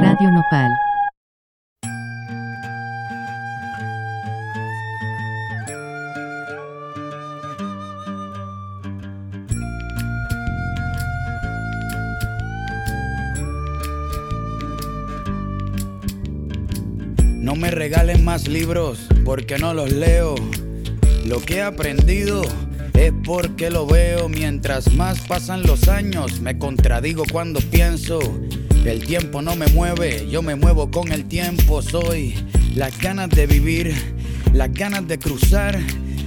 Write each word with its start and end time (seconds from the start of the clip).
Radio 0.00 0.30
Nopal. 0.30 0.72
No 17.40 17.54
me 17.54 17.70
regalen 17.70 18.24
más 18.24 18.48
libros 18.48 19.06
porque 19.24 19.58
no 19.58 19.74
los 19.74 19.92
leo. 19.92 20.34
Lo 21.24 21.40
que 21.40 21.56
he 21.56 21.62
aprendido 21.62 22.42
es 22.94 23.12
porque 23.24 23.70
lo 23.70 23.86
veo. 23.86 24.28
Mientras 24.28 24.92
más 24.94 25.20
pasan 25.20 25.62
los 25.62 25.88
años, 25.88 26.40
me 26.40 26.58
contradigo 26.58 27.24
cuando 27.30 27.60
pienso. 27.60 28.18
El 28.84 29.02
tiempo 29.06 29.40
no 29.40 29.56
me 29.56 29.66
mueve, 29.68 30.28
yo 30.28 30.42
me 30.42 30.56
muevo 30.56 30.90
con 30.90 31.10
el 31.10 31.24
tiempo. 31.24 31.80
Soy 31.80 32.34
las 32.74 32.98
ganas 33.00 33.30
de 33.30 33.46
vivir, 33.46 33.94
las 34.52 34.70
ganas 34.74 35.08
de 35.08 35.18
cruzar, 35.18 35.78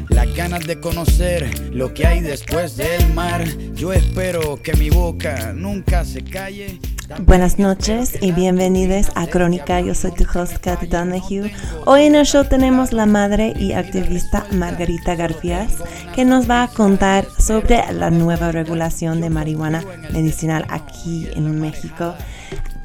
las 0.09 0.35
ganas 0.35 0.65
de 0.65 0.79
conocer 0.79 1.69
lo 1.71 1.93
que 1.93 2.07
hay 2.07 2.21
después 2.21 2.75
del 2.75 3.13
mar. 3.13 3.45
Yo 3.75 3.93
espero 3.93 4.59
que 4.61 4.73
mi 4.73 4.89
boca 4.89 5.53
nunca 5.53 6.03
se 6.03 6.23
calle. 6.23 6.79
Buenas 7.25 7.59
noches 7.59 8.17
y 8.21 8.31
bienvenidos 8.31 9.11
a 9.13 9.27
Crónica. 9.27 9.79
Yo 9.79 9.93
soy 9.93 10.11
tu 10.11 10.25
host, 10.33 10.57
Kat 10.57 10.81
Donahue. 10.81 11.53
Hoy 11.85 12.05
en 12.05 12.15
el 12.15 12.25
show 12.25 12.43
tenemos 12.43 12.91
la 12.91 13.05
madre 13.05 13.53
y 13.57 13.73
activista 13.73 14.47
Margarita 14.51 15.15
García, 15.15 15.67
que 16.15 16.25
nos 16.25 16.49
va 16.49 16.63
a 16.63 16.67
contar 16.69 17.27
sobre 17.37 17.83
la 17.93 18.09
nueva 18.09 18.51
regulación 18.51 19.21
de 19.21 19.29
marihuana 19.29 19.83
medicinal 20.11 20.65
aquí 20.69 21.29
en 21.35 21.61
México. 21.61 22.15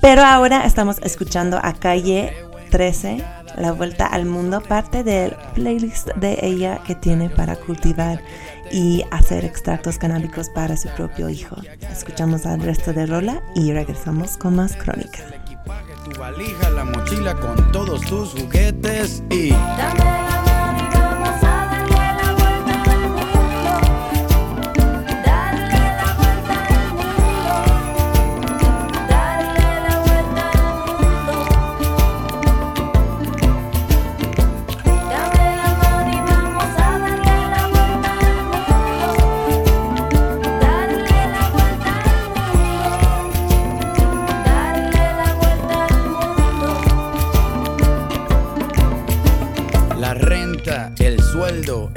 Pero 0.03 0.25
ahora 0.25 0.67
estamos 0.67 0.99
escuchando 1.05 1.61
a 1.63 1.75
Calle 1.75 2.35
13, 2.73 3.25
La 3.57 3.71
Vuelta 3.71 4.05
al 4.05 4.27
Mundo, 4.27 4.61
parte 4.61 5.05
del 5.05 5.37
playlist 5.55 6.09
de 6.17 6.41
ella 6.43 6.81
que 6.85 6.97
tiene 6.97 7.31
para 7.31 7.55
cultivar 7.55 8.21
y 8.73 9.05
hacer 9.13 9.45
extractos 9.45 9.99
canábicos 9.99 10.49
para 10.51 10.77
su 10.77 10.89
propio 10.89 11.29
hijo. 11.29 11.55
Escuchamos 11.89 12.47
al 12.47 12.61
resto 12.63 12.93
de 12.93 13.07
Rola 13.07 13.45
y 13.55 13.73
regresamos 13.73 14.37
con 14.37 14.57
más 14.57 14.75
crónica. 14.75 15.21
Tu 16.05 16.19
valija, 16.19 16.69
la 16.71 16.85
mochila 16.85 17.35
con 17.37 17.71
todos 17.71 18.01
tus 18.01 18.31
juguetes 18.33 19.23
y 19.31 19.55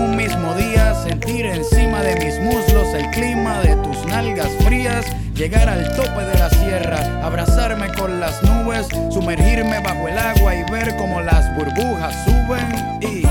un 0.00 0.16
mismo 0.16 0.54
día, 0.54 0.94
sentir 0.94 1.46
encima 1.46 2.02
de 2.02 2.16
mis 2.16 2.40
muslos 2.40 2.88
el 2.94 3.10
clima 3.10 3.60
de 3.60 3.76
tus 3.76 4.04
nalgas 4.06 4.50
frías. 4.64 5.04
Llegar 5.34 5.68
al 5.68 5.94
tope 5.94 6.24
de 6.24 6.38
la 6.38 6.50
sierra, 6.50 7.24
abrazarme 7.24 7.88
con 7.94 8.20
las 8.20 8.42
nubes, 8.42 8.88
sumergirme 9.10 9.80
bajo 9.80 10.08
el 10.08 10.18
agua 10.18 10.54
y 10.54 10.70
ver 10.70 10.96
cómo 10.96 11.20
las 11.20 11.54
burbujas 11.56 12.14
suben 12.24 13.00
y 13.00 13.26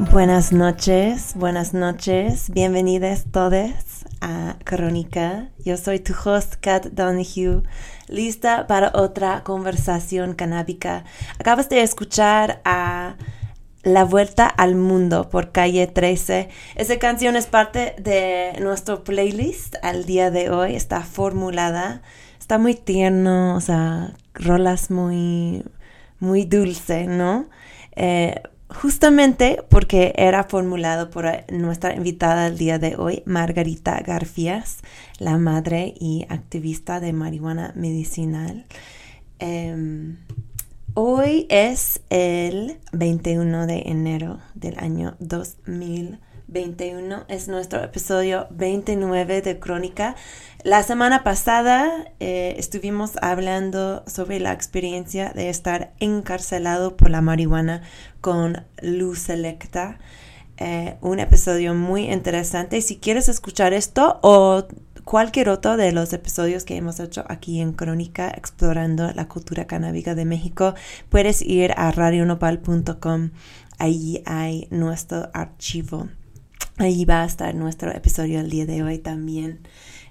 Buenas 0.00 0.50
noches, 0.52 1.34
buenas 1.36 1.72
noches, 1.72 2.50
bienvenidos 2.50 3.26
todos 3.30 4.04
a 4.20 4.56
Crónica. 4.64 5.50
Yo 5.64 5.76
soy 5.76 6.00
tu 6.00 6.12
host, 6.12 6.54
Kat 6.60 6.86
Donahue, 6.86 7.62
lista 8.08 8.66
para 8.66 8.90
otra 8.92 9.44
conversación 9.44 10.34
canábica. 10.34 11.04
Acabas 11.38 11.68
de 11.68 11.82
escuchar 11.82 12.60
a 12.64 13.14
La 13.84 14.04
Vuelta 14.04 14.48
al 14.48 14.74
Mundo 14.74 15.30
por 15.30 15.52
Calle 15.52 15.86
13. 15.86 16.48
Esa 16.74 16.98
canción 16.98 17.36
es 17.36 17.46
parte 17.46 17.94
de 17.96 18.58
nuestro 18.60 19.04
playlist 19.04 19.76
al 19.80 20.06
día 20.06 20.32
de 20.32 20.50
hoy, 20.50 20.74
está 20.74 21.02
formulada, 21.02 22.02
está 22.40 22.58
muy 22.58 22.74
tierno, 22.74 23.54
o 23.54 23.60
sea, 23.60 24.14
rolas 24.34 24.90
muy, 24.90 25.62
muy 26.18 26.46
dulce, 26.46 27.06
¿no? 27.06 27.48
Eh, 27.94 28.42
justamente 28.74 29.62
porque 29.68 30.12
era 30.16 30.44
formulado 30.44 31.10
por 31.10 31.26
eh, 31.26 31.44
nuestra 31.50 31.94
invitada 31.94 32.46
el 32.46 32.58
día 32.58 32.78
de 32.78 32.96
hoy, 32.96 33.22
Margarita 33.24 34.00
Garcías, 34.00 34.78
la 35.18 35.38
madre 35.38 35.94
y 35.98 36.26
activista 36.28 37.00
de 37.00 37.12
marihuana 37.12 37.72
medicinal. 37.76 38.66
Em, 39.38 40.18
hoy 40.94 41.46
es 41.48 42.00
el 42.10 42.78
21 42.92 43.66
de 43.66 43.82
enero 43.86 44.40
del 44.54 44.78
año 44.78 45.16
2021. 46.46 47.24
Es 47.28 47.48
nuestro 47.48 47.82
episodio 47.82 48.46
29 48.50 49.42
de 49.42 49.58
Crónica. 49.58 50.14
La 50.62 50.82
semana 50.82 51.24
pasada 51.24 51.90
eh, 52.20 52.54
estuvimos 52.58 53.12
hablando 53.22 54.04
sobre 54.06 54.40
la 54.40 54.52
experiencia 54.52 55.30
de 55.30 55.48
estar 55.50 55.92
encarcelado 56.00 56.96
por 56.96 57.10
la 57.10 57.20
marihuana 57.20 57.82
con 58.20 58.64
Luz 58.82 59.20
Selecta. 59.20 59.98
Eh, 60.56 60.96
un 61.00 61.18
episodio 61.18 61.74
muy 61.74 62.10
interesante. 62.10 62.80
Si 62.80 62.98
quieres 62.98 63.28
escuchar 63.28 63.72
esto 63.72 64.20
o 64.22 64.64
cualquier 65.04 65.48
otro 65.48 65.76
de 65.76 65.92
los 65.92 66.12
episodios 66.12 66.64
que 66.64 66.76
hemos 66.76 67.00
hecho 67.00 67.24
aquí 67.28 67.60
en 67.60 67.72
Crónica 67.72 68.30
explorando 68.30 69.10
la 69.12 69.28
cultura 69.28 69.66
canábica 69.66 70.14
de 70.14 70.24
México, 70.24 70.74
puedes 71.08 71.42
ir 71.42 71.72
a 71.76 71.90
radionopal.com. 71.90 73.30
Allí 73.78 74.22
hay 74.24 74.68
nuestro 74.70 75.30
archivo. 75.34 76.08
Allí 76.78 77.04
va 77.04 77.22
a 77.22 77.26
estar 77.26 77.54
nuestro 77.54 77.92
episodio 77.92 78.40
el 78.40 78.50
día 78.50 78.66
de 78.66 78.82
hoy 78.82 78.98
también. 78.98 79.60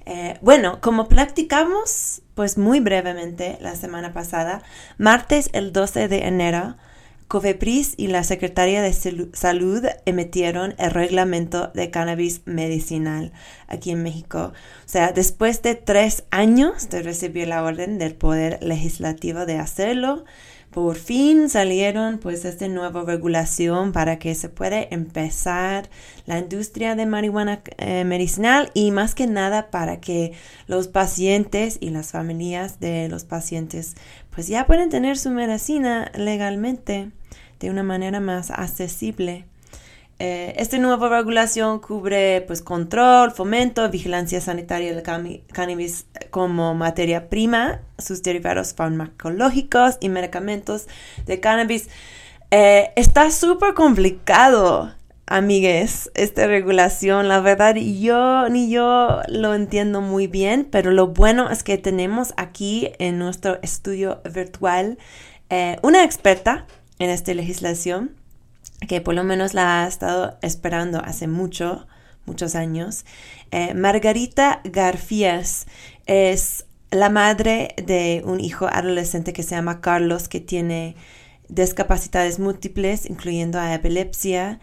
Eh, 0.05 0.37
bueno, 0.41 0.79
como 0.81 1.07
practicamos, 1.07 2.21
pues 2.35 2.57
muy 2.57 2.79
brevemente 2.79 3.57
la 3.61 3.75
semana 3.75 4.13
pasada, 4.13 4.61
martes 4.97 5.49
el 5.53 5.73
12 5.73 6.07
de 6.07 6.27
enero, 6.27 6.75
Cofepris 7.27 7.95
y 7.97 8.07
la 8.07 8.23
Secretaría 8.23 8.81
de 8.81 8.93
Salud 8.93 9.83
emitieron 10.05 10.75
el 10.77 10.91
reglamento 10.91 11.71
de 11.73 11.89
cannabis 11.89 12.41
medicinal 12.45 13.31
aquí 13.67 13.91
en 13.91 14.03
México. 14.03 14.53
O 14.85 14.87
sea, 14.89 15.13
después 15.13 15.61
de 15.63 15.75
tres 15.75 16.25
años 16.31 16.89
de 16.89 17.01
recibir 17.01 17.47
la 17.47 17.63
orden 17.63 17.97
del 17.97 18.13
Poder 18.13 18.59
Legislativo 18.61 19.45
de 19.45 19.57
hacerlo, 19.57 20.25
por 20.73 20.97
fin 20.97 21.49
salieron 21.49 22.17
pues 22.17 22.43
esta 22.43 22.67
nueva 22.67 23.03
regulación 23.03 23.93
para 23.93 24.19
que 24.19 24.35
se 24.35 24.49
pueda 24.49 24.81
empezar 24.81 25.89
la 26.25 26.39
industria 26.39 26.95
de 26.95 27.05
marihuana 27.05 27.61
eh, 27.77 28.03
medicinal 28.03 28.71
y 28.73 28.91
más 28.91 29.15
que 29.15 29.27
nada 29.27 29.69
para 29.69 30.01
que 30.01 30.33
los 30.67 30.87
pacientes 30.87 31.77
y 31.79 31.91
las 31.91 32.11
familias 32.11 32.79
de 32.79 33.07
los 33.07 33.23
pacientes 33.23 33.95
pues 34.31 34.47
ya 34.47 34.65
pueden 34.65 34.89
tener 34.89 35.17
su 35.17 35.29
medicina 35.29 36.11
legalmente 36.15 37.11
de 37.59 37.69
una 37.69 37.83
manera 37.83 38.19
más 38.19 38.51
accesible. 38.51 39.45
Eh, 40.25 40.55
esta 40.55 40.77
nueva 40.77 41.09
regulación 41.09 41.79
cubre 41.79 42.45
pues, 42.47 42.61
control, 42.61 43.31
fomento, 43.31 43.89
vigilancia 43.89 44.39
sanitaria 44.39 44.95
del 44.95 45.03
cannabis 45.03 46.05
como 46.29 46.73
materia 46.75 47.27
prima, 47.27 47.81
sus 47.97 48.23
derivados 48.23 48.73
farmacológicos 48.73 49.97
y 49.99 50.07
medicamentos 50.07 50.87
de 51.25 51.41
cannabis. 51.41 51.89
Eh, 52.51 52.93
está 52.95 53.31
súper 53.31 53.73
complicado, 53.73 54.95
amigues, 55.25 56.09
esta 56.13 56.47
regulación. 56.47 57.27
La 57.27 57.41
verdad, 57.41 57.75
yo 57.75 58.47
ni 58.47 58.69
yo 58.69 59.19
lo 59.27 59.53
entiendo 59.53 59.99
muy 59.99 60.27
bien, 60.27 60.65
pero 60.71 60.91
lo 60.91 61.07
bueno 61.07 61.49
es 61.49 61.63
que 61.63 61.77
tenemos 61.77 62.33
aquí 62.37 62.93
en 62.97 63.19
nuestro 63.19 63.61
estudio 63.61 64.21
virtual 64.33 64.97
eh, 65.49 65.79
una 65.81 66.05
experta 66.05 66.65
en 66.97 67.09
esta 67.09 67.33
legislación 67.33 68.22
que 68.87 69.01
por 69.01 69.15
lo 69.15 69.23
menos 69.23 69.53
la 69.53 69.83
ha 69.83 69.87
estado 69.87 70.37
esperando 70.41 70.99
hace 70.99 71.27
mucho, 71.27 71.87
muchos 72.25 72.55
años. 72.55 73.05
Eh, 73.51 73.73
Margarita 73.73 74.61
Garfías 74.63 75.67
es 76.05 76.65
la 76.91 77.09
madre 77.09 77.75
de 77.83 78.21
un 78.25 78.39
hijo 78.39 78.67
adolescente 78.67 79.33
que 79.33 79.43
se 79.43 79.55
llama 79.55 79.81
Carlos, 79.81 80.27
que 80.27 80.39
tiene 80.39 80.95
discapacidades 81.49 82.39
múltiples, 82.39 83.09
incluyendo 83.09 83.59
a 83.59 83.73
epilepsia, 83.73 84.59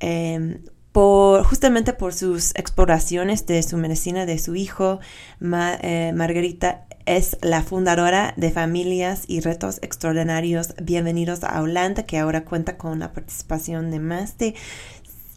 em, 0.00 0.58
por, 0.94 1.42
justamente 1.42 1.92
por 1.92 2.14
sus 2.14 2.54
exploraciones 2.54 3.46
de 3.46 3.64
su 3.64 3.76
medicina 3.76 4.26
de 4.26 4.38
su 4.38 4.54
hijo. 4.54 5.00
Eh, 5.42 6.12
Margarita 6.14 6.86
es 7.04 7.36
la 7.42 7.64
fundadora 7.64 8.32
de 8.36 8.52
Familias 8.52 9.24
y 9.26 9.40
Retos 9.40 9.80
Extraordinarios 9.82 10.72
Bienvenidos 10.80 11.42
a 11.42 11.60
Holanda, 11.60 12.04
que 12.04 12.18
ahora 12.18 12.44
cuenta 12.44 12.76
con 12.76 13.00
la 13.00 13.12
participación 13.12 13.90
de 13.90 13.98
más 13.98 14.38
de 14.38 14.54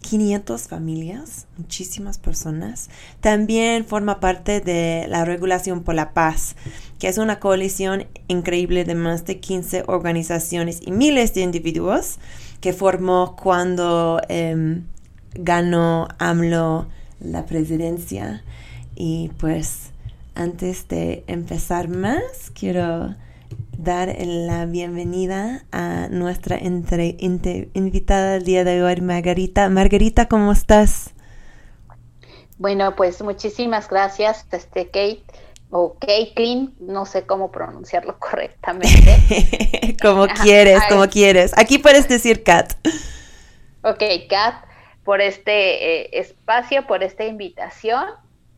500 0.02 0.68
familias, 0.68 1.48
muchísimas 1.58 2.20
personas. 2.20 2.92
También 3.20 3.84
forma 3.84 4.20
parte 4.20 4.62
de 4.62 5.08
la 5.10 5.26
Regulación 5.26 5.82
por 5.82 5.96
la 5.96 6.14
Paz, 6.14 6.56
que 7.00 7.08
es 7.08 7.18
una 7.18 7.40
coalición 7.40 8.06
increíble 8.28 8.86
de 8.86 8.94
más 8.94 9.26
de 9.26 9.40
15 9.40 9.86
organizaciones 9.88 10.82
y 10.86 10.92
miles 10.92 11.34
de 11.34 11.42
individuos 11.42 12.20
que 12.62 12.74
formó 12.74 13.36
cuando 13.36 14.22
em, 14.30 14.84
ganó 15.38 16.08
AMLO 16.20 16.88
la 17.20 17.46
presidencia. 17.46 18.44
Y 18.96 19.32
pues 19.40 19.92
antes 20.36 20.88
de 20.88 21.24
empezar 21.28 21.88
más, 21.88 22.52
quiero 22.54 23.16
dar 23.78 24.16
la 24.20 24.66
bienvenida 24.66 25.64
a 25.72 26.08
nuestra 26.10 26.58
invitada 26.60 28.34
del 28.34 28.44
día 28.44 28.64
de 28.64 28.84
hoy, 28.84 29.02
Margarita. 29.02 29.70
Margarita, 29.70 30.28
¿cómo 30.28 30.52
estás? 30.52 31.12
Bueno, 32.58 32.96
pues 32.96 33.22
muchísimas 33.22 33.88
gracias, 33.88 34.46
este 34.52 34.86
Kate 34.86 35.24
o 35.70 35.96
Caitlin, 36.00 36.76
no 36.80 37.06
sé 37.06 37.26
cómo 37.26 37.52
pronunciarlo 37.52 38.18
correctamente. 38.20 39.96
como 40.02 40.28
quieres, 40.28 40.82
como 40.90 41.08
quieres. 41.08 41.58
Aquí 41.58 41.78
puedes 41.78 42.08
decir 42.08 42.44
Kat. 42.44 42.74
Ok, 43.84 44.04
Kat, 44.30 44.56
por 45.08 45.22
este 45.22 46.02
eh, 46.02 46.10
espacio, 46.20 46.86
por 46.86 47.02
esta 47.02 47.24
invitación. 47.24 48.08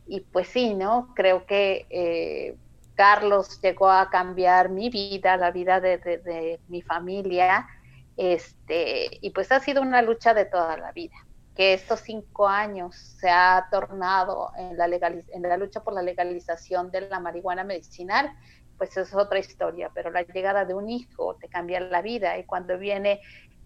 Y 0.08 0.22
pues 0.22 0.48
sí, 0.48 0.74
¿no? 0.74 1.12
Creo 1.14 1.46
que 1.46 1.86
eh, 1.90 2.56
Carlos 2.96 3.60
llegó 3.62 3.88
a 3.88 4.10
cambiar 4.10 4.68
mi 4.68 4.90
vida, 4.90 5.36
la 5.36 5.52
vida 5.52 5.80
de, 5.80 6.58
mi 6.66 6.82
familia, 6.82 7.68
este, 8.16 9.18
y 9.20 9.30
pues 9.30 9.52
ha 9.52 9.60
sido 9.60 9.80
una 9.80 10.02
lucha 10.02 10.34
de 10.34 10.44
toda 10.44 10.76
la 10.76 10.90
vida, 10.90 11.14
que 11.54 11.72
estos 11.72 12.00
cinco 12.00 12.48
años 12.48 12.96
se 12.96 13.30
ha 13.30 13.68
tornado 13.70 14.50
en 14.58 14.76
la, 14.76 14.86
en 14.86 15.42
la 15.42 15.56
lucha 15.56 15.84
por 15.84 15.94
la 15.94 16.02
legalización 16.02 16.90
de 16.90 17.02
la 17.02 17.20
marihuana 17.20 17.62
medicinal, 17.62 18.28
pues 18.76 18.96
es 18.96 19.14
otra 19.14 19.38
historia, 19.38 19.92
pero 19.94 20.10
la 20.10 20.22
llegada 20.22 20.64
de 20.64 20.74
un 20.74 20.90
hijo 20.90 21.36
te 21.36 21.48
cambia 21.48 21.78
la 21.78 22.02
vida 22.02 22.38
y 22.38 22.44
cuando 22.44 22.76
viene 22.76 23.20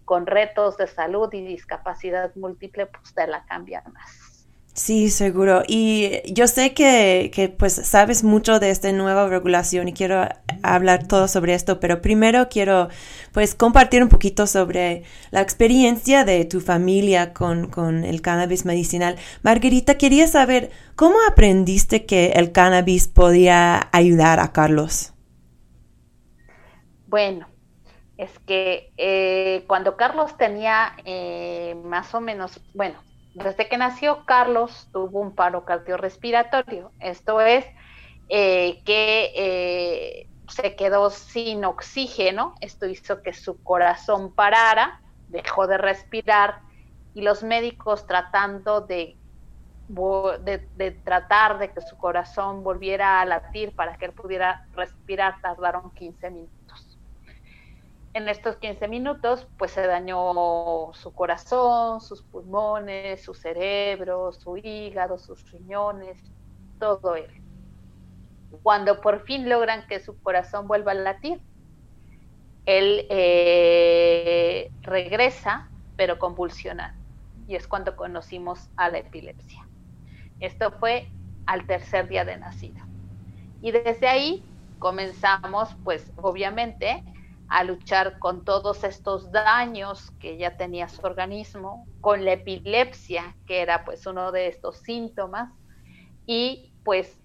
con 0.05 0.27
retos 0.27 0.77
de 0.77 0.87
salud 0.87 1.33
y 1.33 1.45
discapacidad 1.45 2.33
múltiple, 2.35 2.85
pues 2.85 3.13
te 3.13 3.27
la 3.27 3.43
cambia 3.45 3.83
más. 3.93 4.35
Sí, 4.75 5.09
seguro. 5.09 5.63
Y 5.65 6.21
yo 6.33 6.47
sé 6.47 6.73
que, 6.73 7.31
que, 7.33 7.47
pues 7.47 7.73
sabes 7.73 8.25
mucho 8.25 8.59
de 8.59 8.71
esta 8.71 8.91
nueva 8.91 9.25
regulación 9.25 9.87
y 9.87 9.93
quiero 9.93 10.27
hablar 10.63 11.07
todo 11.07 11.29
sobre 11.29 11.53
esto, 11.53 11.79
pero 11.79 12.01
primero 12.01 12.49
quiero 12.49 12.89
pues 13.31 13.55
compartir 13.55 14.03
un 14.03 14.09
poquito 14.09 14.47
sobre 14.47 15.03
la 15.31 15.39
experiencia 15.39 16.25
de 16.25 16.43
tu 16.43 16.59
familia 16.59 17.31
con, 17.31 17.67
con 17.69 18.03
el 18.03 18.21
cannabis 18.21 18.65
medicinal. 18.65 19.15
Margarita, 19.43 19.97
quería 19.97 20.27
saber 20.27 20.71
cómo 20.97 21.15
aprendiste 21.29 22.05
que 22.05 22.31
el 22.31 22.51
cannabis 22.51 23.07
podía 23.07 23.87
ayudar 23.93 24.41
a 24.41 24.51
Carlos. 24.51 25.13
Bueno, 27.07 27.47
es 28.17 28.37
que 28.39 28.93
eh, 28.97 29.65
cuando 29.67 29.97
Carlos 29.97 30.37
tenía 30.37 30.95
eh, 31.03 31.75
más 31.83 32.13
o 32.15 32.21
menos, 32.21 32.61
bueno, 32.73 32.95
desde 33.33 33.67
que 33.67 33.77
nació 33.77 34.25
Carlos 34.25 34.87
tuvo 34.93 35.19
un 35.19 35.35
paro 35.35 35.65
cardiorrespiratorio. 35.65 36.91
Esto 36.99 37.41
es 37.41 37.65
eh, 38.29 38.81
que 38.85 40.29
se 40.47 40.75
quedó 40.75 41.09
sin 41.09 41.65
oxígeno. 41.65 42.55
Esto 42.61 42.85
hizo 42.85 43.21
que 43.21 43.33
su 43.33 43.61
corazón 43.61 44.33
parara, 44.33 45.01
dejó 45.27 45.67
de 45.67 45.77
respirar 45.77 46.61
y 47.13 47.21
los 47.21 47.43
médicos 47.43 48.07
tratando 48.07 48.79
de, 48.79 49.17
de, 49.89 50.91
tratar 51.03 51.59
de 51.59 51.71
que 51.71 51.81
su 51.81 51.97
corazón 51.97 52.63
volviera 52.63 53.19
a 53.19 53.25
latir 53.25 53.75
para 53.75 53.97
que 53.97 54.05
él 54.05 54.13
pudiera 54.13 54.65
respirar 54.73 55.41
tardaron 55.41 55.91
15 55.91 56.29
minutos 56.29 56.54
en 58.15 58.29
estos 58.29 58.55
15 58.55 58.87
minutos, 58.87 59.45
pues 59.57 59.71
se 59.71 59.85
dañó 59.85 60.93
su 60.93 61.13
corazón, 61.13 61.99
sus 61.99 62.23
pulmones, 62.23 63.21
su 63.21 63.33
cerebro, 63.33 64.31
su 64.31 64.55
hígado, 64.55 65.17
sus 65.17 65.51
riñones, 65.51 66.17
todo 66.79 67.17
él. 67.17 67.27
Cuando 68.63 69.01
por 69.01 69.25
fin 69.25 69.49
logran 69.49 69.85
que 69.87 69.99
su 69.99 70.17
corazón 70.21 70.65
vuelva 70.65 70.93
a 70.93 70.95
latir, 70.95 71.41
él 72.65 73.05
eh, 73.09 74.71
regresa, 74.79 75.69
pero 75.97 76.17
convulsionando. 76.17 76.97
Y 77.49 77.55
es 77.55 77.67
cuando 77.67 77.97
conocimos 77.97 78.69
a 78.77 78.87
la 78.87 78.99
epilepsia. 78.99 79.67
Esto 80.39 80.71
fue 80.71 81.09
al 81.47 81.67
tercer 81.67 82.07
día 82.07 82.23
de 82.23 82.37
nacido. 82.37 82.81
Y 83.61 83.71
desde 83.71 84.07
ahí 84.07 84.45
comenzamos, 84.79 85.75
pues 85.83 86.13
obviamente, 86.15 87.03
a 87.47 87.63
luchar 87.63 88.19
con 88.19 88.43
todos 88.43 88.83
estos 88.83 89.31
daños 89.31 90.11
que 90.19 90.37
ya 90.37 90.57
tenía 90.57 90.87
su 90.87 91.05
organismo, 91.05 91.87
con 92.01 92.25
la 92.25 92.33
epilepsia, 92.33 93.35
que 93.45 93.61
era 93.61 93.85
pues 93.85 94.05
uno 94.05 94.31
de 94.31 94.47
estos 94.47 94.77
síntomas, 94.79 95.51
y 96.25 96.73
pues 96.83 97.19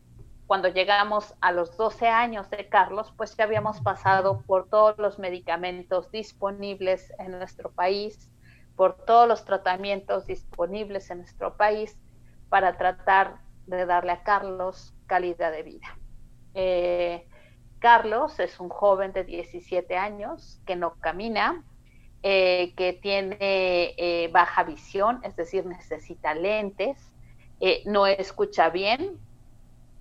cuando 0.47 0.69
llegamos 0.69 1.35
a 1.41 1.53
los 1.53 1.77
12 1.77 2.09
años 2.09 2.51
de 2.51 2.69
Carlos, 2.69 3.15
pues 3.17 3.37
ya 3.37 3.45
habíamos 3.45 3.81
pasado 3.81 4.43
por 4.43 4.69
todos 4.69 4.99
los 4.99 5.19
medicamentos 5.19 6.11
disponibles 6.11 7.13
en 7.21 7.31
nuestro 7.31 7.71
país, 7.71 8.29
por 8.75 8.97
todos 9.05 9.29
los 9.29 9.45
tratamientos 9.45 10.27
disponibles 10.27 11.09
en 11.11 11.19
nuestro 11.19 11.57
país 11.57 11.97
para 12.49 12.77
tratar 12.77 13.41
de 13.67 13.87
darle 13.87 14.11
a 14.11 14.25
Carlos 14.25 14.93
calidad 15.07 15.53
de 15.53 15.63
vida. 15.63 15.87
Eh, 16.55 17.29
Carlos 17.81 18.39
es 18.39 18.61
un 18.61 18.69
joven 18.69 19.13
de 19.13 19.25
17 19.25 19.97
años 19.97 20.61
que 20.67 20.77
no 20.77 20.95
camina, 21.01 21.65
eh, 22.23 22.75
que 22.77 22.93
tiene 22.93 23.39
eh, 23.41 24.29
baja 24.31 24.63
visión, 24.63 25.21
es 25.25 25.35
decir, 25.35 25.65
necesita 25.65 26.35
lentes, 26.35 26.99
eh, 27.61 27.83
no 27.87 28.07
escucha 28.07 28.69
bien, 28.69 29.19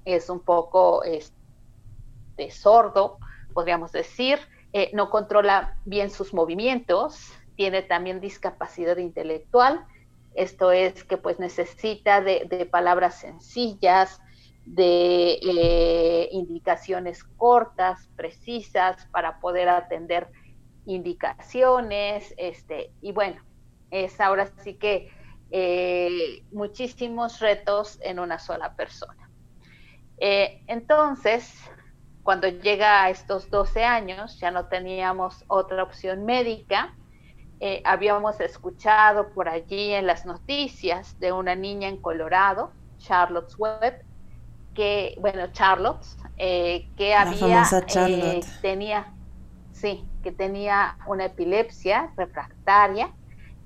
es 0.03 0.29
un 0.29 0.41
poco 0.41 1.03
este, 1.03 2.51
sordo, 2.51 3.17
podríamos 3.53 3.93
decir, 3.93 4.39
no 4.93 5.09
controla 5.09 5.75
bien 5.85 6.11
sus 6.11 6.33
movimientos, 6.33 7.31
tiene 7.55 7.81
también 7.81 8.19
discapacidad 8.19 8.97
intelectual, 8.97 9.85
esto 10.35 10.71
es 10.71 11.03
que 11.05 11.17
pues 11.17 11.39
necesita 11.39 12.21
de, 12.21 12.45
de 12.49 12.65
palabras 12.65 13.19
sencillas, 13.19 14.21
de 14.69 15.39
eh, 15.41 16.29
indicaciones 16.31 17.23
cortas, 17.23 18.07
precisas, 18.15 19.07
para 19.07 19.39
poder 19.39 19.67
atender 19.67 20.29
indicaciones, 20.85 22.35
este, 22.37 22.91
y 23.01 23.11
bueno, 23.11 23.41
es 23.89 24.21
ahora 24.21 24.45
sí 24.63 24.75
que 24.75 25.11
eh, 25.49 26.43
muchísimos 26.51 27.39
retos 27.39 27.97
en 28.03 28.19
una 28.19 28.37
sola 28.37 28.75
persona. 28.75 29.31
Eh, 30.19 30.61
entonces, 30.67 31.51
cuando 32.21 32.47
llega 32.47 33.03
a 33.03 33.09
estos 33.09 33.49
12 33.49 33.83
años, 33.83 34.39
ya 34.39 34.51
no 34.51 34.67
teníamos 34.67 35.45
otra 35.47 35.81
opción 35.81 36.25
médica. 36.25 36.95
Habíamos 37.83 38.39
escuchado 38.39 39.33
por 39.33 39.49
allí 39.49 39.91
en 39.91 40.07
las 40.07 40.25
noticias 40.25 41.19
de 41.19 41.33
una 41.33 41.55
niña 41.55 41.89
en 41.89 41.97
Colorado, 41.97 42.71
Charlotte 42.99 43.53
Webb, 43.57 44.08
que, 44.79 45.17
bueno, 45.19 45.47
Charlotte, 45.51 46.05
eh, 46.37 46.87
que 46.95 47.09
La 47.09 47.23
había, 47.23 47.63
eh, 47.63 47.85
Charlotte. 47.85 48.45
tenía, 48.61 49.13
sí, 49.73 50.07
que 50.23 50.31
tenía 50.31 50.97
una 51.05 51.25
epilepsia 51.25 52.13
refractaria, 52.15 53.11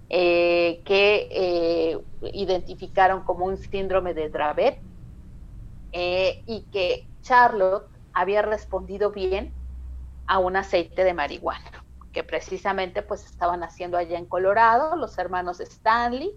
eh, 0.10 0.82
que 0.84 2.01
identificaron 2.34 3.22
como 3.25 3.46
un 3.46 3.58
síndrome 3.58 4.15
de 4.15 4.29
Dravet, 4.29 4.82
y 5.91 6.65
que 6.72 7.08
Charlotte 7.22 7.88
había 8.13 8.41
respondido 8.41 9.12
bien 9.12 9.53
a 10.25 10.39
un 10.39 10.55
aceite 10.55 11.03
de 11.03 11.13
marihuana, 11.13 11.86
que 12.12 12.24
precisamente 12.24 13.03
pues 13.03 13.24
estaban 13.24 13.62
haciendo 13.62 14.00
allá 14.00 14.17
en 14.17 14.25
Colorado 14.25 14.96
los 14.96 15.15
hermanos 15.20 15.60
Stanley 15.60 16.32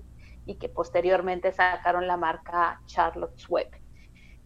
y 0.44 0.56
que 0.56 0.68
posteriormente 0.68 1.50
sacaron 1.50 2.06
la 2.06 2.18
marca 2.18 2.82
Charlotte's 2.84 3.48
Web. 3.48 3.85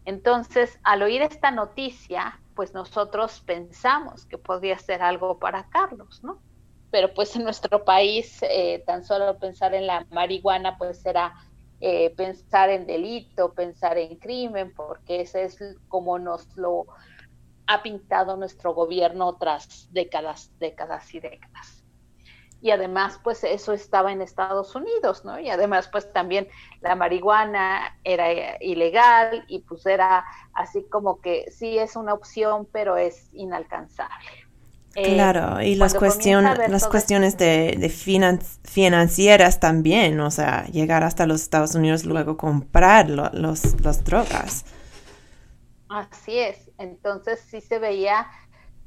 Entonces, 0.05 0.79
al 0.83 1.03
oír 1.03 1.21
esta 1.21 1.51
noticia, 1.51 2.41
pues 2.55 2.73
nosotros 2.73 3.41
pensamos 3.41 4.25
que 4.25 4.37
podría 4.37 4.77
ser 4.79 5.01
algo 5.01 5.39
para 5.39 5.69
Carlos, 5.69 6.19
¿no? 6.23 6.41
Pero 6.89 7.13
pues 7.13 7.35
en 7.35 7.43
nuestro 7.43 7.85
país, 7.85 8.39
eh, 8.41 8.83
tan 8.85 9.03
solo 9.03 9.37
pensar 9.39 9.73
en 9.73 9.87
la 9.87 10.05
marihuana, 10.09 10.77
pues 10.77 11.05
era 11.05 11.33
eh, 11.79 12.13
pensar 12.15 12.69
en 12.69 12.85
delito, 12.85 13.53
pensar 13.53 13.97
en 13.97 14.17
crimen, 14.17 14.73
porque 14.75 15.21
ese 15.21 15.45
es 15.45 15.57
como 15.87 16.19
nos 16.19 16.55
lo 16.57 16.87
ha 17.67 17.81
pintado 17.81 18.35
nuestro 18.35 18.73
gobierno 18.73 19.37
tras 19.37 19.87
décadas, 19.91 20.51
décadas 20.59 21.13
y 21.13 21.19
décadas. 21.19 21.80
Y 22.61 22.69
además, 22.71 23.19
pues 23.23 23.43
eso 23.43 23.73
estaba 23.73 24.11
en 24.11 24.21
Estados 24.21 24.75
Unidos, 24.75 25.25
¿no? 25.25 25.39
Y 25.39 25.49
además, 25.49 25.89
pues 25.91 26.11
también 26.13 26.47
la 26.81 26.95
marihuana 26.95 27.97
era 28.03 28.31
eh, 28.31 28.57
ilegal 28.61 29.45
y 29.47 29.59
pues 29.61 29.85
era 29.87 30.23
así 30.53 30.85
como 30.91 31.19
que 31.21 31.45
sí 31.51 31.77
es 31.79 31.95
una 31.95 32.13
opción, 32.13 32.67
pero 32.71 32.97
es 32.97 33.33
inalcanzable. 33.33 34.13
Eh, 34.93 35.15
Claro, 35.15 35.61
y 35.61 35.75
las, 35.75 35.93
cuestión- 35.95 36.43
las 36.67 36.81
todo 36.83 36.91
cuestiones 36.91 37.37
de, 37.37 37.75
de 37.79 37.89
finan- 37.89 38.41
financieras 38.63 39.59
también, 39.59 40.19
o 40.19 40.29
sea, 40.31 40.65
llegar 40.67 41.03
hasta 41.03 41.25
los 41.25 41.41
Estados 41.41 41.75
Unidos, 41.75 42.05
luego 42.05 42.37
comprar 42.37 43.09
lo- 43.09 43.29
los, 43.33 43.81
las 43.81 44.03
drogas. 44.03 44.65
Así 45.89 46.37
es, 46.39 46.71
entonces 46.77 47.41
sí 47.41 47.59
se 47.61 47.77
veía 47.79 48.27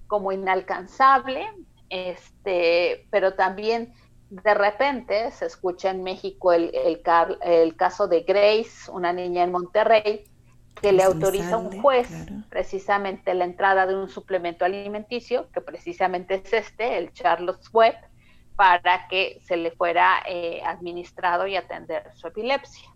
como 0.06 0.32
inalcanzable, 0.32 1.46
este, 1.88 3.06
pero 3.10 3.34
también 3.34 3.92
de 4.30 4.54
repente 4.54 5.30
se 5.30 5.46
escucha 5.46 5.90
en 5.90 6.02
México 6.02 6.52
el, 6.52 6.74
el, 6.74 7.02
car- 7.02 7.38
el 7.42 7.76
caso 7.76 8.08
de 8.08 8.22
Grace, 8.22 8.90
una 8.90 9.12
niña 9.12 9.44
en 9.44 9.52
Monterrey, 9.52 10.24
que 10.80 10.92
le 10.92 11.02
autoriza 11.04 11.54
a 11.54 11.58
un 11.58 11.80
juez 11.80 12.08
claro. 12.08 12.42
precisamente 12.50 13.32
la 13.34 13.44
entrada 13.44 13.86
de 13.86 13.94
un 13.94 14.08
suplemento 14.08 14.64
alimenticio, 14.64 15.48
que 15.52 15.60
precisamente 15.60 16.42
es 16.44 16.52
este, 16.52 16.98
el 16.98 17.12
Charlotte's 17.12 17.72
Web, 17.72 17.94
para 18.56 19.08
que 19.08 19.40
se 19.44 19.56
le 19.56 19.70
fuera 19.72 20.22
eh, 20.28 20.62
administrado 20.64 21.46
y 21.46 21.56
atender 21.56 22.10
su 22.14 22.26
epilepsia. 22.28 22.88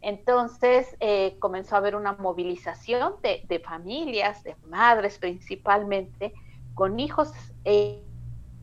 Entonces 0.00 0.96
eh, 1.00 1.36
comenzó 1.38 1.74
a 1.74 1.78
haber 1.78 1.94
una 1.94 2.12
movilización 2.14 3.14
de, 3.22 3.42
de, 3.46 3.60
familias, 3.60 4.42
de 4.42 4.56
madres 4.66 5.18
principalmente, 5.18 6.32
con 6.80 6.98
hijos 6.98 7.30
e 7.66 8.02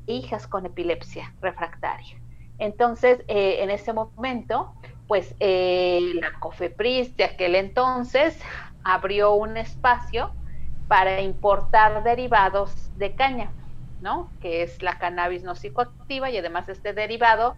hijas 0.08 0.48
con 0.48 0.66
epilepsia 0.66 1.36
refractaria. 1.40 2.20
Entonces, 2.58 3.24
eh, 3.28 3.58
en 3.60 3.70
ese 3.70 3.94
momento, 3.94 4.74
pues 5.08 5.36
eh, 5.40 6.14
la 6.16 6.32
COFEPRIS 6.40 7.16
de 7.16 7.26
aquel 7.26 7.54
entonces 7.54 8.36
abrió 8.84 9.34
un 9.36 9.56
espacio 9.56 10.32
para 10.88 11.22
importar 11.22 12.04
derivados 12.04 12.90
de 12.98 13.14
cáñamo, 13.14 13.52
¿no? 14.02 14.32
Que 14.42 14.64
es 14.64 14.82
la 14.82 14.98
cannabis 14.98 15.44
no 15.44 15.54
psicoactiva 15.54 16.32
y 16.32 16.40
además 16.40 16.68
este 16.70 16.94
derivado, 16.94 17.56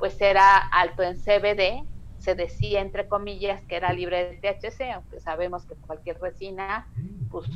pues 0.00 0.20
era 0.20 0.56
alto 0.56 1.04
en 1.04 1.18
CBD, 1.18 1.86
se 2.18 2.34
decía 2.34 2.80
entre 2.80 3.06
comillas 3.06 3.62
que 3.66 3.76
era 3.76 3.92
libre 3.92 4.40
de 4.42 4.54
THC, 4.54 4.92
aunque 4.92 5.20
sabemos 5.20 5.66
que 5.66 5.76
cualquier 5.76 6.18
resina 6.20 6.88
pues 7.30 7.48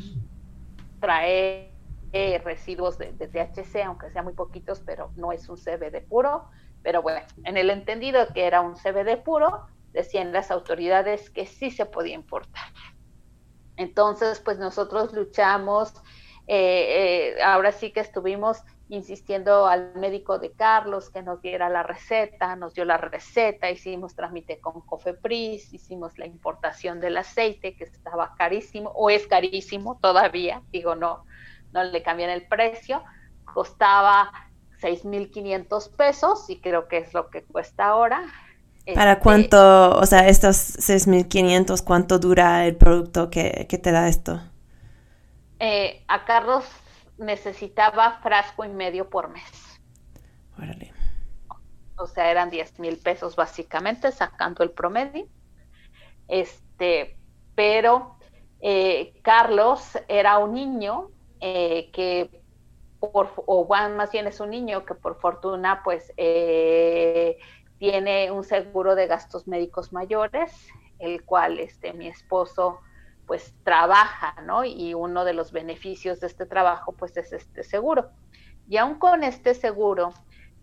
trae 1.00 1.73
eh, 2.16 2.40
residuos 2.44 2.96
de, 2.96 3.12
THC, 3.12 3.82
aunque 3.84 4.08
sea 4.10 4.22
muy 4.22 4.34
poquitos, 4.34 4.80
pero 4.86 5.10
no 5.16 5.32
es 5.32 5.48
un 5.48 5.56
CBD 5.56 6.00
puro. 6.08 6.44
Pero 6.80 7.02
bueno, 7.02 7.26
en 7.42 7.56
el 7.56 7.70
entendido 7.70 8.28
que 8.32 8.46
era 8.46 8.60
un 8.60 8.76
CBD 8.76 9.20
puro, 9.20 9.66
decían 9.92 10.32
las 10.32 10.52
autoridades 10.52 11.28
que 11.28 11.44
sí 11.44 11.72
se 11.72 11.86
podía 11.86 12.14
importar. 12.14 12.68
Entonces, 13.76 14.38
pues 14.38 14.60
nosotros 14.60 15.12
luchamos, 15.12 15.92
eh, 16.46 17.34
eh, 17.36 17.42
ahora 17.42 17.72
sí 17.72 17.90
que 17.90 17.98
estuvimos 17.98 18.62
insistiendo 18.88 19.66
al 19.66 19.96
médico 19.96 20.38
de 20.38 20.52
Carlos 20.52 21.10
que 21.10 21.20
nos 21.20 21.42
diera 21.42 21.68
la 21.68 21.82
receta, 21.82 22.54
nos 22.54 22.74
dio 22.74 22.84
la 22.84 22.96
receta, 22.96 23.72
hicimos 23.72 24.14
trámite 24.14 24.60
con 24.60 24.82
Cofepris, 24.82 25.74
hicimos 25.74 26.16
la 26.16 26.26
importación 26.26 27.00
del 27.00 27.16
aceite 27.16 27.74
que 27.74 27.82
estaba 27.82 28.36
carísimo 28.36 28.90
o 28.90 29.10
es 29.10 29.26
carísimo 29.26 29.98
todavía, 30.00 30.62
digo 30.70 30.94
no, 30.94 31.24
no 31.74 31.84
le 31.84 32.02
cambian 32.02 32.30
el 32.30 32.46
precio, 32.46 33.02
costaba 33.44 34.30
6.500 34.80 35.96
pesos 35.96 36.48
y 36.48 36.60
creo 36.60 36.88
que 36.88 36.98
es 36.98 37.12
lo 37.12 37.28
que 37.28 37.42
cuesta 37.42 37.86
ahora. 37.86 38.22
¿Para 38.94 39.12
este, 39.12 39.22
cuánto, 39.22 39.98
o 39.98 40.06
sea, 40.06 40.28
estos 40.28 40.78
6.500, 40.78 41.82
cuánto 41.84 42.18
dura 42.18 42.66
el 42.66 42.76
producto 42.76 43.28
que, 43.28 43.66
que 43.68 43.78
te 43.78 43.92
da 43.92 44.08
esto? 44.08 44.40
Eh, 45.58 46.04
a 46.08 46.24
Carlos 46.24 46.64
necesitaba 47.18 48.18
frasco 48.22 48.64
y 48.64 48.68
medio 48.68 49.08
por 49.08 49.30
mes. 49.30 49.80
Órale. 50.58 50.92
O 51.96 52.06
sea, 52.06 52.30
eran 52.30 52.50
10 52.50 52.80
mil 52.80 52.98
pesos 52.98 53.36
básicamente, 53.36 54.12
sacando 54.12 54.62
el 54.62 54.70
promedio. 54.70 55.26
Este, 56.28 57.16
pero 57.54 58.16
eh, 58.60 59.14
Carlos 59.22 59.98
era 60.08 60.38
un 60.38 60.54
niño 60.54 61.10
eh, 61.46 61.90
que, 61.92 62.40
por, 63.00 63.30
o 63.44 63.68
más 63.68 64.10
bien 64.10 64.26
es 64.26 64.40
un 64.40 64.48
niño 64.48 64.86
que 64.86 64.94
por 64.94 65.20
fortuna, 65.20 65.82
pues, 65.84 66.10
eh, 66.16 67.36
tiene 67.78 68.30
un 68.30 68.44
seguro 68.44 68.94
de 68.94 69.06
gastos 69.06 69.46
médicos 69.46 69.92
mayores, 69.92 70.50
el 70.98 71.22
cual 71.22 71.60
este, 71.60 71.92
mi 71.92 72.06
esposo 72.06 72.78
pues 73.26 73.54
trabaja, 73.62 74.34
¿no? 74.46 74.64
Y 74.64 74.94
uno 74.94 75.26
de 75.26 75.34
los 75.34 75.52
beneficios 75.52 76.18
de 76.20 76.28
este 76.28 76.46
trabajo, 76.46 76.92
pues 76.92 77.14
es 77.18 77.30
este 77.34 77.62
seguro. 77.62 78.08
Y 78.66 78.78
aún 78.78 78.94
con 78.94 79.22
este 79.22 79.52
seguro, 79.52 80.14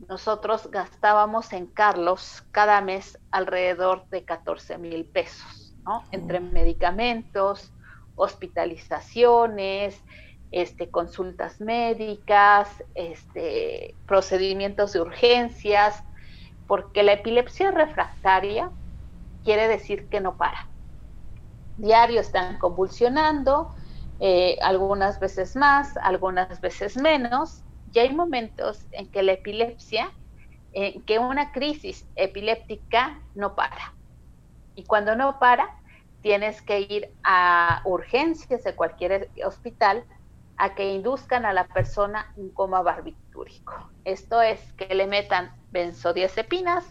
nosotros 0.07 0.71
gastábamos 0.71 1.53
en 1.53 1.67
Carlos 1.67 2.43
cada 2.51 2.81
mes 2.81 3.19
alrededor 3.29 4.07
de 4.09 4.25
14 4.25 4.79
mil 4.79 5.05
pesos, 5.05 5.75
¿no? 5.83 6.03
Entre 6.11 6.39
medicamentos, 6.39 7.71
hospitalizaciones, 8.15 10.01
este, 10.51 10.89
consultas 10.89 11.61
médicas, 11.61 12.83
este, 12.93 13.95
procedimientos 14.05 14.93
de 14.93 15.01
urgencias, 15.01 16.03
porque 16.67 17.03
la 17.03 17.13
epilepsia 17.13 17.71
refractaria 17.71 18.69
quiere 19.43 19.67
decir 19.67 20.07
que 20.09 20.21
no 20.21 20.37
para 20.37 20.71
diario 21.81 22.21
están 22.21 22.57
convulsionando, 22.57 23.71
eh, 24.19 24.57
algunas 24.61 25.19
veces 25.19 25.55
más, 25.55 25.97
algunas 25.97 26.61
veces 26.61 26.95
menos, 26.95 27.63
y 27.91 27.99
hay 27.99 28.13
momentos 28.13 28.87
en 28.91 29.09
que 29.09 29.23
la 29.23 29.33
epilepsia, 29.33 30.11
en 30.73 31.01
que 31.03 31.19
una 31.19 31.51
crisis 31.51 32.07
epiléptica 32.15 33.19
no 33.33 33.55
para. 33.55 33.95
Y 34.75 34.85
cuando 34.85 35.15
no 35.15 35.39
para, 35.39 35.67
tienes 36.21 36.61
que 36.61 36.81
ir 36.81 37.09
a 37.23 37.81
urgencias 37.83 38.63
de 38.63 38.75
cualquier 38.75 39.31
hospital 39.43 40.05
a 40.61 40.75
que 40.75 40.93
induzcan 40.93 41.43
a 41.47 41.53
la 41.53 41.65
persona 41.65 42.31
un 42.35 42.51
coma 42.51 42.83
barbitúrico. 42.83 43.89
Esto 44.05 44.43
es 44.43 44.73
que 44.73 44.93
le 44.93 45.07
metan 45.07 45.55
benzodiazepinas 45.71 46.85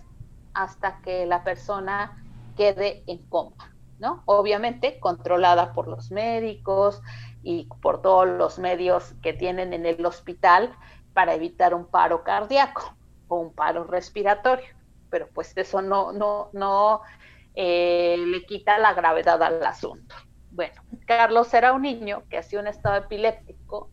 hasta 0.55 1.01
que 1.03 1.25
la 1.25 1.45
persona 1.45 2.21
quede 2.57 3.05
en 3.07 3.19
coma, 3.29 3.73
¿no? 4.01 4.25
Obviamente 4.25 4.99
controlada 4.99 5.73
por 5.73 5.87
los 5.87 6.11
médicos 6.11 7.01
y 7.45 7.69
por 7.81 8.03
todos 8.03 8.27
los 8.27 8.59
medios 8.59 9.15
que 9.23 9.35
tienen 9.35 9.73
en 9.73 9.87
el 9.87 10.05
hospital 10.05 10.75
para 11.15 11.35
evitar 11.35 11.73
un 11.73 11.87
paro 11.87 12.25
cardíaco 12.25 12.97
o 13.29 13.37
un 13.37 13.55
paro 13.55 13.85
respiratorio. 13.85 14.67
Pero 15.11 15.29
pues 15.33 15.57
eso 15.57 15.81
no, 15.81 16.11
no, 16.11 16.51
no 16.55 17.03
eh, 17.55 18.17
le 18.19 18.45
quita 18.47 18.79
la 18.79 18.95
gravedad 18.95 19.41
al 19.41 19.65
asunto. 19.65 20.17
Bueno, 20.51 20.75
Carlos 21.07 21.53
era 21.55 21.73
un 21.73 21.83
niño 21.83 22.25
que 22.29 22.39
hacía 22.39 22.61
un 22.61 22.67
estado 22.67 22.97
epiléptico 22.97 23.91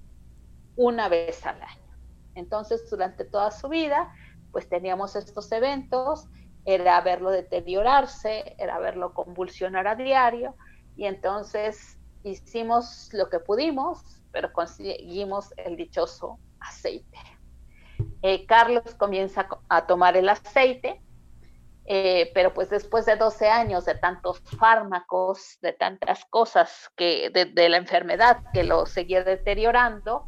una 0.76 1.08
vez 1.08 1.46
al 1.46 1.62
año. 1.62 1.98
Entonces, 2.36 2.90
durante 2.90 3.26
toda 3.26 3.52
su 3.52 3.70
vida, 3.70 4.12
pues 4.52 4.68
teníamos 4.70 5.16
estos 5.16 5.52
eventos, 5.52 6.28
era 6.66 7.00
verlo 7.02 7.32
deteriorarse, 7.32 8.56
era 8.58 8.80
verlo 8.80 9.14
convulsionar 9.14 9.88
a 9.88 9.96
diario, 9.96 10.56
y 10.96 11.06
entonces 11.06 12.00
hicimos 12.24 13.10
lo 13.14 13.30
que 13.30 13.40
pudimos, 13.40 14.22
pero 14.32 14.52
conseguimos 14.52 15.54
el 15.58 15.78
dichoso 15.78 16.40
aceite. 16.60 17.18
Eh, 18.22 18.46
Carlos 18.46 18.96
comienza 18.96 19.48
a 19.70 19.88
tomar 19.88 20.18
el 20.18 20.28
aceite, 20.28 21.02
eh, 21.88 22.32
pero 22.34 22.54
pues 22.54 22.70
después 22.70 23.06
de 23.06 23.16
12 23.16 23.48
años 23.48 23.86
de 23.86 23.96
tantos 23.96 24.42
fármacos, 24.60 25.58
de 25.62 25.72
tantas 25.72 26.26
cosas 26.26 26.92
que 26.98 27.30
de, 27.30 27.70
la 27.70 27.78
enfermedad 27.78 28.44
que 28.54 28.66
lo 28.66 28.86
seguía 28.86 29.24
deteriorando, 29.24 30.28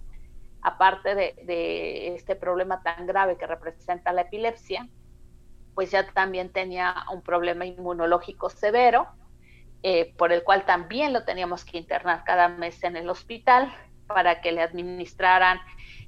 aparte 0.62 1.16
de, 1.16 1.36
de, 1.44 2.16
este 2.16 2.36
problema 2.38 2.82
tan 2.82 3.06
grave 3.06 3.38
que 3.38 3.46
representa 3.46 4.14
la 4.14 4.22
epilepsia, 4.22 4.88
pues 5.76 5.92
ya 5.92 6.10
también 6.12 6.52
tenía 6.52 6.96
un 7.12 7.22
problema 7.22 7.66
inmunológico 7.66 8.50
severo, 8.50 9.08
eh, 9.84 10.14
por 10.18 10.32
el 10.32 10.44
cual 10.44 10.66
también 10.66 11.14
lo 11.14 11.24
teníamos 11.24 11.64
que 11.64 11.78
internar 11.78 12.24
cada 12.26 12.50
mes 12.50 12.84
en 12.84 12.98
el 12.98 13.10
hospital 13.10 13.74
para 14.08 14.42
que 14.42 14.52
le 14.52 14.62
administraran 14.62 15.60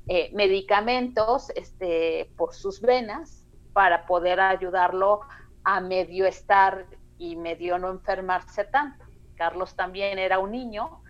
eh, 0.08 0.30
medicamentos 0.34 1.52
este, 1.52 2.32
por 2.36 2.54
sus 2.54 2.82
venas 2.82 3.46
para 3.72 4.06
poder 4.06 4.40
ayudarlo 4.40 5.22
a 5.24 5.41
medio 5.82 6.26
estar 6.26 6.86
y 7.18 7.36
medio 7.36 7.78
no 7.78 7.90
enfermarse 7.90 8.64
tanto. 8.66 9.06
Carlos 9.36 9.76
también 9.76 10.20
era 10.20 10.40
un 10.40 10.52
niño 10.52 11.02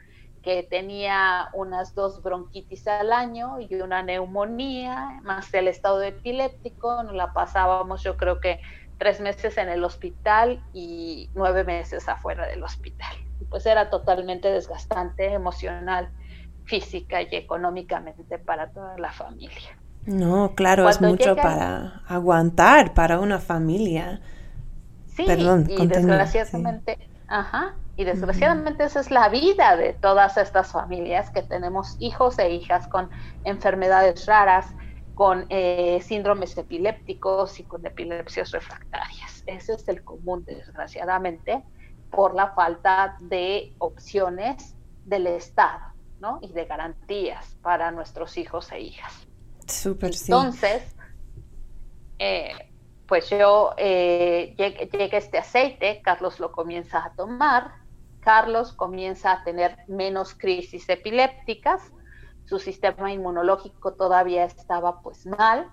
que 0.41 0.63
tenía 0.63 1.50
unas 1.53 1.93
dos 1.93 2.22
bronquitis 2.24 2.88
al 2.88 3.13
año 3.13 3.60
y 3.60 3.75
una 3.75 4.01
neumonía, 4.01 5.20
más 5.24 5.53
el 5.53 5.67
estado 5.67 6.01
epiléptico, 6.01 7.03
nos 7.03 7.13
la 7.13 7.31
pasábamos 7.31 8.01
yo 8.03 8.17
creo 8.17 8.39
que 8.39 8.60
tres 8.98 9.22
meses 9.22 9.58
en 9.58 9.70
el 9.70 9.84
hospital 9.84 10.63
y 10.74 11.29
nueve 11.36 11.63
meses 11.63 12.08
afuera 12.10 12.48
del 12.48 12.63
hospital. 12.63 13.15
Pues 13.50 13.65
era 13.65 13.89
totalmente 13.89 14.50
desgastante 14.50 15.34
emocional, 15.34 16.10
física 16.65 17.22
y 17.22 17.36
económicamente 17.36 18.39
para 18.39 18.72
toda 18.72 18.98
la 18.98 19.12
familia. 19.12 19.77
No, 20.05 20.53
claro, 20.55 20.84
Cuando 20.84 21.08
es 21.08 21.12
mucho 21.12 21.29
llega... 21.31 21.41
para 21.41 22.01
aguantar 22.08 22.93
para 22.93 23.20
una 23.20 23.39
familia. 23.39 24.22
Sí, 25.22 25.27
Perdón, 25.27 25.66
y 25.70 25.75
continúa, 25.75 26.18
desgraciadamente, 26.18 26.98
sí. 27.00 27.07
ajá, 27.27 27.75
y 27.98 28.03
desgraciadamente 28.03 28.84
uh 28.84 28.86
-huh. 28.86 28.90
esa 28.90 29.00
es 29.00 29.12
la 29.12 29.29
vida 29.29 29.75
de 29.75 29.94
todas 29.94 30.38
estas 30.38 30.72
familias 30.72 31.29
que 31.29 31.42
tenemos 31.44 31.96
hijos 32.00 32.40
e 32.40 32.51
hijas 32.51 32.88
con 32.88 33.10
enfermedades 33.44 34.25
raras, 34.25 34.68
con 35.14 35.46
eh, 35.50 36.00
síndromes 36.01 36.57
epilépticos 36.57 37.60
y 37.60 37.64
con 37.64 37.86
epilepsias 37.86 38.51
refractarias. 38.51 39.44
Ese 39.46 39.74
es 39.74 39.88
el 39.88 40.03
común, 40.03 40.44
desgraciadamente, 40.46 41.64
por 42.10 42.34
la 42.34 42.53
falta 42.53 43.18
de 43.20 43.74
opciones 43.77 44.75
del 45.05 45.27
Estado 45.27 45.94
¿no? 46.20 46.40
y 46.42 46.51
de 46.53 46.66
garantías 46.66 47.55
para 47.62 47.92
nuestros 47.92 48.38
hijos 48.38 48.72
e 48.72 48.79
hijas. 48.79 49.27
Súper, 49.68 50.14
sí. 50.14 50.31
Entonces, 50.31 50.96
eh, 52.20 52.71
pues 53.12 53.30
yo 53.30 53.74
eh, 53.76 54.56
llega 54.58 55.18
este 55.18 55.38
aceite, 55.38 56.02
Carlos 56.02 56.40
lo 56.40 56.54
comienza 56.54 57.04
a 57.04 57.12
tomar, 57.12 57.74
Carlos 58.22 58.72
comienza 58.72 59.34
a 59.34 59.44
tener 59.44 59.80
menos 59.90 60.34
crisis 60.34 60.88
epilépticas, 60.88 61.92
su 62.46 62.58
sistema 62.58 63.12
inmunológico 63.12 63.96
todavía 63.96 64.46
estaba 64.46 65.02
pues 65.02 65.26
mal, 65.26 65.70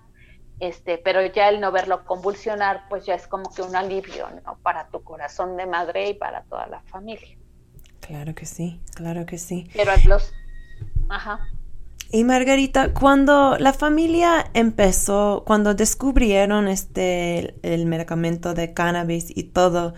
este, 0.59 0.97
pero 0.97 1.25
ya 1.27 1.47
el 1.47 1.61
no 1.61 1.71
verlo 1.71 2.03
convulsionar 2.03 2.89
pues 2.89 3.05
ya 3.05 3.13
es 3.13 3.25
como 3.25 3.49
que 3.55 3.61
un 3.61 3.73
alivio, 3.73 4.27
¿no? 4.43 4.57
Para 4.57 4.89
tu 4.89 5.01
corazón 5.01 5.55
de 5.55 5.65
madre 5.65 6.09
y 6.09 6.15
para 6.15 6.43
toda 6.43 6.67
la 6.67 6.81
familia. 6.81 7.37
Claro 8.01 8.35
que 8.35 8.45
sí, 8.45 8.81
claro 8.95 9.25
que 9.25 9.37
sí. 9.37 9.69
Pero 9.73 9.93
los... 10.07 10.33
Ajá. 11.07 11.39
Y 12.11 12.23
Margarita, 12.23 12.91
cuando 12.93 13.57
la 13.59 13.71
familia 13.71 14.49
empezó, 14.55 15.43
cuando 15.45 15.75
descubrieron 15.75 16.67
este 16.67 17.53
el 17.61 17.85
medicamento 17.85 18.55
de 18.55 18.73
cannabis 18.73 19.27
y 19.29 19.43
todo, 19.43 19.93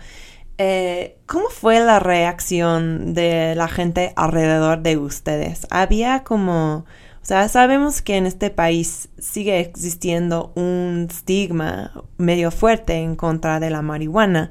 eh, 0.58 1.18
¿cómo 1.26 1.48
fue 1.48 1.80
la 1.80 1.98
reacción 2.00 3.14
de 3.14 3.54
la 3.54 3.66
gente 3.66 4.12
alrededor 4.14 4.82
de 4.82 4.98
ustedes? 4.98 5.66
Había 5.70 6.22
como, 6.22 6.84
o 7.22 7.24
sea, 7.24 7.48
sabemos 7.48 8.02
que 8.02 8.18
en 8.18 8.26
este 8.26 8.50
país 8.50 9.08
sigue 9.18 9.60
existiendo 9.60 10.52
un 10.54 11.08
estigma 11.10 11.92
medio 12.18 12.50
fuerte 12.50 12.96
en 12.96 13.16
contra 13.16 13.58
de 13.58 13.70
la 13.70 13.80
marihuana. 13.80 14.50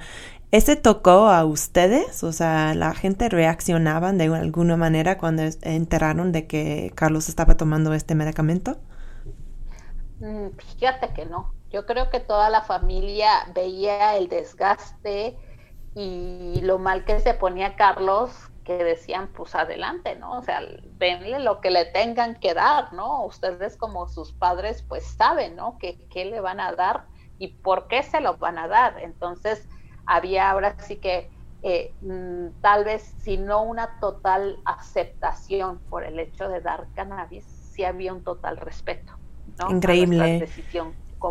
¿Ese 0.52 0.76
tocó 0.76 1.28
a 1.28 1.46
ustedes? 1.46 2.24
O 2.24 2.34
sea, 2.34 2.74
¿la 2.76 2.94
gente 2.94 3.30
reaccionaban 3.30 4.18
de 4.18 4.26
alguna 4.36 4.76
manera 4.76 5.18
cuando 5.18 5.44
enteraron 5.62 6.34
de 6.34 6.46
que 6.46 6.92
Carlos 6.96 7.30
estaba 7.30 7.56
tomando 7.56 7.94
este 7.94 8.16
medicamento? 8.16 8.78
Mm, 10.20 10.50
fíjate 10.58 11.14
que 11.14 11.26
no. 11.26 11.56
Yo 11.70 11.86
creo 11.86 12.10
que 12.10 12.20
toda 12.20 12.50
la 12.50 12.64
familia 12.64 13.30
veía 13.56 14.18
el 14.18 14.28
desgaste 14.28 15.38
y 15.96 16.60
lo 16.62 16.80
mal 16.80 17.06
que 17.06 17.20
se 17.22 17.34
ponía 17.34 17.76
Carlos, 17.78 18.32
que 18.66 18.84
decían, 18.84 19.30
pues 19.34 19.56
adelante, 19.56 20.16
¿no? 20.18 20.38
O 20.38 20.42
sea, 20.44 20.60
denle 20.98 21.40
lo 21.40 21.62
que 21.62 21.72
le 21.72 21.86
tengan 21.86 22.40
que 22.40 22.54
dar, 22.54 22.94
¿no? 22.94 23.26
Ustedes 23.26 23.78
como 23.78 24.08
sus 24.10 24.34
padres, 24.34 24.84
pues 24.84 25.06
saben, 25.06 25.56
¿no? 25.56 25.78
Que, 25.80 25.98
qué 26.10 26.26
le 26.26 26.42
van 26.42 26.60
a 26.60 26.74
dar 26.74 27.08
y 27.40 27.48
por 27.56 27.88
qué 27.88 28.04
se 28.04 28.22
lo 28.22 28.38
van 28.38 28.58
a 28.58 28.68
dar. 28.68 29.00
Entonces, 29.00 29.68
había 30.06 30.50
ahora 30.50 30.76
sí 30.80 30.98
que 30.98 31.30
eh, 31.64 31.94
tal 32.62 32.86
vez 32.86 33.14
si 33.22 33.38
no 33.38 33.62
una 33.64 34.00
total 34.00 34.58
aceptación 34.66 35.80
por 35.90 36.04
el 36.04 36.20
hecho 36.20 36.50
de 36.50 36.60
dar 36.60 36.88
cannabis, 36.96 37.46
sí 37.72 37.84
había 37.84 38.14
un 38.14 38.24
total 38.24 38.58
respeto. 38.58 39.14
¿no? 39.60 39.70
Increíble. 39.70 40.50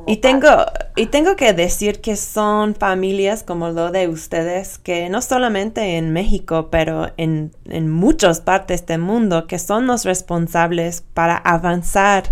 y 0.07 0.19
tengo, 0.19 0.49
y 0.95 1.07
tengo 1.07 1.35
que 1.35 1.53
decir 1.53 2.01
que 2.01 2.15
son 2.15 2.77
familias 2.77 3.43
como 3.43 3.71
lo 3.71 3.91
de 3.91 4.07
ustedes, 4.07 4.79
que 4.79 5.09
no 5.09 5.21
solamente 5.21 5.97
en 5.97 6.13
México, 6.13 6.69
pero 6.71 7.09
en, 7.17 7.51
en 7.65 7.91
muchas 7.91 8.41
partes 8.41 8.87
del 8.87 9.01
mundo, 9.01 9.49
que 9.49 9.59
son 9.59 9.89
los 9.89 10.05
responsables 10.05 11.03
para 11.13 11.37
avanzar 11.37 12.31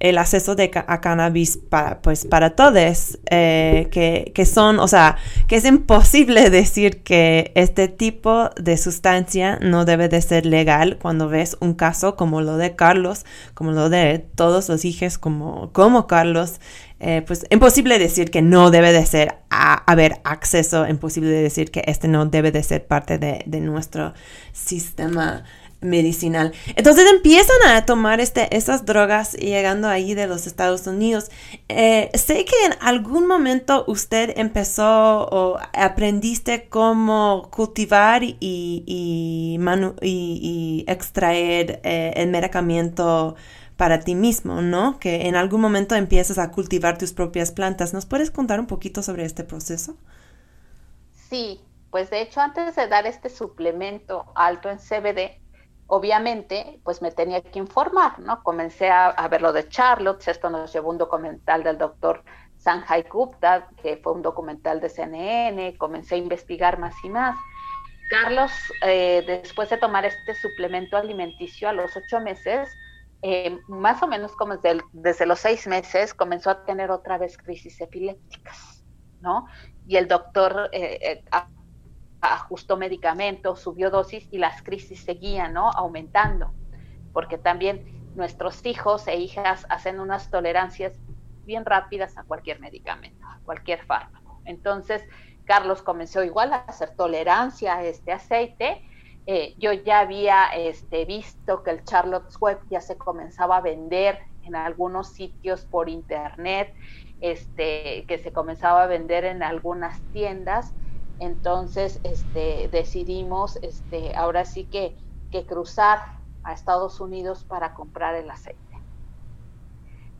el 0.00 0.18
acceso 0.18 0.54
de 0.54 0.70
a 0.74 1.00
cannabis 1.00 1.56
para, 1.56 2.00
pues, 2.02 2.24
para 2.24 2.50
todos, 2.50 3.18
eh, 3.30 3.88
que, 3.90 4.32
que, 4.34 4.44
son, 4.44 4.78
o 4.78 4.88
sea, 4.88 5.16
que 5.46 5.56
es 5.56 5.64
imposible 5.64 6.50
decir 6.50 7.02
que 7.02 7.52
este 7.54 7.88
tipo 7.88 8.50
de 8.60 8.76
sustancia 8.76 9.58
no 9.60 9.84
debe 9.84 10.08
de 10.08 10.20
ser 10.22 10.46
legal 10.46 10.98
cuando 11.00 11.28
ves 11.28 11.56
un 11.60 11.74
caso 11.74 12.16
como 12.16 12.40
lo 12.40 12.56
de 12.56 12.76
Carlos, 12.76 13.24
como 13.54 13.72
lo 13.72 13.88
de 13.88 14.18
todos 14.34 14.68
los 14.68 14.84
hijos 14.84 15.18
como, 15.18 15.72
como 15.72 16.06
Carlos, 16.06 16.60
eh, 17.00 17.22
pues 17.26 17.46
imposible 17.50 17.98
decir 17.98 18.30
que 18.30 18.42
no 18.42 18.70
debe 18.70 18.92
de 18.92 19.06
ser 19.06 19.36
a, 19.50 19.74
haber 19.90 20.20
acceso, 20.24 20.86
imposible 20.88 21.30
decir 21.30 21.70
que 21.70 21.84
este 21.86 22.08
no 22.08 22.26
debe 22.26 22.50
de 22.50 22.62
ser 22.62 22.86
parte 22.86 23.18
de, 23.18 23.42
de 23.46 23.60
nuestro 23.60 24.14
sistema 24.52 25.44
medicinal. 25.80 26.52
Entonces 26.76 27.04
empiezan 27.10 27.56
a 27.68 27.86
tomar 27.86 28.20
este, 28.20 28.56
esas 28.56 28.84
drogas 28.84 29.32
llegando 29.34 29.88
ahí 29.88 30.14
de 30.14 30.26
los 30.26 30.46
Estados 30.46 30.86
Unidos. 30.86 31.30
Eh, 31.68 32.10
sé 32.14 32.44
que 32.44 32.56
en 32.66 32.74
algún 32.80 33.26
momento 33.26 33.84
usted 33.86 34.32
empezó 34.36 35.28
o 35.30 35.58
aprendiste 35.72 36.68
cómo 36.68 37.48
cultivar 37.52 38.22
y- 38.24 38.36
y 40.02 40.84
extraer 40.86 41.80
eh, 41.84 42.12
el 42.16 42.30
medicamento 42.30 43.36
para 43.76 44.00
ti 44.00 44.14
mismo, 44.14 44.60
¿no? 44.62 44.98
Que 44.98 45.28
en 45.28 45.36
algún 45.36 45.60
momento 45.60 45.94
empiezas 45.94 46.38
a 46.38 46.50
cultivar 46.50 46.98
tus 46.98 47.12
propias 47.12 47.52
plantas. 47.52 47.92
¿Nos 47.94 48.06
puedes 48.06 48.30
contar 48.30 48.58
un 48.60 48.66
poquito 48.66 49.02
sobre 49.02 49.24
este 49.24 49.44
proceso? 49.44 49.96
Sí, 51.12 51.60
pues 51.90 52.10
de 52.10 52.22
hecho 52.22 52.40
antes 52.40 52.74
de 52.76 52.88
dar 52.88 53.06
este 53.06 53.28
suplemento 53.28 54.32
alto 54.34 54.70
en 54.70 54.78
CBD, 54.78 55.40
obviamente 55.88 56.80
pues 56.84 57.02
me 57.02 57.10
tenía 57.10 57.42
que 57.42 57.58
informar, 57.58 58.20
¿no? 58.20 58.42
Comencé 58.42 58.88
a, 58.90 59.08
a 59.08 59.28
ver 59.28 59.42
lo 59.42 59.52
de 59.52 59.68
Charlotte, 59.68 60.28
esto 60.28 60.48
nos 60.48 60.72
llevó 60.72 60.90
un 60.90 60.98
documental 60.98 61.64
del 61.64 61.78
doctor 61.78 62.22
Sanjay 62.58 63.04
Gupta, 63.04 63.68
que 63.82 63.96
fue 63.96 64.12
un 64.12 64.22
documental 64.22 64.80
de 64.80 64.88
CNN, 64.88 65.76
comencé 65.78 66.16
a 66.16 66.18
investigar 66.18 66.78
más 66.78 66.94
y 67.02 67.08
más. 67.08 67.36
Carlos, 68.10 68.50
eh, 68.86 69.22
después 69.26 69.70
de 69.70 69.78
tomar 69.78 70.04
este 70.04 70.34
suplemento 70.34 70.96
alimenticio 70.96 71.68
a 71.68 71.72
los 71.72 71.96
ocho 71.96 72.20
meses, 72.20 72.68
eh, 73.22 73.58
más 73.68 74.02
o 74.02 74.06
menos 74.06 74.32
como 74.32 74.56
desde, 74.56 74.82
desde 74.92 75.26
los 75.26 75.40
seis 75.40 75.66
meses, 75.66 76.14
comenzó 76.14 76.50
a 76.50 76.64
tener 76.64 76.90
otra 76.90 77.18
vez 77.18 77.36
crisis 77.36 77.80
epilépticas, 77.80 78.84
¿no? 79.20 79.46
Y 79.86 79.96
el 79.96 80.08
doctor 80.08 80.70
eh, 80.72 81.22
ajustó 82.20 82.76
medicamentos, 82.76 83.60
subió 83.60 83.90
dosis 83.90 84.28
y 84.30 84.38
las 84.38 84.62
crisis 84.62 85.00
seguían, 85.04 85.54
¿no? 85.54 85.70
Aumentando, 85.70 86.54
porque 87.12 87.38
también 87.38 87.84
nuestros 88.14 88.64
hijos 88.66 89.06
e 89.06 89.16
hijas 89.16 89.66
hacen 89.68 90.00
unas 90.00 90.30
tolerancias 90.30 90.98
bien 91.44 91.64
rápidas 91.64 92.16
a 92.18 92.24
cualquier 92.24 92.60
medicamento, 92.60 93.24
a 93.26 93.40
cualquier 93.44 93.84
fármaco. 93.84 94.40
Entonces, 94.44 95.04
Carlos 95.44 95.82
comenzó 95.82 96.22
igual 96.22 96.52
a 96.52 96.56
hacer 96.56 96.94
tolerancia 96.94 97.76
a 97.76 97.84
este 97.84 98.12
aceite. 98.12 98.82
Eh, 99.26 99.54
yo 99.56 99.72
ya 99.72 100.00
había 100.00 100.46
este, 100.54 101.04
visto 101.06 101.62
que 101.62 101.70
el 101.70 101.84
Charlotte's 101.84 102.38
Web 102.40 102.60
ya 102.70 102.80
se 102.80 102.98
comenzaba 102.98 103.56
a 103.56 103.60
vender 103.62 104.18
en 104.42 104.56
algunos 104.56 105.12
sitios 105.12 105.64
por 105.64 105.88
internet, 105.88 106.74
este, 107.20 108.04
que 108.06 108.18
se 108.18 108.32
comenzaba 108.32 108.84
a 108.84 108.86
vender 108.86 109.24
en 109.24 109.42
algunas 109.42 110.02
tiendas. 110.10 110.74
Entonces, 111.20 112.00
este, 112.04 112.68
decidimos, 112.68 113.56
este, 113.62 114.14
ahora 114.16 114.44
sí 114.44 114.64
que, 114.64 114.96
que 115.30 115.46
cruzar 115.46 116.00
a 116.44 116.52
Estados 116.52 117.00
Unidos 117.00 117.44
para 117.44 117.74
comprar 117.74 118.14
el 118.14 118.30
aceite. 118.30 118.60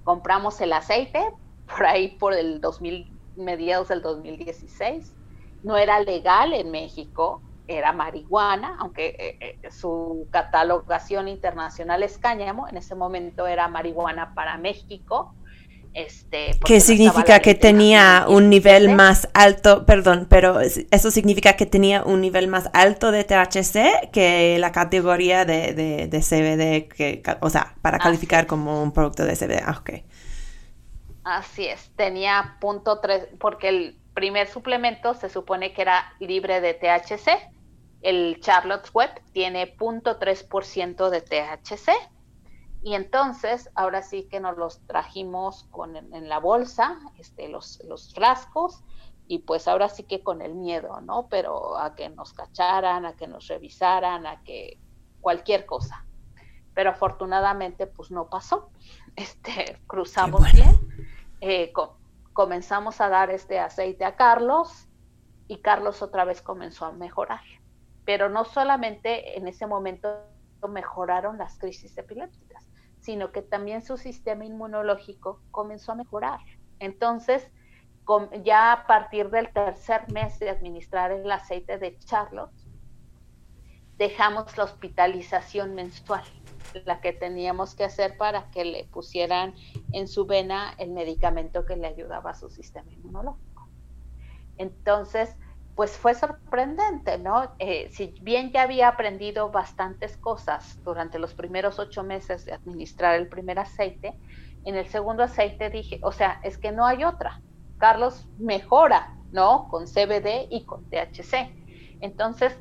Compramos 0.05 0.61
el 0.61 0.73
aceite 0.73 1.33
por 1.67 1.87
ahí 1.87 2.17
por 2.17 2.35
el 2.35 2.61
2000, 2.61 3.19
mediados 3.37 3.89
del 3.89 4.03
2016. 4.03 5.15
No 5.63 5.77
era 5.77 6.01
legal 6.01 6.53
en 6.53 6.71
México, 6.71 7.43
era 7.67 7.93
marihuana, 7.93 8.77
aunque 8.81 9.09
eh, 9.19 9.59
eh, 9.63 9.71
su 9.71 10.27
catalogación 10.31 11.29
internacional 11.29 12.03
es 12.03 12.19
cáñamo, 12.19 12.67
en 12.69 12.79
ese 12.79 12.95
momento 12.95 13.47
era 13.47 13.69
marihuana 13.69 14.35
para 14.35 14.57
México. 14.57 15.35
Este, 15.99 16.59
¿Qué 16.65 16.81
significa 16.81 17.41
que 17.41 17.55
tenía 17.55 18.27
un 18.29 18.51
nivel 18.51 18.89
2017. 18.89 18.95
más 18.95 19.29
alto, 19.35 19.85
perdón, 19.87 20.27
pero 20.31 20.61
es- 20.61 20.87
eso 20.91 21.11
significa 21.11 21.55
que 21.57 21.67
tenía 21.67 22.05
un 22.05 22.21
nivel 22.21 22.47
más 22.49 22.71
alto 22.73 23.11
de 23.11 23.25
THC 23.25 24.11
que 24.13 24.59
la 24.61 24.71
categoría 24.73 25.45
de, 25.45 25.73
de, 25.75 26.07
de 26.07 26.23
CBD, 26.23 26.89
que, 26.89 27.23
o 27.41 27.51
sea, 27.51 27.75
para 27.83 27.99
Así 27.99 28.01
calificar 28.01 28.47
como 28.47 28.83
un 28.83 28.93
producto 28.93 29.25
de 29.25 29.35
CBD. 29.37 29.63
Ah, 29.65 29.79
ok. 29.81 29.91
Así 31.25 31.67
es, 31.67 31.91
tenía 31.97 32.57
punto 32.61 33.01
porque 33.39 33.69
el 33.69 34.01
primer 34.15 34.49
suplemento 34.49 35.15
se 35.15 35.29
supone 35.29 35.73
que 35.73 35.83
era 35.83 36.13
libre 36.21 36.61
de 36.61 36.75
THC. 36.75 37.29
El 38.01 38.41
Charlotte's 38.41 38.93
Web 38.95 39.11
tiene 39.33 39.67
punto 39.67 40.19
3% 40.19 41.11
de 41.11 41.21
THC. 41.21 41.93
Y 42.81 42.95
entonces, 42.95 43.71
ahora 43.75 44.03
sí 44.03 44.29
que 44.31 44.41
nos 44.41 44.57
los 44.57 44.81
trajimos 44.87 45.65
con, 45.71 45.97
en, 45.97 46.15
en 46.15 46.29
la 46.29 46.39
bolsa, 46.39 46.99
este, 47.17 47.49
los, 47.49 47.81
los 47.85 48.13
frascos, 48.13 48.83
y 49.27 49.41
pues 49.41 49.69
ahora 49.69 49.89
sí 49.89 50.05
que 50.05 50.23
con 50.23 50.41
el 50.43 50.55
miedo, 50.55 51.01
¿no? 51.01 51.29
Pero 51.29 51.77
a 51.79 51.95
que 51.95 52.09
nos 52.09 52.33
cacharan, 52.33 53.05
a 53.05 53.15
que 53.15 53.27
nos 53.27 53.47
revisaran, 53.49 54.27
a 54.27 54.43
que 54.43 54.81
cualquier 55.21 55.67
cosa. 55.67 56.07
Pero 56.75 56.91
afortunadamente, 56.91 57.87
pues 57.89 58.11
no 58.11 58.29
pasó. 58.31 58.71
Este, 59.17 59.83
cruzamos 59.87 60.41
bueno. 60.41 60.55
bien 60.55 60.77
eh, 61.41 61.73
co- 61.73 61.99
comenzamos 62.33 63.01
a 63.01 63.09
dar 63.09 63.31
este 63.31 63.59
aceite 63.59 64.05
a 64.05 64.17
Carlos 64.17 64.89
y 65.49 65.61
Carlos 65.63 66.03
otra 66.03 66.25
vez 66.25 66.43
comenzó 66.43 66.87
a 66.87 66.93
mejorar. 66.93 67.41
Pero 68.05 68.29
no 68.29 68.45
solamente 68.45 69.37
en 69.39 69.49
ese 69.49 69.67
momento 69.67 70.09
mejoraron 70.69 71.39
las 71.39 71.59
crisis 71.59 71.97
epilépticas, 71.99 72.58
sino 73.01 73.33
que 73.33 73.43
también 73.43 73.83
su 73.83 73.97
sistema 73.97 74.45
inmunológico 74.45 75.41
comenzó 75.51 75.93
a 75.93 75.97
mejorar. 75.97 76.41
Entonces, 76.79 77.51
ya 78.43 78.73
a 78.73 78.87
partir 78.87 79.31
del 79.31 79.53
tercer 79.53 80.11
mes 80.13 80.39
de 80.39 80.51
administrar 80.51 81.11
el 81.13 81.31
aceite 81.31 81.79
de 81.79 81.99
Charlotte, 81.99 82.53
dejamos 83.99 84.57
la 84.57 84.65
hospitalización 84.65 85.75
mensual, 85.75 86.25
la 86.85 87.01
que 87.01 87.13
teníamos 87.13 87.75
que 87.75 87.85
hacer 87.85 88.17
para 88.17 88.51
que 88.51 88.65
le 88.65 88.85
pusieran 88.85 89.55
en 89.93 90.09
su 90.09 90.25
vena 90.25 90.75
el 90.79 90.91
medicamento 90.91 91.67
que 91.67 91.77
le 91.77 91.89
ayudaba 91.89 92.31
a 92.31 92.35
su 92.35 92.49
sistema 92.49 92.91
inmunológico. 92.93 93.69
Entonces, 94.57 95.37
pues 95.79 95.97
fue 95.97 96.13
sorprendente, 96.13 97.19
¿no? 97.19 97.55
Eh, 97.61 97.89
si 97.93 98.13
bien 98.21 98.51
ya 98.51 98.63
había 98.63 98.89
aprendido 98.89 99.53
bastantes 99.53 100.17
cosas 100.17 100.77
durante 100.83 101.21
los 101.21 101.35
primeros 101.35 101.79
ocho 101.79 102.03
meses 102.03 102.45
de 102.45 102.53
administrar 102.53 103.15
el 103.15 103.29
primer 103.29 103.61
aceite, 103.61 104.19
en 104.65 104.75
el 104.75 104.89
segundo 104.89 105.23
aceite 105.23 105.71
dije, 105.71 106.01
o 106.03 106.11
sea, 106.11 106.41
es 106.43 106.59
que 106.59 106.73
no 106.73 106.85
hay 106.85 107.05
otra. 107.05 107.41
Carlos 107.79 108.27
mejora, 108.39 109.09
¿no? 109.31 109.69
Con 109.71 109.87
CBD 109.87 110.49
y 110.51 110.65
con 110.65 110.85
THC. 110.91 111.55
Entonces, 112.01 112.59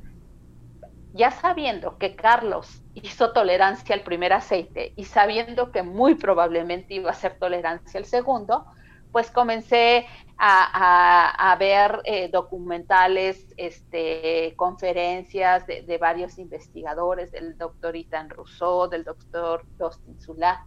ya 1.12 1.32
sabiendo 1.32 1.97
que 1.97 2.15
Carlos 2.15 2.84
hizo 2.93 3.34
tolerancia 3.34 3.95
al 3.95 4.03
primer 4.03 4.32
aceite 4.32 4.93
y 4.95 5.06
sabiendo 5.06 5.71
que 5.71 5.82
muy 5.82 6.13
probablemente 6.13 6.93
iba 6.93 7.10
a 7.10 7.13
hacer 7.13 7.39
tolerancia 7.39 7.99
al 7.99 8.06
segundo, 8.06 8.67
pues 9.12 9.32
comencé 9.32 10.06
a, 10.39 11.56
ver 11.60 12.02
eh, 12.04 12.30
documentales, 12.30 13.54
este, 13.58 14.54
conferencias 14.56 15.65
de, 15.65 15.82
de, 15.82 15.97
varios 15.97 16.38
investigadores, 16.38 17.32
del 17.32 17.58
doctor 17.58 17.95
Ethan 17.95 18.30
Rousseau, 18.30 18.88
del 18.88 19.04
doctor 19.04 19.65
Dustin 19.78 20.19
Sulak, 20.19 20.62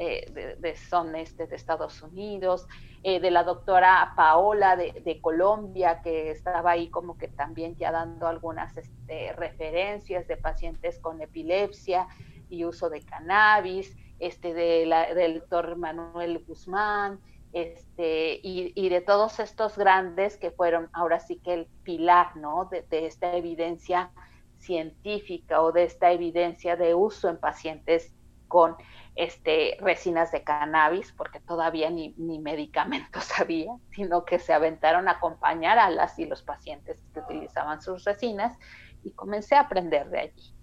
eh, 0.00 0.56
de, 0.60 0.76
son 0.76 1.16
este, 1.16 1.52
Estados 1.52 2.02
Unidos, 2.02 2.68
eh, 3.02 3.18
de 3.18 3.32
la 3.32 3.42
doctora 3.42 4.12
Paola 4.14 4.76
de, 4.76 4.92
de, 5.04 5.20
Colombia, 5.20 6.02
que 6.02 6.30
estaba 6.30 6.70
ahí 6.70 6.88
como 6.88 7.18
que 7.18 7.26
también 7.26 7.74
ya 7.74 7.90
dando 7.90 8.28
algunas 8.28 8.76
este, 8.76 9.32
referencias 9.32 10.28
de 10.28 10.36
pacientes 10.36 11.00
con 11.00 11.20
epilepsia 11.20 12.06
y 12.48 12.64
uso 12.64 12.90
de 12.90 13.02
cannabis, 13.02 13.96
este, 14.20 14.54
de 14.54 14.86
la, 14.86 15.12
del 15.14 15.40
doctor 15.40 15.76
Manuel 15.76 16.44
Guzmán, 16.46 17.18
este, 17.52 18.40
y, 18.42 18.88
de 18.88 19.00
todos 19.00 19.40
estos 19.40 19.76
grandes 19.78 20.36
que 20.36 20.50
fueron 20.50 20.88
ahora 20.92 21.20
sí 21.20 21.36
que 21.36 21.54
el 21.54 21.66
pilar, 21.82 22.36
¿no? 22.36 22.66
De, 22.66 22.82
de, 22.82 23.06
esta 23.06 23.34
evidencia 23.34 24.10
científica 24.58 25.62
o 25.62 25.72
de 25.72 25.84
esta 25.84 26.12
evidencia 26.12 26.76
de 26.76 26.94
uso 26.94 27.28
en 27.28 27.38
pacientes 27.38 28.14
con 28.48 28.76
este, 29.14 29.76
resinas 29.80 30.32
de 30.32 30.42
cannabis, 30.42 31.12
porque 31.12 31.40
todavía 31.40 31.90
ni, 31.90 32.14
ni 32.16 32.38
medicamentos 32.38 33.28
había, 33.40 33.72
sino 33.90 34.24
que 34.24 34.38
se 34.38 34.52
aventaron 34.52 35.08
a 35.08 35.12
acompañar 35.12 35.78
a 35.78 35.90
las 35.90 36.18
y 36.18 36.26
los 36.26 36.42
pacientes 36.42 37.02
que 37.12 37.20
utilizaban 37.20 37.82
sus 37.82 38.04
resinas 38.04 38.56
y 39.04 39.12
comencé 39.12 39.54
a 39.54 39.60
aprender 39.60 40.08
de 40.10 40.20
allí. 40.20 40.54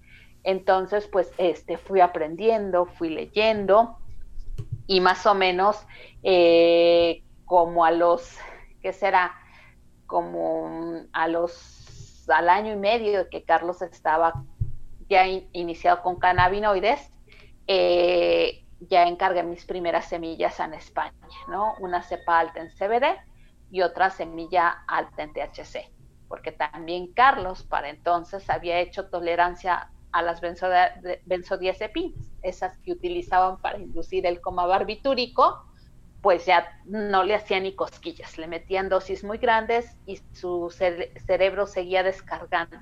Entonces, 0.43 1.07
pues, 1.07 1.31
este, 1.37 1.77
fui 1.77 2.01
aprendiendo, 2.01 2.85
fui 2.85 3.09
leyendo, 3.09 3.97
y 4.87 5.01
más 5.01 5.25
o 5.25 5.35
menos 5.35 5.85
eh, 6.23 7.23
como 7.45 7.85
a 7.85 7.91
los, 7.91 8.37
¿qué 8.81 8.93
será? 8.93 9.33
Como 10.05 11.05
a 11.13 11.27
los, 11.27 12.27
al 12.29 12.49
año 12.49 12.73
y 12.73 12.77
medio 12.77 13.23
de 13.23 13.29
que 13.29 13.43
Carlos 13.43 13.81
estaba 13.81 14.33
ya 15.09 15.27
in, 15.27 15.47
iniciado 15.53 16.01
con 16.01 16.17
cannabinoides, 16.17 17.11
eh, 17.67 18.65
ya 18.79 19.07
encargué 19.07 19.43
mis 19.43 19.65
primeras 19.65 20.05
semillas 20.05 20.59
en 20.59 20.73
España, 20.73 21.13
¿no? 21.47 21.75
Una 21.79 22.03
cepa 22.03 22.39
alta 22.39 22.59
en 22.59 22.69
CBD 22.69 23.17
y 23.71 23.81
otra 23.81 24.09
semilla 24.09 24.83
alta 24.87 25.23
en 25.23 25.33
THC, 25.33 25.91
porque 26.27 26.51
también 26.51 27.13
Carlos 27.13 27.63
para 27.63 27.89
entonces 27.89 28.49
había 28.49 28.79
hecho 28.79 29.09
tolerancia 29.09 29.89
a 30.15 30.21
las 30.21 30.39
benzodiazepinas, 31.25 32.31
esas 32.41 32.77
que 32.79 32.93
utilizaban 32.93 33.57
para 33.59 33.77
inducir 33.79 34.25
el 34.25 34.39
coma 34.39 34.65
barbitúrico, 34.65 35.59
pues 36.21 36.45
ya 36.45 36.67
no 36.85 37.23
le 37.23 37.35
hacían 37.35 37.63
ni 37.63 37.75
cosquillas, 37.75 38.37
le 38.37 38.47
metían 38.47 38.89
dosis 38.89 39.23
muy 39.25 39.39
grandes 39.39 39.97
y 40.05 40.21
su 40.31 40.69
cere- 40.71 41.11
cerebro 41.27 41.67
seguía 41.67 42.01
descargando. 42.03 42.79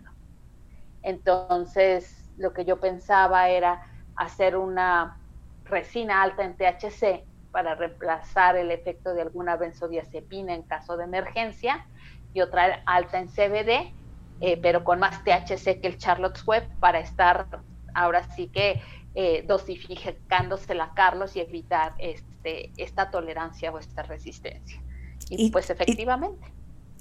Entonces, 1.02 2.32
lo 2.38 2.54
que 2.54 2.65
yo 2.65 2.80
pensaba 2.80 3.50
era 3.50 3.82
hacer 4.15 4.56
una 4.58 5.17
resina 5.65 6.22
alta 6.22 6.43
en 6.43 6.56
THC 6.56 7.28
para 7.52 7.76
reemplazar 7.76 8.58
el 8.58 8.72
efecto 8.72 9.13
de 9.13 9.22
alguna 9.22 9.58
benzodiazepina 9.58 10.54
en 10.54 10.63
caso 10.63 10.98
de 10.98 11.04
emergencia 11.06 11.84
y 12.32 12.41
otra 12.41 12.82
alta 12.86 13.19
en 13.19 13.30
CBD, 13.30 13.93
eh, 14.41 14.58
pero 14.62 14.84
con 14.84 15.00
más 15.00 15.24
THC 15.24 15.80
que 15.82 15.88
el 15.88 15.98
Charlotte's 15.98 16.46
Web 16.46 16.67
para 16.80 17.00
estar 17.00 17.48
ahora 17.93 18.24
sí 18.36 18.48
que 18.50 18.82
eh, 19.15 19.43
dosificándosela 19.48 20.93
Carlos 20.96 21.36
y 21.36 21.41
evitar 21.41 21.93
este, 22.00 22.72
esta 22.78 23.12
tolerancia 23.12 23.72
o 23.72 23.80
esta 23.80 24.04
resistencia. 24.04 24.82
Y, 25.30 25.48
Y- 25.48 25.52
pues 25.52 25.69
y- 25.69 25.74
efectivamente. 25.74 26.54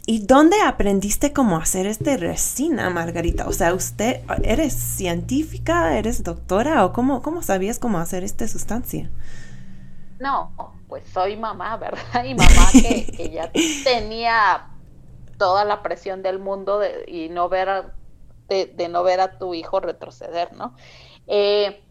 ¿Y 0.04 0.26
dónde 0.26 0.56
aprendiste 0.62 1.32
cómo 1.32 1.56
hacer 1.58 1.86
este 1.86 2.16
resina, 2.16 2.90
Margarita? 2.90 3.46
O 3.46 3.52
sea, 3.52 3.72
¿usted 3.72 4.22
eres 4.42 4.72
científica, 4.74 5.96
eres 5.96 6.24
doctora 6.24 6.84
o 6.84 6.92
cómo, 6.92 7.22
cómo 7.22 7.40
sabías 7.42 7.78
cómo 7.78 7.98
hacer 7.98 8.24
esta 8.24 8.48
sustancia? 8.48 9.10
No, 10.18 10.52
pues 10.88 11.04
soy 11.08 11.36
mamá, 11.36 11.76
¿verdad? 11.76 12.24
Y 12.24 12.34
mamá 12.34 12.74
que, 12.80 13.10
que 13.10 13.30
ya 13.30 13.50
tenía 13.84 14.68
toda 15.42 15.64
la 15.64 15.82
presión 15.82 16.22
del 16.22 16.38
mundo 16.38 16.78
de, 16.78 17.04
y 17.08 17.28
no 17.28 17.48
ver 17.48 17.68
a- 17.68 17.96
de, 18.48 18.88
no 18.88 19.02
ver 19.02 19.20
a 19.20 19.38
tu 19.38 19.54
hijo 19.54 19.80
retroceder, 19.80 20.52
¿no? 20.52 20.76
Eh, 21.26 21.84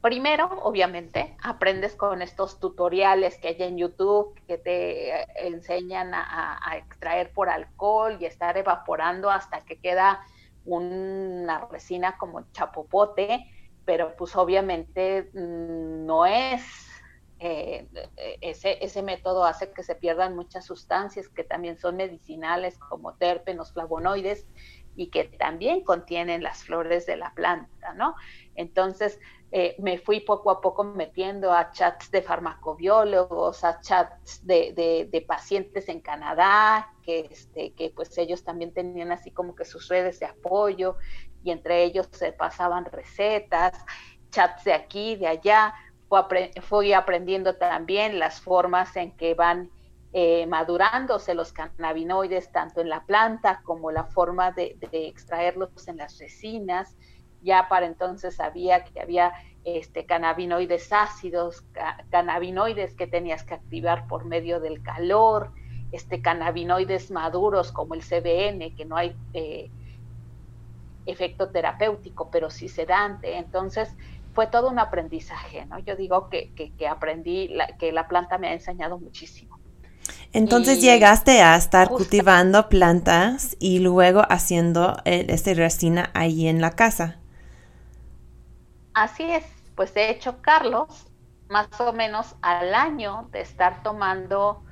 primero, 0.00 0.48
obviamente, 0.62 1.36
aprendes 1.42 1.96
con 1.96 2.22
estos 2.22 2.60
tutoriales 2.60 3.38
que 3.38 3.48
hay 3.48 3.56
en 3.60 3.78
YouTube 3.78 4.34
que 4.46 4.58
te 4.58 5.26
enseñan 5.46 6.14
a, 6.14 6.22
a- 6.22 6.58
a 6.72 6.76
extraer 6.78 7.32
por 7.32 7.48
alcohol 7.48 8.18
y 8.20 8.26
estar 8.26 8.56
evaporando 8.58 9.30
hasta 9.30 9.62
que 9.62 9.78
queda 9.80 10.20
una 10.64 11.66
resina 11.70 12.16
como 12.18 12.42
chapopote, 12.52 13.44
pero 13.84 14.14
pues 14.16 14.36
obviamente 14.36 15.30
mm, 15.34 16.06
no 16.06 16.26
es 16.26 16.62
eh, 17.46 17.86
ese, 18.40 18.82
ese 18.82 19.02
método 19.02 19.44
hace 19.44 19.70
que 19.70 19.82
se 19.82 19.94
pierdan 19.94 20.34
muchas 20.34 20.64
sustancias 20.64 21.28
que 21.28 21.44
también 21.44 21.76
son 21.76 21.96
medicinales 21.96 22.78
como 22.78 23.16
terpenos, 23.16 23.72
flavonoides 23.74 24.46
y 24.96 25.08
que 25.10 25.24
también 25.24 25.84
contienen 25.84 26.42
las 26.42 26.64
flores 26.64 27.04
de 27.04 27.18
la 27.18 27.34
planta, 27.34 27.92
¿no? 27.92 28.14
Entonces 28.54 29.18
eh, 29.52 29.76
me 29.78 29.98
fui 29.98 30.20
poco 30.20 30.50
a 30.50 30.62
poco 30.62 30.84
metiendo 30.84 31.52
a 31.52 31.70
chats 31.70 32.10
de 32.10 32.22
farmacobiólogos, 32.22 33.62
a 33.62 33.78
chats 33.80 34.46
de, 34.46 34.72
de, 34.72 35.08
de 35.12 35.20
pacientes 35.20 35.90
en 35.90 36.00
Canadá, 36.00 36.94
que, 37.02 37.28
este, 37.30 37.74
que 37.74 37.90
pues 37.90 38.16
ellos 38.16 38.42
también 38.42 38.72
tenían 38.72 39.12
así 39.12 39.30
como 39.30 39.54
que 39.54 39.66
sus 39.66 39.88
redes 39.88 40.18
de 40.18 40.26
apoyo 40.26 40.96
y 41.42 41.50
entre 41.50 41.84
ellos 41.84 42.08
se 42.10 42.32
pasaban 42.32 42.86
recetas, 42.86 43.84
chats 44.30 44.64
de 44.64 44.72
aquí, 44.72 45.16
de 45.16 45.26
allá, 45.28 45.74
fui, 46.08 46.18
apre- 46.18 46.52
fui 46.62 46.92
aprendiendo 46.92 47.56
también 47.56 48.18
las 48.18 48.40
formas 48.40 48.96
en 48.96 49.16
que 49.16 49.34
van 49.34 49.70
eh, 50.12 50.46
madurándose 50.46 51.34
los 51.34 51.52
cannabinoides 51.52 52.52
tanto 52.52 52.80
en 52.80 52.88
la 52.88 53.04
planta 53.04 53.62
como 53.64 53.90
la 53.90 54.04
forma 54.04 54.52
de, 54.52 54.76
de 54.90 55.08
extraerlos 55.08 55.70
en 55.88 55.96
las 55.98 56.18
resinas. 56.18 56.96
Ya 57.40 57.68
para 57.68 57.86
entonces 57.86 58.36
sabía 58.36 58.84
que 58.84 59.00
había 59.00 59.34
este, 59.64 60.06
cannabinoides 60.06 60.92
ácidos, 60.92 61.62
ca- 61.72 61.96
cannabinoides 62.10 62.94
que 62.94 63.06
tenías 63.06 63.44
que 63.44 63.54
activar 63.54 64.06
por 64.06 64.24
medio 64.24 64.60
del 64.60 64.82
calor, 64.82 65.52
este, 65.90 66.22
cannabinoides 66.22 67.10
maduros 67.10 67.72
como 67.72 67.94
el 67.94 68.02
CBN, 68.02 68.74
que 68.74 68.84
no 68.84 68.96
hay 68.96 69.16
eh, 69.32 69.70
efecto 71.04 71.50
terapéutico, 71.50 72.30
pero 72.30 72.50
sí 72.50 72.68
sedante. 72.68 73.36
Entonces, 73.36 73.94
fue 74.34 74.48
todo 74.48 74.70
un 74.70 74.78
aprendizaje, 74.78 75.66
¿no? 75.66 75.78
Yo 75.80 75.96
digo 75.96 76.28
que, 76.30 76.52
que, 76.54 76.74
que 76.76 76.88
aprendí, 76.88 77.48
la, 77.48 77.68
que 77.78 77.92
la 77.92 78.08
planta 78.08 78.38
me 78.38 78.48
ha 78.48 78.52
enseñado 78.54 78.98
muchísimo. 78.98 79.60
Entonces 80.34 80.80
Y 80.80 80.82
llegaste 80.82 81.40
a 81.40 81.56
estar 81.56 81.88
cultivando 81.88 82.68
plantas 82.68 83.56
y 83.58 83.78
luego 83.78 84.22
haciendo 84.28 84.98
el, 85.06 85.30
este 85.30 85.54
resina 85.54 86.10
ahí 86.14 86.46
en 86.48 86.60
la 86.60 86.72
casa. 86.72 87.16
Así 88.94 89.24
es, 89.24 89.44
pues 89.74 89.94
de 89.94 90.10
hecho 90.10 90.40
Carlos, 90.40 91.10
más 91.48 91.68
o 91.80 91.92
menos 91.92 92.36
al 92.42 92.74
año 92.74 93.28
de 93.32 93.40
estar 93.40 93.82
tomando 93.82 94.63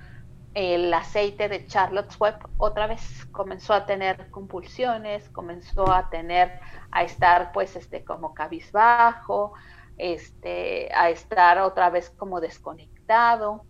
el 0.54 0.92
aceite 0.92 1.48
de 1.48 1.66
Charlotte's 1.66 2.20
Web, 2.20 2.36
otra 2.58 2.86
vez 2.86 3.26
comenzó 3.32 3.72
a 3.72 3.86
tener 3.86 4.30
convulsiones, 4.30 5.28
comenzó 5.30 5.90
a 5.90 6.10
tener, 6.10 6.60
a 6.90 7.02
estar 7.04 7.52
pues 7.52 7.74
este 7.76 8.04
como 8.04 8.34
cabizbajo, 8.34 9.54
este, 9.96 10.92
a 10.94 11.10
estar 11.10 11.58
otra 11.58 11.90
vez 11.90 12.10
como 12.10 12.40
desconectado. 12.40 13.64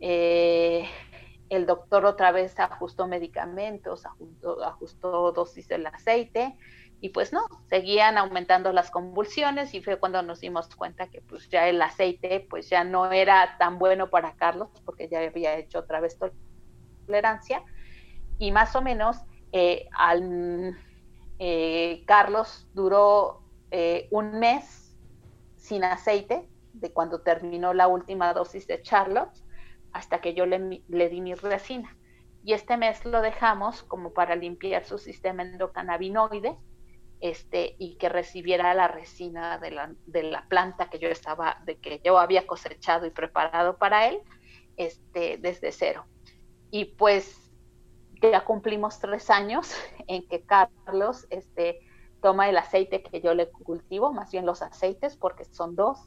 Eh, 0.00 0.88
el 1.48 1.64
doctor 1.64 2.04
otra 2.04 2.32
vez 2.32 2.58
ajustó 2.58 3.06
medicamentos, 3.06 4.04
ajustó, 4.04 4.64
ajustó 4.64 5.32
dosis 5.32 5.68
del 5.68 5.86
aceite 5.86 6.56
y 7.00 7.10
pues 7.10 7.32
no, 7.32 7.46
seguían 7.68 8.16
aumentando 8.16 8.72
las 8.72 8.90
convulsiones 8.90 9.74
y 9.74 9.82
fue 9.82 9.98
cuando 9.98 10.22
nos 10.22 10.40
dimos 10.40 10.74
cuenta 10.74 11.08
que 11.08 11.20
pues 11.20 11.48
ya 11.50 11.68
el 11.68 11.80
aceite 11.82 12.46
pues 12.48 12.70
ya 12.70 12.84
no 12.84 13.12
era 13.12 13.56
tan 13.58 13.78
bueno 13.78 14.08
para 14.08 14.34
Carlos 14.34 14.68
porque 14.84 15.08
ya 15.08 15.20
había 15.20 15.56
hecho 15.56 15.80
otra 15.80 16.00
vez 16.00 16.18
tolerancia 17.06 17.62
y 18.38 18.50
más 18.50 18.74
o 18.76 18.82
menos 18.82 19.18
eh, 19.52 19.88
al, 19.92 20.76
eh, 21.38 22.02
Carlos 22.06 22.66
duró 22.72 23.42
eh, 23.70 24.08
un 24.10 24.38
mes 24.38 24.96
sin 25.56 25.84
aceite 25.84 26.48
de 26.72 26.92
cuando 26.92 27.20
terminó 27.20 27.74
la 27.74 27.88
última 27.88 28.32
dosis 28.32 28.66
de 28.66 28.82
Charlotte 28.82 29.42
hasta 29.92 30.20
que 30.20 30.34
yo 30.34 30.46
le, 30.46 30.82
le 30.88 31.08
di 31.08 31.20
mi 31.20 31.34
resina. 31.34 31.96
Y 32.44 32.52
este 32.52 32.76
mes 32.76 33.04
lo 33.04 33.22
dejamos 33.22 33.82
como 33.82 34.12
para 34.12 34.36
limpiar 34.36 34.84
su 34.84 34.98
sistema 34.98 35.42
endocannabinoide 35.42 36.56
este, 37.20 37.76
y 37.78 37.96
que 37.96 38.08
recibiera 38.08 38.74
la 38.74 38.88
resina 38.88 39.58
de 39.58 39.70
la, 39.70 39.92
de 40.06 40.22
la 40.24 40.46
planta 40.48 40.90
que 40.90 40.98
yo 40.98 41.08
estaba, 41.08 41.62
de 41.64 41.76
que 41.78 42.00
yo 42.04 42.18
había 42.18 42.46
cosechado 42.46 43.06
y 43.06 43.10
preparado 43.10 43.78
para 43.78 44.08
él, 44.08 44.20
este, 44.76 45.38
desde 45.38 45.72
cero. 45.72 46.04
Y 46.70 46.84
pues 46.84 47.50
ya 48.20 48.44
cumplimos 48.44 48.98
tres 48.98 49.30
años 49.30 49.74
en 50.06 50.26
que 50.28 50.42
Carlos 50.42 51.26
este, 51.30 51.80
toma 52.20 52.48
el 52.48 52.56
aceite 52.56 53.02
que 53.02 53.20
yo 53.20 53.34
le 53.34 53.50
cultivo, 53.50 54.12
más 54.12 54.30
bien 54.32 54.46
los 54.46 54.62
aceites, 54.62 55.16
porque 55.16 55.44
son 55.44 55.76
dos, 55.76 55.98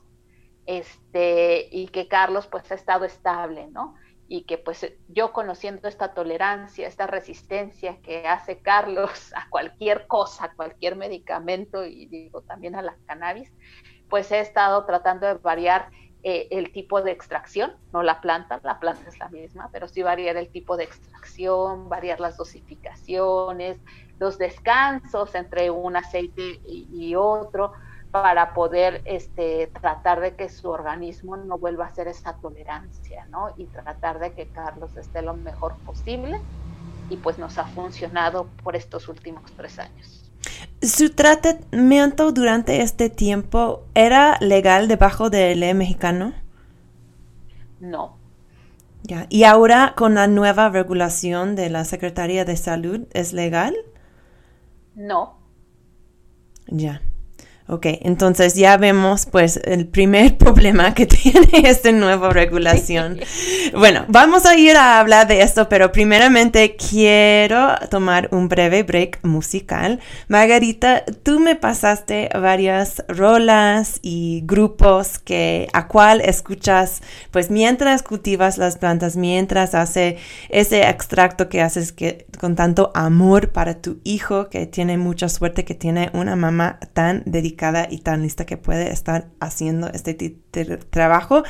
este, 0.65 1.67
y 1.71 1.87
que 1.87 2.07
Carlos 2.07 2.47
pues 2.47 2.71
ha 2.71 2.75
estado 2.75 3.05
estable, 3.05 3.67
¿no? 3.67 3.95
Y 4.31 4.43
que 4.43 4.57
pues 4.57 4.85
yo 5.07 5.33
conociendo 5.33 5.87
esta 5.87 6.13
tolerancia, 6.13 6.87
esta 6.87 7.07
resistencia 7.07 7.99
que 8.01 8.27
hace 8.27 8.59
Carlos 8.59 9.33
a 9.35 9.49
cualquier 9.49 10.07
cosa, 10.07 10.45
a 10.45 10.53
cualquier 10.53 10.95
medicamento 10.95 11.83
y 11.85 12.05
digo 12.05 12.41
también 12.43 12.75
a 12.75 12.81
la 12.81 12.95
cannabis, 13.07 13.51
pues 14.07 14.31
he 14.31 14.39
estado 14.39 14.85
tratando 14.85 15.27
de 15.27 15.33
variar 15.33 15.89
eh, 16.21 16.47
el 16.51 16.71
tipo 16.71 17.01
de 17.01 17.11
extracción, 17.11 17.77
no 17.93 18.03
la 18.03 18.19
planta, 18.19 18.59
la 18.63 18.79
planta 18.79 19.07
es 19.07 19.17
la 19.19 19.29
misma, 19.29 19.69
pero 19.71 19.87
sí 19.87 20.03
variar 20.03 20.35
el 20.37 20.49
tipo 20.49 20.75
de 20.77 20.83
extracción, 20.83 21.87
variar 21.87 22.19
las 22.19 22.35
dosificaciones, 22.35 23.79
los 24.19 24.37
descansos 24.37 25.33
entre 25.33 25.69
un 25.71 25.95
aceite 25.95 26.59
y 26.65 27.15
otro, 27.15 27.71
para 28.11 28.53
poder 28.53 29.01
este, 29.05 29.67
tratar 29.67 30.19
de 30.19 30.35
que 30.35 30.49
su 30.49 30.69
organismo 30.69 31.37
no 31.37 31.57
vuelva 31.57 31.85
a 31.85 31.87
hacer 31.89 32.07
esa 32.07 32.37
tolerancia, 32.37 33.27
¿no? 33.29 33.53
Y 33.57 33.67
tratar 33.67 34.19
de 34.19 34.33
que 34.33 34.47
Carlos 34.47 34.97
esté 34.97 35.21
lo 35.21 35.35
mejor 35.35 35.77
posible. 35.85 36.41
Y 37.09 37.17
pues 37.17 37.37
nos 37.39 37.57
ha 37.57 37.65
funcionado 37.65 38.47
por 38.63 38.75
estos 38.75 39.07
últimos 39.09 39.51
tres 39.55 39.79
años. 39.79 40.31
¿Su 40.81 41.13
tratamiento 41.13 42.31
durante 42.31 42.81
este 42.81 43.09
tiempo 43.09 43.87
era 43.93 44.37
legal 44.39 44.87
debajo 44.87 45.29
del 45.29 45.59
ley 45.59 45.73
mexicano? 45.73 46.33
No, 47.79 48.19
Ya. 49.03 49.25
¿Y 49.29 49.43
ahora 49.43 49.93
con 49.97 50.15
la 50.15 50.27
nueva 50.27 50.69
regulación 50.69 51.55
de 51.55 51.69
la 51.69 51.85
Secretaría 51.85 52.45
de 52.45 52.57
Salud 52.57 53.07
es 53.13 53.33
legal? 53.33 53.75
no, 54.95 55.39
Ya. 56.67 57.01
Ok, 57.71 57.86
entonces 58.01 58.55
ya 58.55 58.77
vemos 58.77 59.27
pues 59.27 59.60
el 59.63 59.86
primer 59.86 60.38
problema 60.39 60.95
que 60.95 61.05
tiene 61.05 61.47
esta 61.69 61.91
nueva 61.91 62.32
regulación. 62.32 63.19
Bueno, 63.77 64.05
vamos 64.08 64.47
a 64.47 64.58
ir 64.58 64.75
a 64.75 64.99
hablar 64.99 65.27
de 65.27 65.43
esto, 65.43 65.69
pero 65.69 65.91
primeramente 65.91 66.75
quiero 66.75 67.75
tomar 67.91 68.27
un 68.32 68.49
breve 68.49 68.82
break 68.82 69.19
musical. 69.21 69.99
Margarita, 70.27 71.03
tú 71.21 71.39
me 71.39 71.55
pasaste 71.55 72.29
varias 72.34 73.03
rolas 73.08 73.99
y 74.01 74.41
grupos 74.45 75.19
que 75.19 75.67
a 75.71 75.88
cual 75.88 76.21
escuchas 76.21 77.03
pues 77.29 77.51
mientras 77.51 78.01
cultivas 78.01 78.58
las 78.58 78.77
plantas, 78.77 79.15
mientras 79.15 79.75
hace 79.75 80.17
ese 80.49 80.89
extracto 80.89 81.49
que 81.49 81.62
haces 81.62 81.91
que, 81.91 82.25
con 82.39 82.55
tanto 82.55 82.91
amor 82.95 83.51
para 83.51 83.75
tu 83.75 83.99
hijo 84.03 84.49
que 84.49 84.65
tiene 84.65 84.97
mucha 84.97 85.29
suerte 85.29 85.65
que 85.65 85.75
tiene 85.75 86.10
una 86.13 86.36
mamá 86.36 86.79
tan 86.93 87.21
dedicada 87.27 87.58
y 87.89 87.99
tan 87.99 88.21
lista 88.21 88.45
que 88.45 88.57
puede 88.57 88.91
estar 88.91 89.27
haciendo 89.39 89.87
este 89.89 90.13
trabajo. 90.89 91.43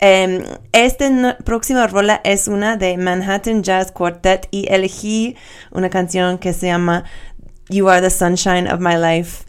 Eh, 0.00 0.44
este 0.72 1.10
no- 1.10 1.36
próxima 1.44 1.86
rola 1.86 2.20
es 2.24 2.48
una 2.48 2.76
de 2.76 2.96
Manhattan 2.98 3.62
Jazz 3.62 3.92
Quartet 3.92 4.48
y 4.50 4.66
elegí 4.72 5.36
una 5.72 5.88
canción 5.90 6.38
que 6.38 6.52
se 6.52 6.66
llama 6.66 7.04
You 7.70 7.88
Are 7.88 8.00
the 8.02 8.10
Sunshine 8.10 8.68
of 8.68 8.80
My 8.80 8.96
Life. 8.96 9.44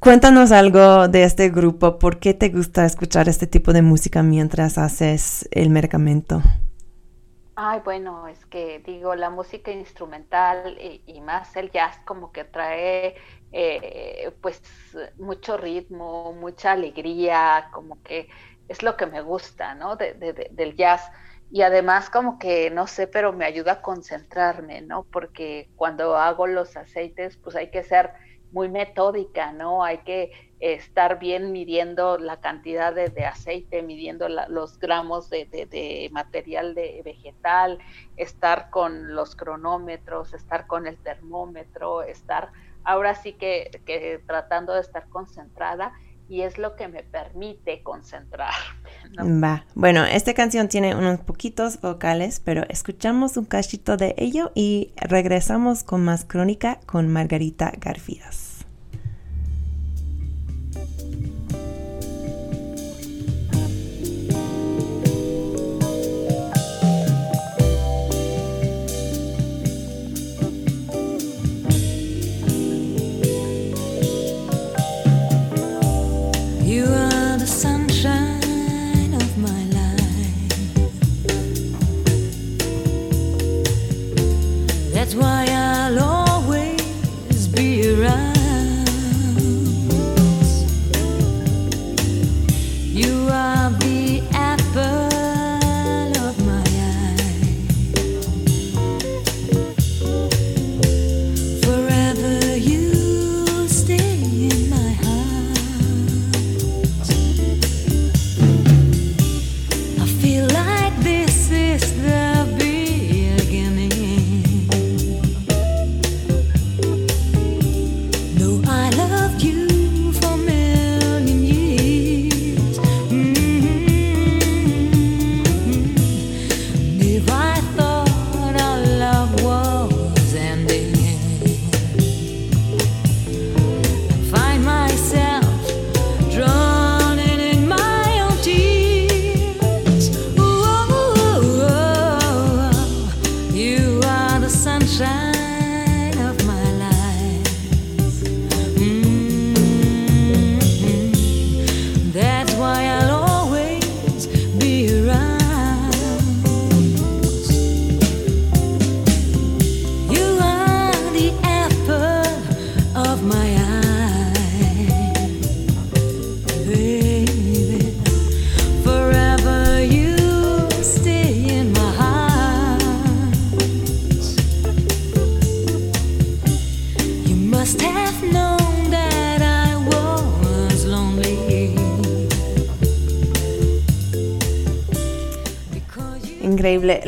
Cuéntanos 0.00 0.52
algo 0.52 1.08
de 1.08 1.24
este 1.24 1.48
grupo, 1.50 1.98
¿por 1.98 2.20
qué 2.20 2.32
te 2.34 2.50
gusta 2.50 2.84
escuchar 2.86 3.28
este 3.28 3.46
tipo 3.48 3.72
de 3.72 3.82
música 3.82 4.22
mientras 4.22 4.78
haces 4.78 5.48
el 5.50 5.70
medicamento? 5.70 6.42
Ay, 7.60 7.80
bueno, 7.84 8.28
es 8.28 8.46
que 8.46 8.78
digo, 8.86 9.16
la 9.16 9.30
música 9.30 9.72
instrumental 9.72 10.78
y, 10.80 11.02
y 11.06 11.20
más 11.20 11.56
el 11.56 11.70
jazz 11.72 11.98
como 12.06 12.30
que 12.30 12.44
trae 12.44 13.16
eh, 13.52 14.30
pues 14.40 14.62
mucho 15.18 15.56
ritmo, 15.56 16.32
mucha 16.32 16.72
alegría, 16.72 17.68
como 17.72 18.02
que 18.02 18.28
es 18.68 18.82
lo 18.82 18.96
que 18.96 19.06
me 19.06 19.22
gusta, 19.22 19.74
¿no? 19.74 19.96
De, 19.96 20.14
de, 20.14 20.32
de, 20.32 20.48
del 20.52 20.76
jazz. 20.76 21.10
Y 21.50 21.62
además 21.62 22.10
como 22.10 22.38
que, 22.38 22.70
no 22.70 22.86
sé, 22.86 23.06
pero 23.06 23.32
me 23.32 23.46
ayuda 23.46 23.72
a 23.72 23.82
concentrarme, 23.82 24.82
¿no? 24.82 25.04
Porque 25.04 25.70
cuando 25.76 26.16
hago 26.16 26.46
los 26.46 26.76
aceites, 26.76 27.38
pues 27.38 27.56
hay 27.56 27.70
que 27.70 27.82
ser 27.82 28.12
muy 28.52 28.68
metódica, 28.68 29.52
¿no? 29.52 29.84
Hay 29.84 29.98
que 29.98 30.30
estar 30.60 31.18
bien 31.18 31.52
midiendo 31.52 32.18
la 32.18 32.40
cantidad 32.40 32.92
de, 32.92 33.24
aceite, 33.24 33.82
midiendo 33.82 34.28
los 34.28 34.78
gramos 34.78 35.30
de, 35.30 35.44
de, 35.46 36.08
material 36.12 36.74
de 36.74 37.00
vegetal, 37.04 37.78
estar 38.16 38.70
con 38.70 39.14
los 39.14 39.36
cronómetros, 39.36 40.34
estar 40.34 40.66
con 40.66 40.86
el 40.86 40.96
termómetro, 40.98 42.02
estar 42.02 42.50
ahora 42.88 43.14
sí 43.14 43.34
que, 43.34 43.82
que 43.84 44.22
tratando 44.26 44.72
de 44.72 44.80
estar 44.80 45.10
concentrada 45.10 45.92
y 46.26 46.40
es 46.40 46.56
lo 46.56 46.74
que 46.74 46.88
me 46.88 47.02
permite 47.02 47.82
concentrarme. 47.82 48.54
¿no? 49.16 49.40
Va. 49.40 49.66
Bueno, 49.74 50.06
esta 50.06 50.32
canción 50.32 50.68
tiene 50.68 50.94
unos 50.94 51.20
poquitos 51.20 51.80
vocales, 51.82 52.40
pero 52.40 52.64
escuchamos 52.70 53.36
un 53.36 53.44
cachito 53.44 53.98
de 53.98 54.14
ello 54.16 54.52
y 54.54 54.92
regresamos 54.96 55.84
con 55.84 56.02
más 56.02 56.24
crónica 56.24 56.80
con 56.86 57.08
Margarita 57.08 57.72
Garfias. 57.78 58.47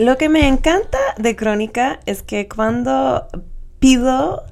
Lo 0.01 0.17
que 0.17 0.31
me 0.31 0.49
encanta 0.49 0.99
de 1.19 1.37
Crónica 1.37 2.01
es 2.07 2.23
que 2.23 2.49
cuando 2.49 3.29
pido 3.81 4.47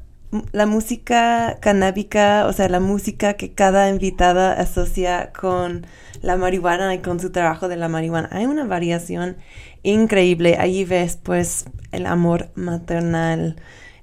la 0.52 0.66
música 0.66 1.56
canábica, 1.62 2.44
o 2.46 2.52
sea, 2.52 2.68
la 2.68 2.80
música 2.80 3.32
que 3.32 3.54
cada 3.54 3.88
invitada 3.88 4.52
asocia 4.52 5.32
con 5.32 5.86
la 6.20 6.36
marihuana 6.36 6.94
y 6.94 6.98
con 6.98 7.18
su 7.18 7.30
trabajo 7.30 7.68
de 7.68 7.76
la 7.76 7.88
marihuana, 7.88 8.28
hay 8.30 8.44
una 8.44 8.66
variación 8.66 9.38
increíble. 9.82 10.58
Allí 10.58 10.84
ves 10.84 11.18
pues 11.22 11.64
el 11.92 12.04
amor 12.04 12.50
maternal. 12.54 13.56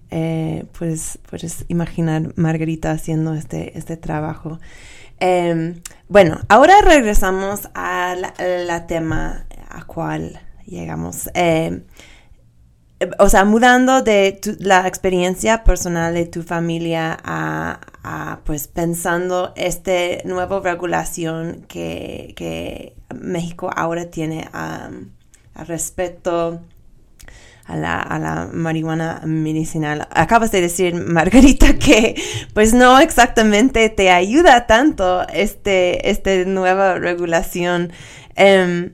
Eh, 0.10 0.65
pues 0.75 1.19
puedes 1.29 1.65
imaginar 1.67 2.34
Margarita 2.38 2.89
haciendo 2.89 3.36
este, 3.36 3.77
este 3.77 3.97
trabajo. 3.97 4.60
Eh, 5.19 5.79
bueno, 6.10 6.39
ahora 6.49 6.81
regresamos 6.81 7.69
a 7.75 8.15
la, 8.15 8.34
la 8.65 8.88
tema 8.88 9.45
a 9.69 9.84
cual 9.84 10.39
llegamos. 10.65 11.30
Eh, 11.34 11.82
o 13.19 13.30
sea, 13.30 13.43
mudando 13.45 14.01
de 14.01 14.39
tu, 14.41 14.56
la 14.60 14.88
experiencia 14.88 15.63
personal 15.63 16.13
de 16.13 16.25
tu 16.25 16.43
familia 16.43 17.17
a, 17.23 17.80
a, 18.04 18.39
pues 18.45 18.67
pensando 18.67 19.54
esta 19.56 19.91
nueva 20.23 20.62
regulación 20.62 21.65
que, 21.67 22.34
que 22.38 22.95
México 23.13 23.69
ahora 23.75 24.06
tiene 24.10 24.47
um, 24.54 25.10
al 25.56 25.67
respecto 25.67 26.62
a 27.65 27.75
la, 27.75 27.99
a 27.99 28.19
la, 28.19 28.49
marihuana 28.54 29.21
medicinal. 29.25 30.08
Acabas 30.12 30.51
de 30.51 30.62
decir, 30.62 30.93
Margarita, 30.93 31.73
que 31.80 32.15
pues 32.54 32.73
no 32.73 32.99
exactamente 32.99 33.89
te 33.89 34.10
ayuda 34.10 34.67
tanto 34.67 35.27
este, 35.29 36.10
esta 36.10 36.31
nueva 36.46 36.96
regulación. 36.96 37.92
Um, 38.37 38.92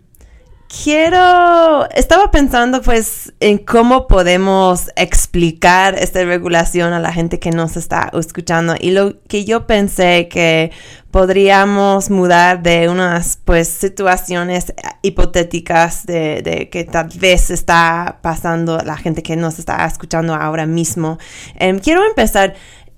quiero, 0.71 1.89
estaba 1.91 2.31
pensando 2.31 2.81
pues 2.81 3.33
en 3.39 3.57
cómo 3.57 4.07
podemos 4.07 4.89
explicar 4.95 5.95
esta 5.95 6.23
regulación 6.23 6.93
a 6.93 6.99
la 6.99 7.11
gente 7.11 7.39
que 7.39 7.51
nos 7.51 7.75
está 7.75 8.09
escuchando 8.13 8.75
y 8.79 8.91
lo 8.91 9.21
que 9.23 9.43
yo 9.43 9.67
pensé 9.67 10.29
que 10.29 10.71
podríamos 11.11 12.09
mudar 12.09 12.63
de 12.63 12.87
unas 12.87 13.37
pues 13.43 13.67
situaciones 13.67 14.73
hipotéticas 15.01 16.05
de, 16.05 16.69
que 16.71 16.85
tal 16.85 17.09
vez 17.19 17.49
está 17.49 18.19
pasando 18.21 18.77
la 18.77 18.95
gente 18.95 19.21
que 19.21 19.35
nos 19.35 19.59
está 19.59 19.85
escuchando 19.85 20.33
ahora 20.33 20.65
mismo. 20.65 21.17
Em, 21.55 21.79
quiero 21.79 22.05
empezar 22.05 22.53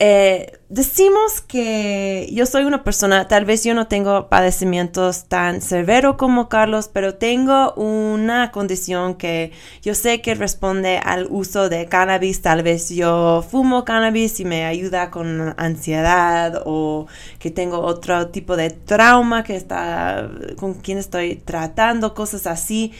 eh, 0.05 0.59
decimos 0.67 1.39
que 1.39 2.27
yo 2.33 2.45
soy 2.45 2.65
una 2.65 2.83
persona, 2.83 3.29
tal 3.29 3.45
vez 3.45 3.63
yo 3.63 3.73
no 3.73 3.87
tengo 3.87 4.27
padecimientos 4.27 5.29
tan 5.29 5.61
severos 5.61 6.17
como 6.17 6.49
Carlos, 6.49 6.89
pero 6.91 7.15
tengo 7.15 7.73
una 7.75 8.51
condición 8.51 9.15
que 9.15 9.53
yo 9.81 9.95
sé 9.95 10.21
que 10.21 10.35
responde 10.35 10.97
al 10.97 11.27
uso 11.29 11.69
de 11.69 11.85
cannabis. 11.85 12.41
Tal 12.41 12.63
vez 12.63 12.89
yo 12.89 13.45
fumo 13.49 13.85
cannabis 13.85 14.41
y 14.41 14.43
me 14.43 14.65
ayuda 14.65 15.09
con 15.09 15.53
ansiedad 15.55 16.63
o 16.65 17.07
que 17.39 17.49
tengo 17.49 17.79
otro 17.79 18.27
tipo 18.27 18.57
de 18.57 18.71
trauma 18.71 19.45
que 19.45 19.55
está 19.55 20.29
con 20.57 20.73
quien 20.73 20.97
estoy 20.97 21.35
tratando, 21.37 22.13
cosas 22.13 22.45
así. 22.45 22.91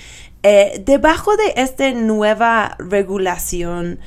Eh, 0.41 0.81
debajo 0.85 1.35
de 1.35 1.61
esta 1.61 1.91
nueva 1.91 2.77
regulación, 2.79 3.99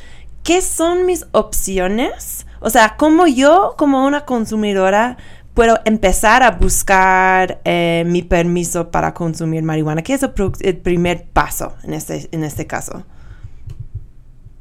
¿qué 0.43 0.63
son 0.63 1.05
mis 1.05 1.27
opciones? 1.33 2.36
O 2.61 2.71
sea, 2.71 2.97
¿cómo 2.97 3.27
yo, 3.27 3.75
como 3.77 4.07
una 4.07 4.25
consumidora, 4.25 5.17
puedo 5.55 5.79
empezar 5.85 6.43
a 6.43 6.53
buscar 6.53 7.61
eh, 7.65 8.05
mi 8.07 8.23
permiso 8.23 8.91
para 8.91 9.15
consumir 9.15 9.63
marihuana? 9.63 10.03
¿Qué 10.03 10.15
es 10.15 10.23
el, 10.23 10.33
el 10.61 10.77
primer 10.79 11.29
paso 11.31 11.75
en 11.83 11.95
este, 11.95 12.29
en 12.33 12.45
este 12.45 12.67
caso? 12.67 13.05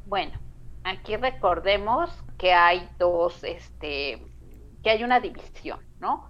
Bueno, 0.06 0.34
aquí 0.84 1.18
recordemos 1.18 2.10
que 2.38 2.54
hay 2.54 2.88
dos, 2.98 3.44
este, 3.44 4.22
que 4.84 4.90
hay 4.90 5.04
una 5.04 5.20
división, 5.20 5.80
¿no? 6.00 6.30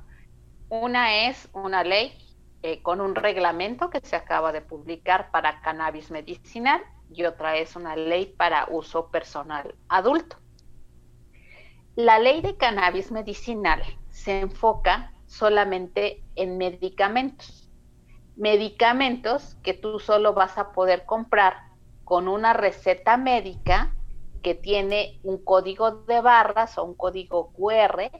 Una 0.70 1.28
es 1.28 1.47
una 1.53 1.84
ley 1.84 2.18
eh, 2.63 2.82
con 2.82 3.01
un 3.01 3.13
reglamento 3.13 3.91
que 3.91 3.99
se 4.01 4.16
acaba 4.16 4.51
de 4.51 4.61
publicar 4.61 5.30
para 5.30 5.61
cannabis 5.61 6.09
medicinal 6.09 6.82
y 7.13 7.24
otra 7.26 7.57
es 7.57 7.76
una 7.76 7.95
ley 7.95 8.26
para 8.26 8.66
uso 8.72 9.11
personal 9.11 9.76
adulto. 9.88 10.38
La 11.96 12.20
ley 12.20 12.41
de 12.41 12.58
cannabis 12.58 13.10
medicinal 13.10 13.82
se 14.10 14.41
enfoca 14.41 15.14
solamente 15.28 16.26
en 16.36 16.58
medicamentos. 16.58 17.72
Medicamentos 18.36 19.56
que 19.64 19.74
tú 19.74 20.00
solo 20.00 20.34
vas 20.34 20.58
a 20.58 20.74
poder 20.74 21.06
comprar 21.06 21.56
con 22.04 22.28
una 22.28 22.52
receta 22.52 23.16
médica 23.16 23.96
que 24.43 24.56
tiene 24.56 25.22
un 25.24 25.41
código 25.41 25.91
de 26.04 26.20
barras 26.20 26.78
o 26.78 26.84
un 26.84 26.96
código 26.96 27.54
QR, 27.54 28.12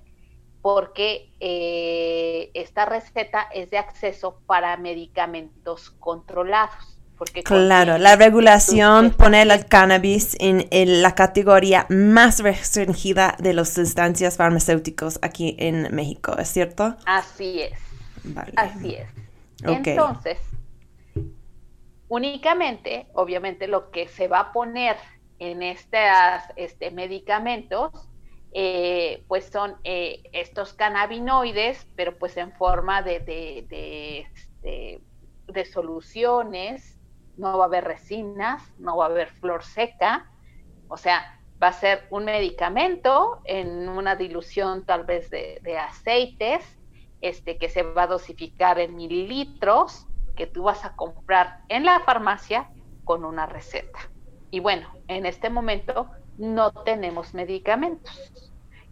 porque 0.61 1.34
eh, 1.41 2.51
esta 2.53 2.86
receta 2.86 3.41
es 3.53 3.71
de 3.71 3.78
acceso 3.78 4.39
para 4.45 4.78
medicamentos 4.78 5.91
controlados. 5.91 6.94
Porque 7.18 7.43
Claro, 7.43 7.97
la 7.97 8.16
regulación 8.18 9.11
pone 9.11 9.41
el 9.41 9.66
cannabis 9.68 10.36
en, 10.39 10.68
en 10.72 11.01
la 11.01 11.16
categoría 11.16 11.86
más 11.89 12.39
restringida 12.39 13.36
de 13.39 13.53
las 13.53 13.70
sustancias 13.70 14.36
farmacéuticas 14.36 15.20
aquí 15.22 15.55
en 15.57 15.95
México, 15.95 16.36
¿es 16.38 16.49
cierto? 16.49 16.97
Así 17.05 17.61
es. 17.61 17.80
Vale. 18.24 18.53
Así 18.57 18.95
es. 18.95 19.07
Ok. 19.66 19.88
Entonces, 19.88 20.38
únicamente, 22.09 23.07
obviamente, 23.13 23.68
lo 23.68 23.91
que 23.91 24.07
se 24.07 24.28
va 24.28 24.39
a 24.39 24.51
poner 24.51 24.97
en 25.39 25.63
estas 25.63 26.43
este, 26.55 26.91
medicamentos, 26.91 27.91
eh, 28.53 29.24
pues 29.28 29.49
son 29.51 29.76
eh, 29.84 30.24
estos 30.32 30.74
cannabinoides, 30.74 31.88
pero 31.95 32.18
pues 32.18 32.38
en 32.38 32.53
forma 32.53 33.01
de, 33.01 33.20
de, 33.20 33.66
de, 33.70 34.20
este, 34.20 35.01
de 35.47 35.66
soluciones, 35.66 36.94
no 37.38 37.57
va 37.57 37.65
a 37.65 37.67
haber 37.67 37.83
resinas, 37.86 38.63
no 38.77 38.97
va 38.97 39.05
a 39.05 39.09
haber 39.09 39.29
flor 39.29 39.63
seca, 39.63 40.29
o 40.88 40.97
sea, 40.97 41.39
va 41.61 41.69
a 41.69 41.73
ser 41.73 42.05
un 42.09 42.25
medicamento 42.25 43.41
en 43.45 43.89
una 43.89 44.15
dilución 44.15 44.86
tal 44.86 45.05
vez 45.05 45.29
de, 45.29 45.59
de 45.63 45.77
aceites, 45.77 46.77
este, 47.21 47.57
que 47.57 47.69
se 47.69 47.83
va 47.83 48.03
a 48.03 48.07
dosificar 48.07 48.79
en 48.79 48.95
mililitros, 48.95 50.05
que 50.36 50.47
tú 50.47 50.63
vas 50.63 50.83
a 50.86 50.95
comprar 50.95 51.61
en 51.69 51.86
la 51.86 52.01
farmacia 52.01 52.69
con 53.03 53.25
una 53.25 53.45
receta. 53.45 53.99
Y 54.51 54.59
bueno, 54.59 54.88
en 55.07 55.25
este 55.25 55.49
momento 55.49 56.09
no 56.38 56.71
tenemos 56.71 57.33
medicamentos. 57.33 58.31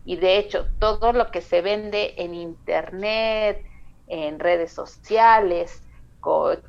Y 0.05 0.15
de 0.17 0.37
hecho, 0.37 0.67
todo 0.79 1.13
lo 1.13 1.31
que 1.31 1.41
se 1.41 1.61
vende 1.61 2.15
en 2.17 2.33
internet, 2.33 3.63
en 4.07 4.39
redes 4.39 4.71
sociales, 4.71 5.82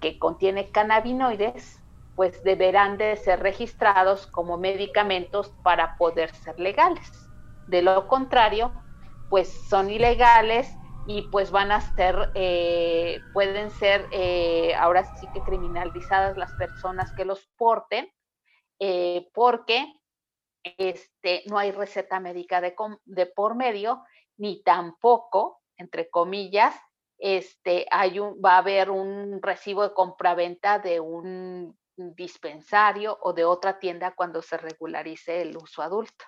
que 0.00 0.18
contiene 0.18 0.70
cannabinoides, 0.70 1.80
pues 2.16 2.42
deberán 2.44 2.96
de 2.96 3.16
ser 3.16 3.40
registrados 3.40 4.26
como 4.26 4.56
medicamentos 4.56 5.52
para 5.62 5.96
poder 5.96 6.34
ser 6.34 6.58
legales. 6.60 7.28
De 7.66 7.82
lo 7.82 8.06
contrario, 8.06 8.72
pues 9.30 9.48
son 9.68 9.90
ilegales 9.90 10.72
y 11.06 11.22
pues 11.22 11.50
van 11.50 11.72
a 11.72 11.80
ser, 11.80 12.30
eh, 12.34 13.20
pueden 13.32 13.70
ser 13.70 14.06
eh, 14.12 14.74
ahora 14.76 15.04
sí 15.16 15.26
que 15.34 15.42
criminalizadas 15.42 16.36
las 16.36 16.52
personas 16.52 17.12
que 17.12 17.24
los 17.24 17.46
porten, 17.56 18.10
eh, 18.78 19.28
porque 19.34 19.86
este, 20.62 21.42
no 21.46 21.58
hay 21.58 21.72
receta 21.72 22.20
médica 22.20 22.60
de, 22.60 22.74
por 23.26 23.54
medio, 23.54 24.02
ni 24.36 24.62
tampoco, 24.62 25.60
entre 25.76 26.08
comillas, 26.08 26.74
este, 27.26 27.86
hay 27.90 28.18
un, 28.18 28.38
va 28.44 28.56
a 28.56 28.58
haber 28.58 28.90
un 28.90 29.40
recibo 29.40 29.82
de 29.82 29.94
compraventa 29.94 30.78
de 30.78 31.00
un 31.00 31.74
dispensario 31.96 33.16
o 33.22 33.32
de 33.32 33.46
otra 33.46 33.78
tienda 33.78 34.12
cuando 34.14 34.42
se 34.42 34.58
regularice 34.58 35.40
el 35.40 35.56
uso 35.56 35.80
adulto. 35.80 36.26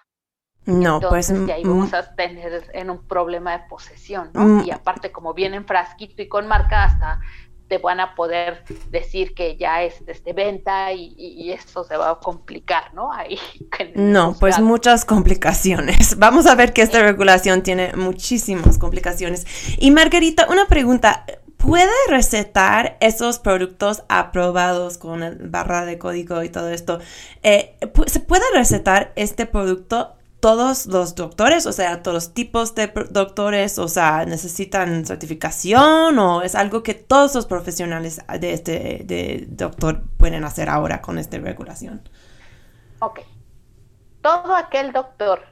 No, 0.64 0.98
pues... 1.00 1.28
Entonces, 1.28 1.48
y 1.48 1.52
ahí 1.52 1.64
mm, 1.66 1.68
vamos 1.68 1.92
a 1.92 2.14
tener 2.14 2.70
en 2.72 2.88
un 2.88 3.06
problema 3.06 3.52
de 3.52 3.68
posesión, 3.68 4.30
¿no? 4.32 4.40
Mm. 4.40 4.64
Y 4.64 4.70
aparte, 4.70 5.12
como 5.12 5.34
viene 5.34 5.56
en 5.56 5.66
frasquito 5.66 6.22
y 6.22 6.28
con 6.28 6.48
marca, 6.48 6.84
hasta 6.84 7.20
te 7.68 7.78
van 7.78 8.00
a 8.00 8.14
poder 8.14 8.64
decir 8.90 9.34
que 9.34 9.56
ya 9.56 9.82
es 9.82 10.04
de 10.04 10.32
venta 10.32 10.92
y, 10.92 11.14
y- 11.16 11.52
eso 11.52 11.84
se 11.84 11.96
va 11.96 12.10
a 12.10 12.18
complicar, 12.18 12.92
¿no? 12.94 13.12
Ahí. 13.12 13.38
No, 13.94 14.36
pues 14.38 14.58
muchas 14.58 15.04
complicaciones. 15.04 16.16
Vamos 16.18 16.46
a 16.46 16.54
ver 16.54 16.72
que 16.72 16.82
esta 16.82 17.00
regulación 17.02 17.62
tiene 17.62 17.92
muchísimas 17.94 18.78
complicaciones. 18.78 19.46
Y 19.78 19.90
Margarita, 19.90 20.46
una 20.50 20.66
pregunta. 20.66 21.24
¿Puede 21.56 21.90
recetar 22.08 22.96
esos 23.00 23.40
productos 23.40 24.04
aprobados 24.08 24.98
con 24.98 25.22
el 25.24 25.48
barra 25.48 25.84
de 25.84 25.98
código 25.98 26.42
y 26.44 26.48
todo 26.48 26.68
esto? 26.68 27.00
Eh, 27.42 27.76
¿Se 28.06 28.20
puede 28.20 28.44
recetar 28.54 29.12
este 29.16 29.46
producto 29.46 30.14
todos 30.40 30.86
los 30.86 31.14
doctores? 31.14 31.66
O 31.66 31.72
sea, 31.72 32.02
todos 32.02 32.14
los 32.14 32.34
tipos 32.34 32.74
de 32.74 32.88
doctores, 33.10 33.78
o 33.78 33.88
sea, 33.88 34.24
necesitan 34.24 35.04
certificación 35.06 36.18
o 36.18 36.42
es 36.42 36.54
algo 36.54 36.82
que 36.82 36.94
todos 36.94 37.34
los 37.34 37.46
profesionales 37.46 38.20
de 38.40 38.52
este 38.52 39.46
doctor 39.48 40.02
pueden 40.18 40.44
hacer 40.44 40.68
ahora 40.68 41.02
con 41.02 41.18
esta 41.18 41.38
regulación? 41.38 42.08
Ok. 43.00 43.20
Todo 44.22 44.54
aquel 44.56 44.92
doctor, 44.92 45.42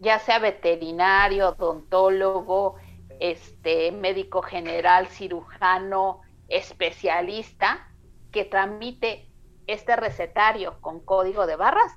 ya 0.00 0.18
sea 0.18 0.38
veterinario, 0.38 1.50
odontólogo, 1.50 2.76
este, 3.20 3.92
médico 3.92 4.42
general, 4.42 5.06
cirujano, 5.06 6.20
especialista, 6.48 7.86
que 8.32 8.44
tramite 8.44 9.30
este 9.66 9.96
recetario 9.96 10.80
con 10.80 11.00
código 11.00 11.46
de 11.46 11.56
barras, 11.56 11.92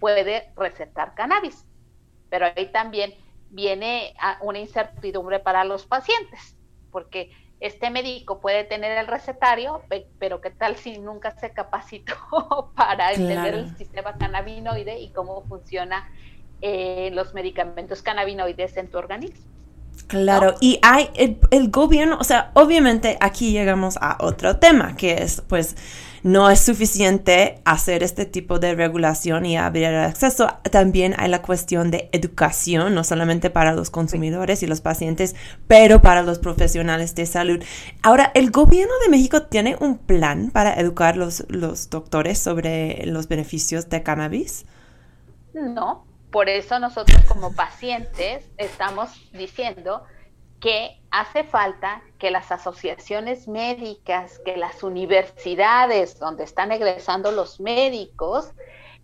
puede 0.00 0.52
recetar 0.56 1.14
cannabis. 1.14 1.64
Pero 2.30 2.46
ahí 2.46 2.70
también 2.72 3.14
viene 3.50 4.14
a- 4.20 4.38
una 4.42 4.58
incertidumbre 4.58 5.40
para 5.40 5.64
los 5.64 5.86
pacientes, 5.86 6.56
porque 6.90 7.30
este 7.60 7.90
médico 7.90 8.40
puede 8.40 8.64
tener 8.64 8.98
el 8.98 9.06
recetario, 9.06 9.86
pe- 9.88 10.08
pero 10.18 10.40
¿qué 10.40 10.50
tal 10.50 10.76
si 10.76 10.98
nunca 10.98 11.32
se 11.38 11.52
capacitó 11.52 12.14
para 12.76 13.12
entender 13.14 13.54
Claro. 13.54 13.56
el 13.56 13.76
sistema 13.76 14.16
cannabinoide 14.18 14.98
y 15.00 15.12
cómo 15.12 15.42
funciona 15.46 16.08
eh, 16.60 17.10
los 17.12 17.34
medicamentos 17.34 18.02
cannabinoides 18.02 18.76
en 18.76 18.90
tu 18.90 18.98
organismo? 18.98 19.46
Claro, 20.08 20.52
¿no? 20.52 20.58
y 20.60 20.78
hay 20.82 21.10
el, 21.14 21.38
el 21.50 21.70
gobierno, 21.70 22.18
o 22.20 22.24
sea, 22.24 22.50
obviamente 22.54 23.16
aquí 23.20 23.50
llegamos 23.52 23.96
a 24.00 24.18
otro 24.20 24.58
tema, 24.58 24.94
que 24.96 25.14
es 25.22 25.40
pues 25.48 25.74
no 26.26 26.50
es 26.50 26.58
suficiente 26.58 27.60
hacer 27.64 28.02
este 28.02 28.26
tipo 28.26 28.58
de 28.58 28.74
regulación 28.74 29.46
y 29.46 29.56
abrir 29.56 29.84
el 29.84 30.00
acceso. 30.00 30.48
También 30.72 31.14
hay 31.18 31.28
la 31.28 31.40
cuestión 31.40 31.92
de 31.92 32.08
educación, 32.10 32.96
no 32.96 33.04
solamente 33.04 33.48
para 33.48 33.72
los 33.72 33.90
consumidores 33.90 34.64
y 34.64 34.66
los 34.66 34.80
pacientes, 34.80 35.36
pero 35.68 36.02
para 36.02 36.22
los 36.22 36.40
profesionales 36.40 37.14
de 37.14 37.26
salud. 37.26 37.62
Ahora, 38.02 38.32
¿el 38.34 38.50
gobierno 38.50 38.92
de 39.04 39.08
México 39.08 39.42
tiene 39.44 39.76
un 39.78 39.98
plan 39.98 40.50
para 40.50 40.74
educar 40.74 41.16
los, 41.16 41.44
los 41.48 41.90
doctores 41.90 42.40
sobre 42.40 43.06
los 43.06 43.28
beneficios 43.28 43.88
de 43.88 44.02
cannabis? 44.02 44.66
No, 45.54 46.06
por 46.32 46.48
eso 46.48 46.80
nosotros 46.80 47.22
como 47.28 47.54
pacientes 47.54 48.44
estamos 48.58 49.10
diciendo 49.32 50.02
que 50.60 51.00
hace 51.10 51.44
falta 51.44 52.02
que 52.18 52.30
las 52.30 52.50
asociaciones 52.50 53.48
médicas, 53.48 54.40
que 54.44 54.56
las 54.56 54.82
universidades 54.82 56.18
donde 56.18 56.44
están 56.44 56.72
egresando 56.72 57.30
los 57.30 57.60
médicos, 57.60 58.52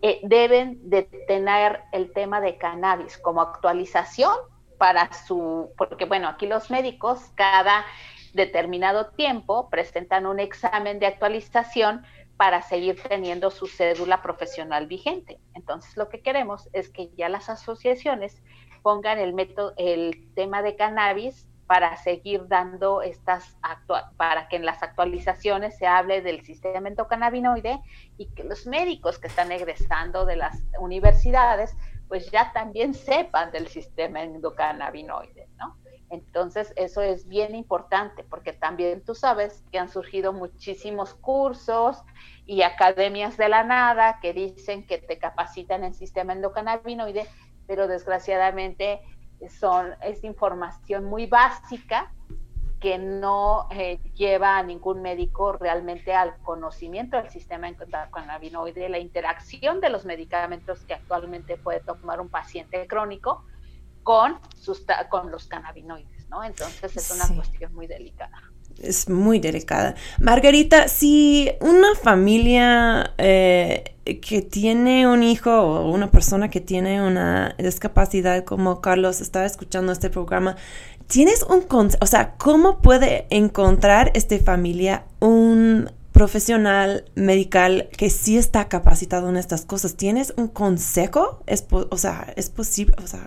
eh, 0.00 0.20
deben 0.24 0.90
de 0.90 1.04
tener 1.28 1.80
el 1.92 2.12
tema 2.12 2.40
de 2.40 2.58
cannabis 2.58 3.18
como 3.18 3.40
actualización 3.40 4.34
para 4.78 5.12
su, 5.12 5.70
porque 5.76 6.06
bueno, 6.06 6.28
aquí 6.28 6.46
los 6.46 6.70
médicos 6.70 7.20
cada 7.36 7.84
determinado 8.32 9.10
tiempo 9.10 9.68
presentan 9.70 10.26
un 10.26 10.40
examen 10.40 10.98
de 10.98 11.06
actualización 11.06 12.04
para 12.36 12.62
seguir 12.62 13.00
teniendo 13.08 13.50
su 13.52 13.68
cédula 13.68 14.22
profesional 14.22 14.88
vigente. 14.88 15.38
Entonces, 15.54 15.96
lo 15.96 16.08
que 16.08 16.22
queremos 16.22 16.68
es 16.72 16.88
que 16.88 17.10
ya 17.16 17.28
las 17.28 17.48
asociaciones 17.48 18.42
pongan 18.82 19.18
el 19.18 19.32
método, 19.32 19.74
el 19.76 20.32
tema 20.34 20.62
de 20.62 20.76
cannabis 20.76 21.46
para 21.66 21.96
seguir 21.96 22.48
dando 22.48 23.00
estas 23.00 23.56
para 24.16 24.48
que 24.48 24.56
en 24.56 24.66
las 24.66 24.82
actualizaciones 24.82 25.78
se 25.78 25.86
hable 25.86 26.20
del 26.20 26.44
sistema 26.44 26.88
endocannabinoide 26.88 27.80
y 28.18 28.26
que 28.34 28.44
los 28.44 28.66
médicos 28.66 29.18
que 29.18 29.28
están 29.28 29.52
egresando 29.52 30.26
de 30.26 30.36
las 30.36 30.62
universidades 30.78 31.74
pues 32.08 32.30
ya 32.30 32.52
también 32.52 32.92
sepan 32.92 33.52
del 33.52 33.68
sistema 33.68 34.22
endocannabinoide, 34.22 35.48
¿no? 35.56 35.78
Entonces, 36.10 36.74
eso 36.76 37.00
es 37.00 37.26
bien 37.26 37.54
importante 37.54 38.22
porque 38.22 38.52
también 38.52 39.02
tú 39.02 39.14
sabes 39.14 39.64
que 39.72 39.78
han 39.78 39.88
surgido 39.88 40.34
muchísimos 40.34 41.14
cursos 41.14 42.02
y 42.44 42.60
academias 42.60 43.38
de 43.38 43.48
la 43.48 43.64
nada 43.64 44.18
que 44.20 44.34
dicen 44.34 44.86
que 44.86 44.98
te 44.98 45.16
capacitan 45.16 45.84
en 45.84 45.94
sistema 45.94 46.34
endocannabinoide, 46.34 47.26
pero 47.72 47.88
desgraciadamente 47.88 49.00
son, 49.48 49.94
es 50.02 50.22
información 50.24 51.06
muy 51.06 51.24
básica 51.24 52.12
que 52.78 52.98
no 52.98 53.66
eh, 53.70 53.98
lleva 54.12 54.58
a 54.58 54.62
ningún 54.62 55.00
médico 55.00 55.54
realmente 55.54 56.12
al 56.12 56.36
conocimiento 56.42 57.16
del 57.16 57.30
sistema 57.30 57.70
endocannabinoide, 57.70 58.90
la 58.90 58.98
interacción 58.98 59.80
de 59.80 59.88
los 59.88 60.04
medicamentos 60.04 60.84
que 60.84 60.92
actualmente 60.92 61.56
puede 61.56 61.80
tomar 61.80 62.20
un 62.20 62.28
paciente 62.28 62.86
crónico 62.86 63.46
con, 64.02 64.38
sus, 64.54 64.84
con 65.08 65.30
los 65.30 65.46
cannabinoides, 65.46 66.28
¿no? 66.28 66.44
Entonces 66.44 66.94
es 66.94 67.10
una 67.10 67.24
sí. 67.24 67.36
cuestión 67.36 67.72
muy 67.74 67.86
delicada. 67.86 68.51
Es 68.80 69.08
muy 69.08 69.38
delicada. 69.38 69.94
Margarita, 70.20 70.88
si 70.88 71.50
una 71.60 71.94
familia 71.94 73.12
eh, 73.18 73.94
que 74.20 74.42
tiene 74.42 75.06
un 75.06 75.22
hijo 75.22 75.50
o 75.50 75.90
una 75.90 76.10
persona 76.10 76.50
que 76.50 76.60
tiene 76.60 77.02
una 77.02 77.54
discapacidad 77.58 78.44
como 78.44 78.80
Carlos 78.80 79.20
está 79.20 79.44
escuchando 79.44 79.92
este 79.92 80.10
programa, 80.10 80.56
¿tienes 81.06 81.42
un 81.42 81.62
consejo? 81.62 82.02
O 82.02 82.06
sea, 82.06 82.34
¿cómo 82.38 82.78
puede 82.80 83.26
encontrar 83.30 84.10
esta 84.14 84.38
familia 84.38 85.04
un 85.20 85.90
profesional 86.22 87.04
medical 87.16 87.88
que 87.98 88.08
sí 88.08 88.38
está 88.38 88.68
capacitado 88.68 89.28
en 89.28 89.36
estas 89.36 89.64
cosas. 89.64 89.96
¿Tienes 89.96 90.32
un 90.36 90.46
consejo? 90.46 91.42
Es 91.46 91.66
o 91.72 91.96
sea, 91.96 92.32
es 92.36 92.48
posible, 92.48 92.94
o 93.02 93.08
sea, 93.08 93.26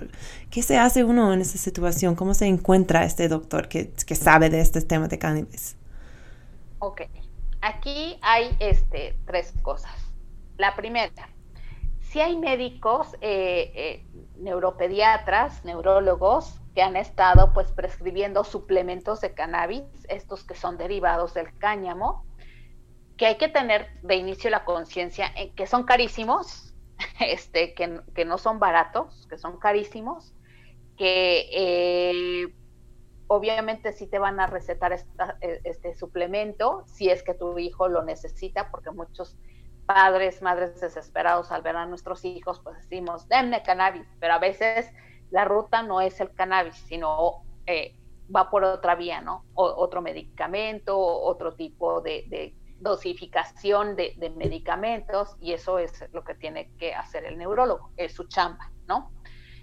¿qué 0.49 0.63
se 0.63 0.77
hace 0.77 1.03
uno 1.03 1.33
en 1.33 1.41
esa 1.41 1.57
situación? 1.57 2.15
¿Cómo 2.15 2.33
se 2.33 2.45
encuentra 2.45 3.03
este 3.03 3.27
doctor 3.27 3.67
que, 3.67 3.91
que 3.91 4.15
sabe 4.15 4.49
de 4.49 4.61
este 4.61 4.79
tema 4.79 5.09
de 5.09 5.19
cannabis? 5.19 5.75
Ok, 6.79 7.01
aquí 7.59 8.17
hay 8.21 8.55
este, 8.61 9.19
tres 9.25 9.51
cosas. 9.61 9.91
La 10.57 10.73
primera, 10.77 11.11
si 11.99 12.21
hay 12.21 12.37
médicos, 12.37 13.13
eh, 13.19 13.73
eh, 13.75 14.05
neuropediatras, 14.37 15.65
neurólogos, 15.65 16.61
que 16.73 16.81
han 16.81 16.95
estado 16.95 17.51
pues 17.53 17.73
prescribiendo 17.73 18.45
suplementos 18.45 19.19
de 19.19 19.33
cannabis, 19.33 19.83
estos 20.07 20.45
que 20.45 20.55
son 20.55 20.77
derivados 20.77 21.33
del 21.33 21.53
cáñamo, 21.57 22.23
que 23.17 23.25
hay 23.25 23.35
que 23.35 23.47
tener 23.47 23.87
de 24.01 24.15
inicio 24.15 24.49
la 24.49 24.65
conciencia 24.65 25.31
en 25.35 25.53
que 25.55 25.67
son 25.67 25.83
carísimos, 25.83 26.73
este, 27.19 27.73
que, 27.73 28.01
que, 28.13 28.25
no 28.25 28.37
son 28.37 28.59
baratos, 28.59 29.27
que 29.29 29.37
son 29.37 29.57
carísimos, 29.57 30.33
que 30.97 31.49
eh, 31.51 32.53
obviamente 33.27 33.93
sí 33.93 34.07
te 34.07 34.19
van 34.19 34.39
a 34.39 34.47
recetar 34.47 34.93
esta, 34.93 35.37
este 35.41 35.93
suplemento 35.95 36.83
si 36.85 37.09
es 37.09 37.23
que 37.23 37.33
tu 37.33 37.57
hijo 37.57 37.87
lo 37.87 38.03
necesita, 38.03 38.69
porque 38.69 38.91
muchos 38.91 39.37
padres, 39.85 40.41
madres 40.41 40.79
desesperados 40.81 41.51
al 41.51 41.61
ver 41.61 41.75
a 41.75 41.85
nuestros 41.85 42.25
hijos, 42.25 42.59
pues 42.61 42.77
decimos, 42.77 43.27
denme 43.27 43.61
cannabis, 43.63 44.07
pero 44.19 44.33
a 44.33 44.39
veces 44.39 44.91
la 45.31 45.45
ruta 45.45 45.83
no 45.83 46.01
es 46.01 46.19
el 46.21 46.33
cannabis, 46.33 46.75
sino 46.75 47.43
eh, 47.65 47.95
va 48.33 48.49
por 48.49 48.63
otra 48.63 48.95
vía, 48.95 49.21
¿no? 49.21 49.45
Otro 49.53 50.01
medicamento, 50.01 50.97
otro 50.97 51.53
tipo 51.53 52.01
de 52.01 52.55
dosificación 52.85 53.95
de, 53.95 54.15
medicamentos 54.37 55.35
y 55.41 55.51
eso 55.51 55.79
es 55.79 56.05
lo 56.13 56.23
que 56.23 56.35
tiene 56.35 56.71
que 56.77 56.93
hacer 56.93 57.25
el 57.25 57.37
neurólogo, 57.37 57.91
es 57.97 58.13
su 58.13 58.25
chamba, 58.25 58.71
¿no? 58.87 59.11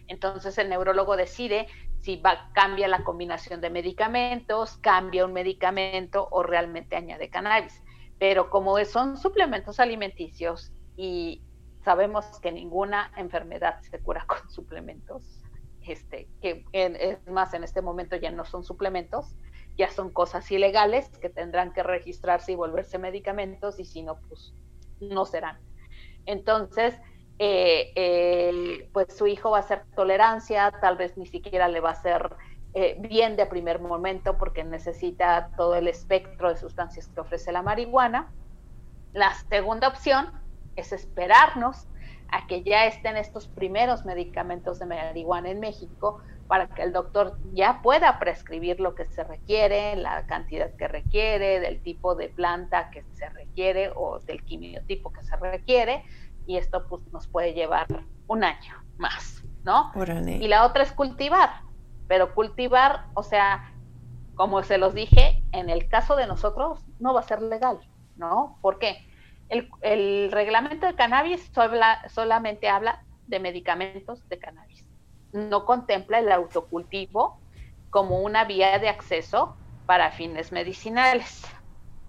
Entonces 0.09 0.59
el 0.59 0.69
neurólogo 0.69 1.17
decide 1.17 1.69
si 2.01 2.17
va, 2.17 2.51
cambia 2.53 2.89
la 2.89 3.05
combinación 3.05 3.61
de 3.61 3.71
medicamentos, 3.71 4.77
cambia 4.79 5.25
un 5.25 5.33
medicamento 5.33 6.29
o 6.31 6.43
realmente 6.43 6.97
añade 6.97 7.31
cannabis. 7.31 7.81
Pero 8.19 8.51
como 8.51 8.77
son 8.85 9.17
suplementos 9.17 9.79
alimenticios 9.79 10.73
y 10.97 11.43
sabemos 11.85 12.41
que 12.41 12.51
ninguna 12.51 13.13
enfermedad 13.17 13.81
se 13.83 14.01
cura 14.01 14.27
con 14.27 14.39
suplementos, 14.51 15.23
este, 15.87 16.29
que 16.41 16.65
en, 16.73 16.97
es 16.97 17.25
más 17.29 17.55
en 17.55 17.63
este 17.63 17.83
momento 17.83 18.17
ya 18.17 18.33
no 18.33 18.45
son 18.45 18.65
suplementos, 18.65 19.37
ya 19.77 19.91
son 19.91 20.11
cosas 20.11 20.51
ilegales 20.51 21.09
que 21.21 21.29
tendrán 21.29 21.73
que 21.73 21.83
registrarse 21.83 22.53
y 22.53 22.57
volverse 22.57 22.99
medicamentos 22.99 23.79
y 23.79 23.85
si 23.85 24.03
no, 24.03 24.19
pues 24.29 24.55
no 25.01 25.25
serán. 25.25 25.59
Entonces, 26.27 26.95
eh, 27.39 28.89
pues 28.93 29.17
su 29.17 29.27
hijo 29.27 29.51
va 29.51 29.59
a 29.59 29.61
hacer 29.61 29.85
tolerancia, 29.97 30.73
tal 30.81 30.97
vez 30.97 31.17
ni 31.17 31.27
siquiera 31.27 31.69
le 31.69 31.81
va 31.81 31.91
a 31.91 31.93
hacer 31.93 32.37
eh, 32.75 32.97
bien 33.01 33.37
de 33.37 33.47
primer 33.47 33.81
momento 33.81 34.39
porque 34.39 34.65
necesita 34.65 35.51
todo 35.57 35.75
el 35.75 35.89
espectro 35.89 36.49
de 36.49 36.57
sustancias 36.57 37.09
que 37.09 37.21
ofrece 37.21 37.53
la 37.53 37.63
marihuana. 37.63 38.33
La 39.13 39.35
segunda 39.51 39.89
opción 39.89 40.31
es 40.77 40.93
esperarnos 40.93 41.87
a 42.31 42.47
que 42.47 42.63
ya 42.63 42.87
estén 42.87 43.17
estos 43.17 43.47
primeros 43.47 44.07
medicamentos 44.07 44.79
de 44.79 44.87
marihuana 44.87 45.51
en 45.51 45.61
México 45.61 46.23
para 46.53 46.67
que 46.67 46.83
el 46.83 46.93
doctor 46.93 47.39
ya 47.55 47.81
pueda 47.81 48.19
prescribir 48.19 48.79
lo 48.79 48.95
que 48.95 49.07
se 49.07 49.25
requiere, 49.25 49.97
la 49.97 50.27
cantidad 50.27 50.71
que 50.77 50.87
requiere, 50.87 51.61
del 51.61 51.83
tipo 51.83 52.15
de 52.15 52.29
planta 52.29 52.91
que 52.91 53.07
se 53.15 53.27
requiere 53.31 53.91
o 53.97 54.19
del 54.19 54.45
quimiotipo 54.45 55.11
que 55.15 55.23
se 55.23 55.35
requiere, 55.37 56.05
y 56.47 56.59
esto 56.59 56.87
pues 56.89 57.11
nos 57.11 57.27
puede 57.27 57.55
llevar 57.55 57.87
un 58.27 58.45
año 58.45 58.85
más, 58.99 59.43
¿no? 59.65 59.93
Y 60.43 60.47
la 60.47 60.67
otra 60.67 60.83
es 60.83 60.93
cultivar, 60.93 61.63
pero 62.07 62.35
cultivar, 62.35 63.07
o 63.15 63.23
sea, 63.23 63.73
como 64.35 64.63
se 64.63 64.77
los 64.77 64.93
dije, 64.93 65.43
en 65.53 65.71
el 65.71 65.89
caso 65.89 66.17
de 66.17 66.27
nosotros 66.27 66.85
no 66.99 67.15
va 67.15 67.21
a 67.21 67.23
ser 67.23 67.41
legal, 67.41 67.81
¿no? 68.17 68.59
¿Por 68.61 68.79
qué? 68.79 68.99
El, 69.49 69.71
el 69.81 70.31
reglamento 70.31 70.85
de 70.85 70.97
cannabis 70.97 71.51
sola, 71.55 72.07
solamente 72.11 72.69
habla 72.69 73.07
de 73.27 73.41
medicamentos 73.41 74.29
de 74.29 74.39
cannabis 74.39 74.85
no 75.33 75.65
contempla 75.65 76.19
el 76.19 76.31
autocultivo 76.31 77.39
como 77.91 78.21
una 78.21 78.45
vía 78.45 78.79
de 78.79 78.89
acceso 78.89 79.57
para 79.87 80.11
fines 80.13 80.53
medicinales. 80.53 81.43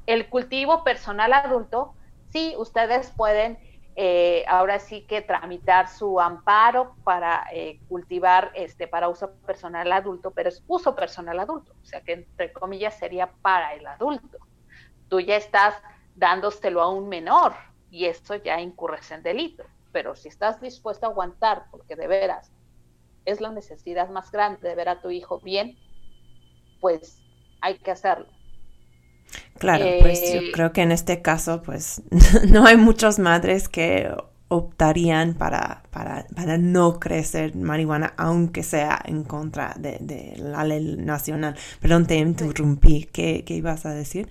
El 0.06 0.30
cultivo 0.30 0.84
personal 0.84 1.34
adulto, 1.34 1.96
sí, 2.30 2.54
ustedes 2.58 3.12
pueden 3.12 3.58
eh, 3.96 4.44
ahora 4.48 4.80
sí 4.80 5.06
que 5.08 5.22
tramitar 5.22 5.88
su 5.88 6.20
amparo 6.20 6.96
para 7.04 7.46
eh, 7.52 7.80
cultivar 7.88 8.52
este 8.56 8.88
para 8.88 9.08
uso 9.08 9.36
personal 9.46 9.92
adulto, 9.92 10.32
pero 10.32 10.50
es 10.50 10.64
uso 10.66 10.96
personal 10.96 11.40
adulto, 11.40 11.74
o 11.74 11.86
sea 11.86 12.02
que 12.02 12.14
entre 12.14 12.52
comillas 12.52 12.98
sería 12.98 13.32
para 13.42 13.74
el 13.76 13.86
adulto. 13.86 14.40
Tú 15.10 15.20
ya 15.20 15.36
estás 15.36 15.76
dándoselo 16.16 16.82
a 16.82 16.90
un 16.90 17.08
menor 17.08 17.54
y 17.92 18.06
esto 18.06 18.36
ya 18.36 18.60
incurres 18.60 19.12
en 19.12 19.22
delito, 19.22 19.64
pero 19.92 20.16
si 20.16 20.28
estás 20.28 20.60
dispuesto 20.60 21.06
a 21.06 21.10
aguantar, 21.10 21.66
porque 21.70 21.96
de 21.96 22.08
veras 22.08 22.52
es 23.26 23.42
la 23.42 23.52
necesidad 23.52 24.10
más 24.10 24.32
grande 24.32 24.68
de 24.70 24.76
ver 24.76 24.90
a 24.90 25.02
tu 25.02 25.10
hijo 25.12 25.42
bien, 25.42 25.80
pues 26.80 27.24
hay 27.62 27.80
que 27.80 27.92
hacerlo. 27.92 28.32
Claro, 29.58 29.96
pues 29.98 30.32
yo 30.32 30.42
Eh, 30.42 30.52
creo 30.52 30.74
que 30.74 30.82
en 30.82 30.92
este 30.92 31.22
caso, 31.22 31.62
pues 31.62 32.02
no 32.50 32.66
hay 32.66 32.78
muchas 32.78 33.20
madres 33.20 33.70
que 33.70 34.10
optarían 34.50 35.34
para, 35.36 35.84
para, 35.92 36.26
para 36.36 36.58
no 36.58 37.00
crecer 37.00 37.56
marihuana, 37.56 38.14
aunque 38.18 38.62
sea 38.64 39.02
en 39.06 39.24
contra 39.24 39.74
de, 39.80 39.98
de 40.00 40.36
la 40.38 40.64
ley 40.64 40.98
nacional. 40.98 41.56
Perdón, 41.82 42.06
te 42.08 42.16
interrumpí. 42.18 43.06
¿Qué, 43.12 43.44
qué 43.46 43.56
ibas 43.56 43.86
a 43.86 43.94
decir? 43.94 44.30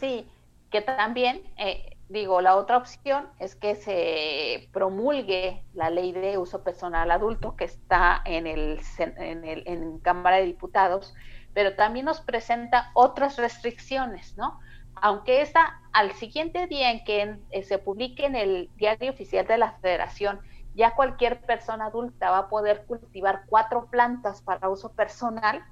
Sí, 0.00 0.32
que 0.70 0.80
también, 0.82 1.42
eh, 1.58 1.98
digo, 2.10 2.40
la 2.40 2.56
otra 2.56 2.76
opción 2.76 3.28
es 3.38 3.54
que 3.54 3.76
se 3.76 4.68
promulgue 4.72 5.62
la 5.74 5.90
ley 5.90 6.10
de 6.10 6.38
uso 6.38 6.64
personal 6.64 7.08
adulto 7.12 7.54
que 7.54 7.64
está 7.64 8.20
en 8.24 8.48
el, 8.48 8.80
en 8.98 9.44
el 9.44 9.62
en 9.66 10.00
Cámara 10.00 10.38
de 10.38 10.46
Diputados, 10.46 11.14
pero 11.54 11.76
también 11.76 12.06
nos 12.06 12.20
presenta 12.20 12.90
otras 12.94 13.36
restricciones, 13.36 14.36
¿no? 14.36 14.58
Aunque 14.96 15.40
esta, 15.40 15.80
al 15.92 16.12
siguiente 16.14 16.66
día 16.66 16.90
en 16.90 17.04
que 17.04 17.36
eh, 17.52 17.62
se 17.62 17.78
publique 17.78 18.26
en 18.26 18.34
el 18.34 18.68
diario 18.76 19.12
oficial 19.12 19.46
de 19.46 19.58
la 19.58 19.72
Federación, 19.74 20.40
ya 20.74 20.96
cualquier 20.96 21.40
persona 21.42 21.86
adulta 21.86 22.30
va 22.30 22.38
a 22.38 22.48
poder 22.48 22.86
cultivar 22.86 23.44
cuatro 23.46 23.86
plantas 23.86 24.42
para 24.42 24.68
uso 24.68 24.90
personal, 24.92 25.64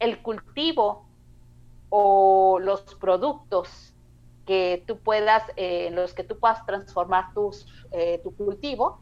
el 0.00 0.20
cultivo 0.20 1.06
o 1.90 2.58
los 2.60 2.82
productos 2.96 3.93
que 4.46 4.84
tú 4.86 4.98
puedas, 4.98 5.42
eh, 5.56 5.86
en 5.88 5.96
los 5.96 6.14
que 6.14 6.24
tú 6.24 6.38
puedas 6.38 6.64
transformar 6.66 7.32
tus, 7.34 7.66
eh, 7.92 8.20
tu 8.22 8.34
cultivo, 8.36 9.00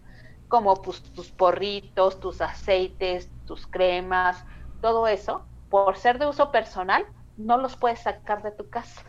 como 0.49 0.75
pues, 0.83 1.03
tus 1.03 1.31
porritos, 1.31 2.21
tus 2.21 2.41
aceites, 2.41 3.31
tus 3.47 3.67
cremas, 3.67 4.45
todo 4.81 5.07
eso, 5.09 5.45
por 5.71 5.97
ser 5.97 6.19
de 6.19 6.27
uso 6.27 6.51
personal, 6.53 7.07
no 7.37 7.57
los 7.59 7.77
puedes 7.77 8.01
sacar 8.01 8.43
de 8.43 8.53
tu 8.53 8.69
casa. 8.69 9.03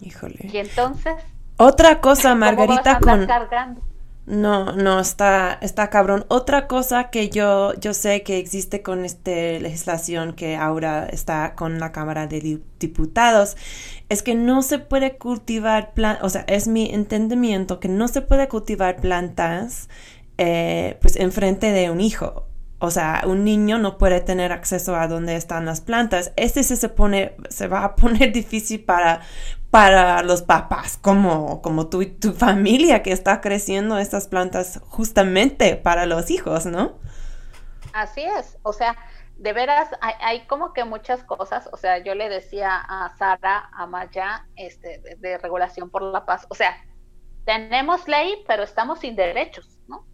Híjole. 0.00 0.52
Y 0.52 0.58
entonces, 0.58 1.14
Otra 1.56 2.00
cosa, 2.00 2.34
¿cómo 2.38 2.66
vas 2.66 2.86
a 2.86 2.96
Margarita, 2.96 2.96
andar 2.96 3.18
con... 3.18 3.26
cargando? 3.26 3.82
No, 4.26 4.72
no, 4.72 5.00
está, 5.00 5.58
está 5.60 5.90
cabrón. 5.90 6.24
Otra 6.28 6.66
cosa 6.66 7.10
que 7.10 7.28
yo, 7.28 7.74
yo 7.78 7.92
sé 7.92 8.22
que 8.22 8.38
existe 8.38 8.80
con 8.82 9.04
esta 9.04 9.30
legislación 9.30 10.32
que 10.32 10.56
ahora 10.56 11.06
está 11.06 11.54
con 11.54 11.78
la 11.78 11.92
Cámara 11.92 12.26
de 12.26 12.40
Di- 12.40 12.62
Diputados 12.80 13.54
es 14.08 14.22
que 14.22 14.34
no 14.34 14.62
se 14.62 14.78
puede 14.78 15.18
cultivar 15.18 15.92
plantas, 15.92 16.24
o 16.24 16.30
sea, 16.30 16.44
es 16.48 16.68
mi 16.68 16.90
entendimiento 16.90 17.80
que 17.80 17.88
no 17.88 18.08
se 18.08 18.22
puede 18.22 18.48
cultivar 18.48 18.96
plantas 18.96 19.90
eh, 20.38 20.96
pues 21.02 21.16
enfrente 21.16 21.70
de 21.72 21.90
un 21.90 22.00
hijo. 22.00 22.46
O 22.78 22.90
sea, 22.90 23.22
un 23.26 23.44
niño 23.44 23.78
no 23.78 23.98
puede 23.98 24.20
tener 24.20 24.52
acceso 24.52 24.96
a 24.96 25.06
donde 25.08 25.36
están 25.36 25.64
las 25.66 25.80
plantas. 25.80 26.32
Este 26.36 26.62
se, 26.62 26.76
se 26.76 26.88
pone, 26.88 27.32
se 27.50 27.68
va 27.68 27.84
a 27.84 27.94
poner 27.96 28.32
difícil 28.32 28.80
para, 28.84 29.20
para 29.74 30.22
los 30.22 30.42
papás, 30.42 30.96
como, 31.02 31.60
como 31.60 31.88
tú 31.88 32.00
y 32.00 32.06
tu 32.06 32.32
familia 32.32 33.02
que 33.02 33.10
está 33.10 33.40
creciendo 33.40 33.98
estas 33.98 34.28
plantas 34.28 34.80
justamente 34.86 35.74
para 35.74 36.06
los 36.06 36.30
hijos, 36.30 36.64
¿no? 36.64 36.92
Así 37.92 38.22
es, 38.22 38.56
o 38.62 38.72
sea, 38.72 38.96
de 39.36 39.52
veras 39.52 39.88
hay, 40.00 40.14
hay 40.20 40.46
como 40.46 40.72
que 40.74 40.84
muchas 40.84 41.24
cosas, 41.24 41.68
o 41.72 41.76
sea, 41.76 41.98
yo 41.98 42.14
le 42.14 42.28
decía 42.28 42.70
a 42.76 43.16
Sara, 43.18 43.68
a 43.72 43.88
Maya, 43.88 44.46
este, 44.54 45.00
de, 45.00 45.16
de 45.16 45.38
regulación 45.38 45.90
por 45.90 46.02
la 46.02 46.24
paz, 46.24 46.46
o 46.50 46.54
sea, 46.54 46.76
tenemos 47.44 48.06
ley, 48.06 48.44
pero 48.46 48.62
estamos 48.62 49.00
sin 49.00 49.16
derechos, 49.16 49.80
¿no? 49.88 50.06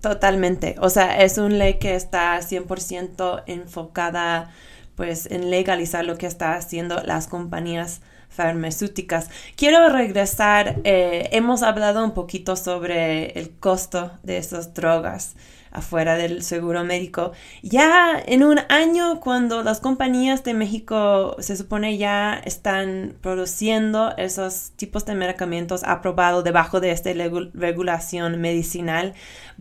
Totalmente. 0.00 0.74
O 0.80 0.90
sea, 0.90 1.22
es 1.22 1.38
una 1.38 1.54
ley 1.54 1.78
que 1.78 1.94
está 1.94 2.36
100% 2.40 3.44
enfocada 3.46 4.52
pues 4.96 5.30
en 5.30 5.48
legalizar 5.50 6.04
lo 6.04 6.18
que 6.18 6.26
están 6.26 6.54
haciendo 6.54 7.00
las 7.04 7.28
compañías 7.28 8.00
farmacéuticas. 8.34 9.30
Quiero 9.56 9.88
regresar, 9.88 10.80
eh, 10.84 11.28
hemos 11.32 11.62
hablado 11.62 12.04
un 12.04 12.12
poquito 12.12 12.56
sobre 12.56 13.38
el 13.38 13.50
costo 13.58 14.12
de 14.22 14.38
esas 14.38 14.74
drogas 14.74 15.34
afuera 15.74 16.16
del 16.16 16.42
seguro 16.42 16.84
médico. 16.84 17.32
Ya 17.62 18.22
en 18.24 18.44
un 18.44 18.60
año, 18.68 19.20
cuando 19.20 19.62
las 19.62 19.80
compañías 19.80 20.44
de 20.44 20.54
México 20.54 21.36
se 21.40 21.56
supone 21.56 21.98
ya 21.98 22.40
están 22.44 23.16
produciendo 23.20 24.16
esos 24.16 24.70
tipos 24.76 25.04
de 25.04 25.16
medicamentos 25.16 25.82
aprobados 25.84 26.44
debajo 26.44 26.80
de 26.80 26.92
esta 26.92 27.10
regulación 27.52 28.40
medicinal, 28.40 29.14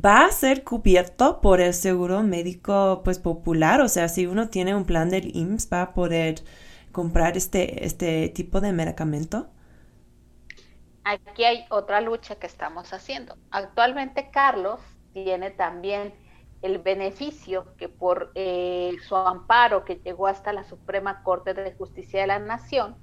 va 0.04 0.26
a 0.26 0.32
ser 0.32 0.64
cubierto 0.64 1.42
por 1.42 1.60
el 1.60 1.74
seguro 1.74 2.22
médico 2.22 3.02
pues 3.04 3.18
popular. 3.18 3.82
O 3.82 3.90
sea, 3.90 4.08
si 4.08 4.28
uno 4.28 4.50
tiene 4.50 4.76
un 4.76 4.86
plan 4.86 5.10
del 5.10 5.36
IMSS, 5.36 5.70
va 5.74 5.82
a 5.82 5.94
poder 5.94 6.44
comprar 6.94 7.36
este, 7.36 7.86
este 7.86 8.30
tipo 8.30 8.62
de 8.62 8.72
medicamento. 8.72 9.48
Aquí 11.04 11.44
hay 11.44 11.66
otra 11.70 12.00
lucha 12.00 12.36
que 12.36 12.48
estamos 12.48 12.94
haciendo. 12.94 13.36
Actualmente 13.52 14.30
Carlos 14.32 14.80
tiene 15.12 15.52
también 15.52 16.14
el 16.62 16.78
beneficio 16.78 17.76
que 17.76 17.90
por 17.90 18.32
eh, 18.36 18.94
su 19.06 19.18
amparo 19.18 19.84
que 19.84 19.96
llegó 19.96 20.28
hasta 20.28 20.54
la 20.54 20.64
Suprema 20.64 21.22
Corte 21.24 21.54
de 21.54 21.74
Justicia 21.74 22.22
de 22.22 22.28
la 22.28 22.40
Nación, 22.40 22.96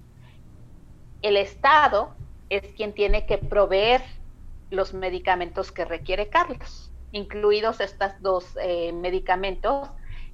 el 1.20 1.36
Estado 1.36 2.14
es 2.48 2.62
quien 2.74 2.94
tiene 2.94 3.26
que 3.26 3.36
proveer 3.36 4.02
los 4.70 4.94
medicamentos 4.94 5.72
que 5.72 5.84
requiere 5.84 6.30
Carlos, 6.30 6.90
incluidos 7.12 7.80
estos 7.80 8.12
dos 8.20 8.56
eh, 8.62 8.92
medicamentos 8.92 9.90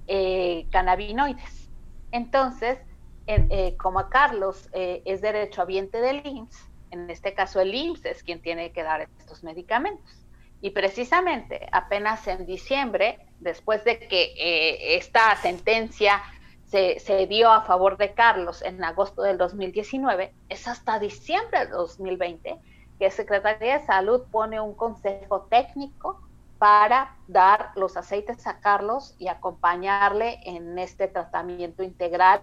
eh, 0.07 0.67
cannabinoides. 0.71 1.69
Entonces, 2.13 2.79
eh, 3.27 3.77
como 3.77 3.99
a 3.99 4.09
Carlos 4.09 4.69
eh, 4.73 5.03
es 5.05 5.21
derechohabiente 5.21 6.01
del 6.01 6.25
IMSS, 6.25 6.69
en 6.93 7.11
este 7.11 7.35
caso 7.35 7.61
el 7.61 7.75
IMSS 7.75 8.05
es 8.07 8.23
quien 8.23 8.41
tiene 8.41 8.71
que 8.71 8.83
dar 8.83 9.09
estos 9.19 9.43
medicamentos. 9.43 10.25
Y 10.61 10.71
precisamente 10.71 11.69
apenas 11.73 12.27
en 12.29 12.47
diciembre, 12.47 13.19
después 13.41 13.85
de 13.85 13.99
que 13.99 14.33
eh, 14.39 14.97
esta 14.97 15.35
sentencia 15.37 16.23
se, 16.65 16.99
se 17.01 17.27
dio 17.27 17.51
a 17.51 17.63
favor 17.63 17.97
de 17.97 18.15
Carlos 18.15 18.63
en 18.63 18.83
agosto 18.83 19.23
del 19.23 19.39
2019, 19.39 20.33
es 20.49 20.69
hasta 20.69 20.99
diciembre 20.99 21.61
del 21.61 21.71
2020 21.71 22.57
que 22.99 23.11
Secretaría 23.11 23.79
de 23.79 23.87
Salud 23.87 24.23
pone 24.31 24.61
un 24.61 24.75
consejo 24.75 25.43
técnico 25.51 26.23
para 26.59 27.15
dar 27.29 27.73
los 27.75 27.97
aceites 27.97 28.47
a 28.47 28.61
Carlos 28.61 29.15
y 29.19 29.29
acompañarle 29.29 30.41
en 30.45 30.79
este 30.79 31.07
tratamiento 31.07 31.83
integral 31.83 32.41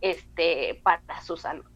este, 0.00 0.80
para 0.82 1.20
su 1.22 1.36
salud. 1.36 1.66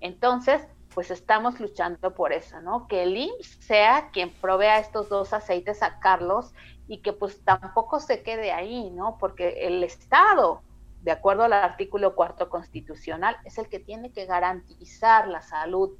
Entonces, 0.00 0.66
pues 0.94 1.10
estamos 1.10 1.60
luchando 1.60 2.14
por 2.14 2.32
eso, 2.32 2.60
¿no? 2.60 2.86
Que 2.88 3.04
el 3.04 3.16
IMSS 3.16 3.58
sea 3.60 4.10
quien 4.10 4.30
provea 4.30 4.78
estos 4.78 5.08
dos 5.08 5.32
aceites 5.32 5.82
a 5.82 6.00
Carlos 6.00 6.52
y 6.86 7.02
que 7.02 7.12
pues 7.12 7.44
tampoco 7.44 8.00
se 8.00 8.22
quede 8.22 8.52
ahí, 8.52 8.90
¿no? 8.90 9.18
Porque 9.18 9.66
el 9.66 9.84
Estado, 9.84 10.62
de 11.02 11.12
acuerdo 11.12 11.44
al 11.44 11.52
artículo 11.52 12.14
cuarto 12.14 12.48
constitucional, 12.48 13.36
es 13.44 13.58
el 13.58 13.68
que 13.68 13.78
tiene 13.78 14.12
que 14.12 14.26
garantizar 14.26 15.28
la 15.28 15.42
salud 15.42 15.96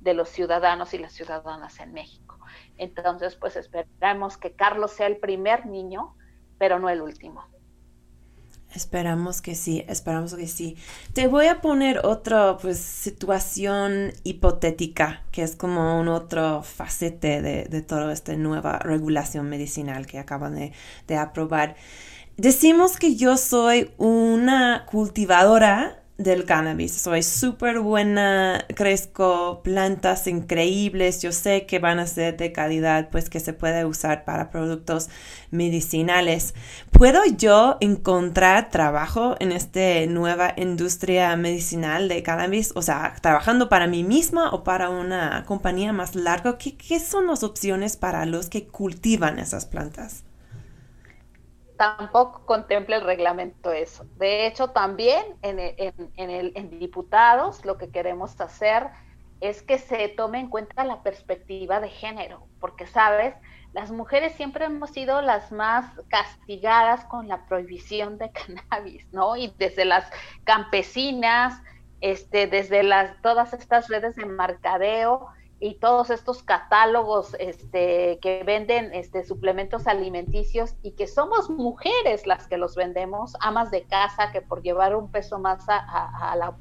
de 0.00 0.14
los 0.14 0.28
ciudadanos 0.28 0.94
y 0.94 0.98
las 0.98 1.12
ciudadanas 1.12 1.78
en 1.78 1.92
México. 1.92 2.38
Entonces, 2.76 3.36
pues 3.36 3.56
esperamos 3.56 4.36
que 4.36 4.56
Carlos 4.56 4.92
sea 4.92 5.06
el 5.06 5.18
primer 5.18 5.66
niño, 5.66 6.16
pero 6.58 6.78
no 6.78 6.88
el 6.88 7.02
último. 7.02 7.44
Esperamos 8.74 9.42
que 9.42 9.54
sí, 9.54 9.84
esperamos 9.88 10.34
que 10.34 10.48
sí. 10.48 10.76
Te 11.12 11.26
voy 11.26 11.46
a 11.46 11.60
poner 11.60 12.06
otra 12.06 12.56
pues, 12.56 12.78
situación 12.78 14.12
hipotética, 14.24 15.22
que 15.30 15.42
es 15.42 15.56
como 15.56 16.00
un 16.00 16.08
otro 16.08 16.62
facete 16.62 17.42
de, 17.42 17.64
de 17.64 17.82
toda 17.82 18.12
esta 18.12 18.34
nueva 18.36 18.78
regulación 18.78 19.48
medicinal 19.48 20.06
que 20.06 20.18
acaban 20.18 20.54
de, 20.54 20.72
de 21.06 21.16
aprobar. 21.16 21.76
Decimos 22.36 22.96
que 22.96 23.14
yo 23.14 23.36
soy 23.36 23.90
una 23.98 24.86
cultivadora 24.86 26.01
del 26.18 26.44
cannabis. 26.44 26.92
Soy 26.92 27.22
súper 27.22 27.80
buena, 27.80 28.64
crezco 28.74 29.62
plantas 29.62 30.26
increíbles. 30.26 31.22
Yo 31.22 31.32
sé 31.32 31.66
que 31.66 31.78
van 31.78 31.98
a 31.98 32.06
ser 32.06 32.36
de 32.36 32.52
calidad, 32.52 33.08
pues 33.10 33.30
que 33.30 33.40
se 33.40 33.52
puede 33.52 33.84
usar 33.84 34.24
para 34.24 34.50
productos 34.50 35.08
medicinales. 35.50 36.54
¿Puedo 36.90 37.20
yo 37.36 37.76
encontrar 37.80 38.70
trabajo 38.70 39.36
en 39.40 39.52
esta 39.52 40.06
nueva 40.08 40.54
industria 40.56 41.34
medicinal 41.36 42.08
de 42.08 42.22
cannabis? 42.22 42.72
O 42.74 42.82
sea, 42.82 43.14
trabajando 43.20 43.68
para 43.68 43.86
mí 43.86 44.04
misma 44.04 44.50
o 44.50 44.64
para 44.64 44.90
una 44.90 45.44
compañía 45.46 45.92
más 45.92 46.14
larga. 46.14 46.58
¿Qué, 46.58 46.76
qué 46.76 47.00
son 47.00 47.26
las 47.26 47.42
opciones 47.42 47.96
para 47.96 48.26
los 48.26 48.48
que 48.48 48.66
cultivan 48.66 49.38
esas 49.38 49.66
plantas? 49.66 50.24
Tampoco 51.82 52.46
contempla 52.46 52.94
el 52.94 53.02
reglamento 53.02 53.72
eso. 53.72 54.04
De 54.14 54.46
hecho, 54.46 54.68
también 54.68 55.24
en, 55.42 55.58
en, 55.58 56.30
el, 56.30 56.52
en, 56.54 56.78
diputados 56.78 57.64
lo 57.64 57.76
que 57.76 57.90
queremos 57.90 58.40
hacer 58.40 58.86
es 59.40 59.64
que 59.64 59.78
se 59.78 60.06
tome 60.06 60.38
en 60.38 60.48
cuenta 60.48 60.84
la 60.84 61.02
perspectiva 61.02 61.80
de 61.80 61.88
género, 61.88 62.46
porque 62.60 62.86
sabes, 62.86 63.34
las 63.72 63.90
mujeres 63.90 64.32
siempre 64.34 64.66
hemos 64.66 64.90
sido 64.90 65.22
las 65.22 65.50
más 65.50 65.84
castigadas 66.06 67.04
con 67.06 67.26
la 67.26 67.46
prohibición 67.46 68.16
de 68.16 68.30
cannabis, 68.70 69.12
¿no? 69.12 69.34
Y 69.36 69.52
desde 69.58 69.84
las 69.84 70.08
campesinas, 70.44 71.60
este, 72.00 72.46
desde 72.46 72.84
las, 72.84 73.20
todas 73.22 73.54
estas 73.54 73.88
redes 73.88 74.14
de 74.14 74.26
mercadeo 74.26 75.26
y 75.62 75.74
todos 75.74 76.10
estos 76.10 76.42
catálogos 76.42 77.36
este, 77.38 78.18
que 78.20 78.42
venden 78.42 78.92
este, 78.94 79.22
suplementos 79.22 79.86
alimenticios 79.86 80.74
y 80.82 80.90
que 80.90 81.06
somos 81.06 81.50
mujeres 81.50 82.26
las 82.26 82.48
que 82.48 82.56
los 82.56 82.74
vendemos, 82.74 83.36
amas 83.38 83.70
de 83.70 83.84
casa, 83.84 84.32
que 84.32 84.42
por 84.42 84.62
llevar 84.62 84.96
un 84.96 85.12
peso 85.12 85.38
más 85.38 85.64
a, 85.68 86.34
la, 86.36 86.56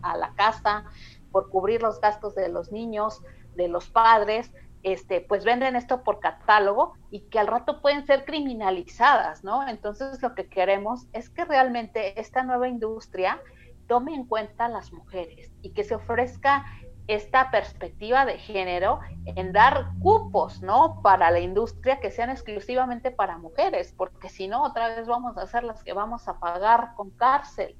a 0.00 0.16
la 0.16 0.32
casa, 0.36 0.84
por 1.32 1.50
cubrir 1.50 1.82
los 1.82 2.00
gastos 2.00 2.36
de 2.36 2.48
los 2.48 2.70
niños, 2.70 3.20
de 3.56 3.66
los 3.66 3.90
padres, 3.90 4.52
este, 4.84 5.20
pues 5.22 5.44
venden 5.44 5.74
esto 5.74 6.04
por 6.04 6.20
catálogo 6.20 6.94
y 7.10 7.22
que 7.22 7.40
al 7.40 7.48
rato 7.48 7.82
pueden 7.82 8.06
ser 8.06 8.24
criminalizadas, 8.24 9.42
¿no? 9.42 9.66
Entonces 9.66 10.22
lo 10.22 10.36
que 10.36 10.48
queremos 10.48 11.08
es 11.12 11.30
que 11.30 11.44
realmente 11.44 12.20
esta 12.20 12.44
nueva 12.44 12.68
industria 12.68 13.40
tome 13.88 14.14
en 14.14 14.24
cuenta 14.24 14.66
a 14.66 14.68
las 14.68 14.92
mujeres 14.92 15.50
y 15.62 15.70
que 15.70 15.82
se 15.82 15.96
ofrezca 15.96 16.64
esta 17.08 17.50
perspectiva 17.50 18.24
de 18.24 18.38
género 18.38 19.00
en 19.24 19.52
dar 19.52 19.92
cupos, 20.00 20.62
¿no? 20.62 21.00
Para 21.02 21.30
la 21.30 21.40
industria 21.40 22.00
que 22.00 22.10
sean 22.10 22.30
exclusivamente 22.30 23.10
para 23.10 23.38
mujeres, 23.38 23.94
porque 23.96 24.28
si 24.28 24.48
no, 24.48 24.64
otra 24.64 24.88
vez 24.96 25.06
vamos 25.06 25.36
a 25.38 25.46
ser 25.46 25.64
las 25.64 25.82
que 25.84 25.92
vamos 25.92 26.26
a 26.28 26.38
pagar 26.38 26.94
con 26.96 27.10
cárcel. 27.10 27.76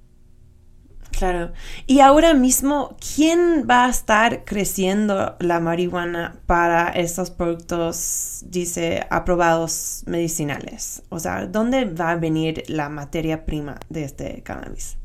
Claro. 1.11 1.53
Y 1.87 2.01
ahora 2.01 2.35
mismo, 2.35 2.97
¿quién 3.15 3.67
va 3.69 3.87
a 3.87 3.89
estar 3.89 4.45
creciendo 4.45 5.37
la 5.41 5.61
marihuana 5.61 6.41
para 6.47 6.89
estos 6.91 7.31
productos, 7.31 8.45
dice, 8.47 9.07
aprobados 9.09 10.03
medicinales? 10.07 11.03
O 11.09 11.19
sea, 11.19 11.47
¿dónde 11.47 11.87
va 11.87 12.11
a 12.11 12.17
venir 12.17 12.65
la 12.69 12.89
materia 12.89 13.47
prima 13.47 13.79
de 13.89 14.05
este 14.05 14.43
cannabis? 14.43 14.99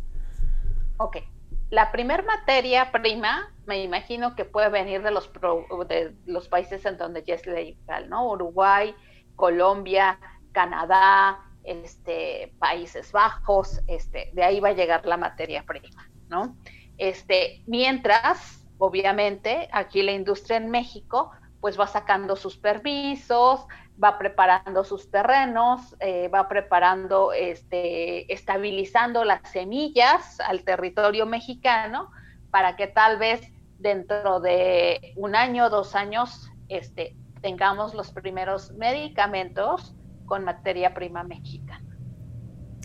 Ok. 0.98 1.31
La 1.72 1.92
primer 1.92 2.26
materia 2.26 2.92
prima, 2.92 3.50
me 3.66 3.82
imagino 3.84 4.36
que 4.36 4.46
puede 4.46 4.70
venir 4.70 5.02
de 5.04 5.12
los, 5.12 5.28
pro- 5.30 5.66
de 5.88 6.16
los 6.26 6.50
países 6.50 6.86
en 6.86 6.98
donde 6.98 7.24
ya 7.24 7.36
es 7.36 7.48
legal, 7.48 8.10
¿no? 8.10 8.30
Uruguay, 8.30 8.94
Colombia, 9.36 10.20
Canadá, 10.52 11.40
este, 11.64 12.54
Países 12.60 13.12
Bajos, 13.14 13.82
este, 13.88 14.30
de 14.34 14.44
ahí 14.44 14.60
va 14.60 14.70
a 14.70 14.74
llegar 14.74 15.06
la 15.06 15.18
materia 15.18 15.64
prima, 15.66 16.04
¿no? 16.28 16.58
Este, 16.98 17.64
mientras, 17.68 18.68
obviamente, 18.78 19.70
aquí 19.72 20.04
la 20.04 20.12
industria 20.12 20.58
en 20.58 20.70
México, 20.70 21.32
pues 21.62 21.80
va 21.80 21.88
sacando 21.88 22.36
sus 22.36 22.58
permisos, 22.58 23.66
va 24.04 24.18
preparando 24.18 24.84
sus 24.84 25.12
terrenos, 25.12 25.96
eh, 26.00 26.28
va 26.28 26.48
preparando, 26.48 27.34
este, 27.34 28.32
estabilizando 28.34 29.24
las 29.24 29.42
semillas 29.52 30.40
al 30.40 30.64
territorio 30.64 31.26
mexicano 31.26 32.10
para 32.50 32.76
que 32.76 32.88
tal 32.88 33.18
vez 33.18 33.42
dentro 33.78 34.40
de 34.40 35.14
un 35.16 35.36
año, 35.36 35.70
dos 35.70 35.96
años, 35.96 36.52
este, 36.70 37.16
tengamos 37.42 37.94
los 37.94 38.12
primeros 38.12 38.72
medicamentos 38.74 39.96
con 40.26 40.44
materia 40.44 40.94
prima 40.94 41.24
mexicana. 41.24 41.86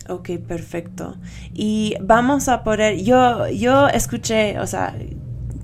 Ok, 0.09 0.29
perfecto. 0.47 1.17
Y 1.53 1.95
vamos 2.01 2.47
a 2.47 2.63
poder, 2.63 2.97
yo, 3.03 3.47
yo 3.49 3.87
escuché, 3.87 4.59
o 4.59 4.67
sea, 4.67 4.95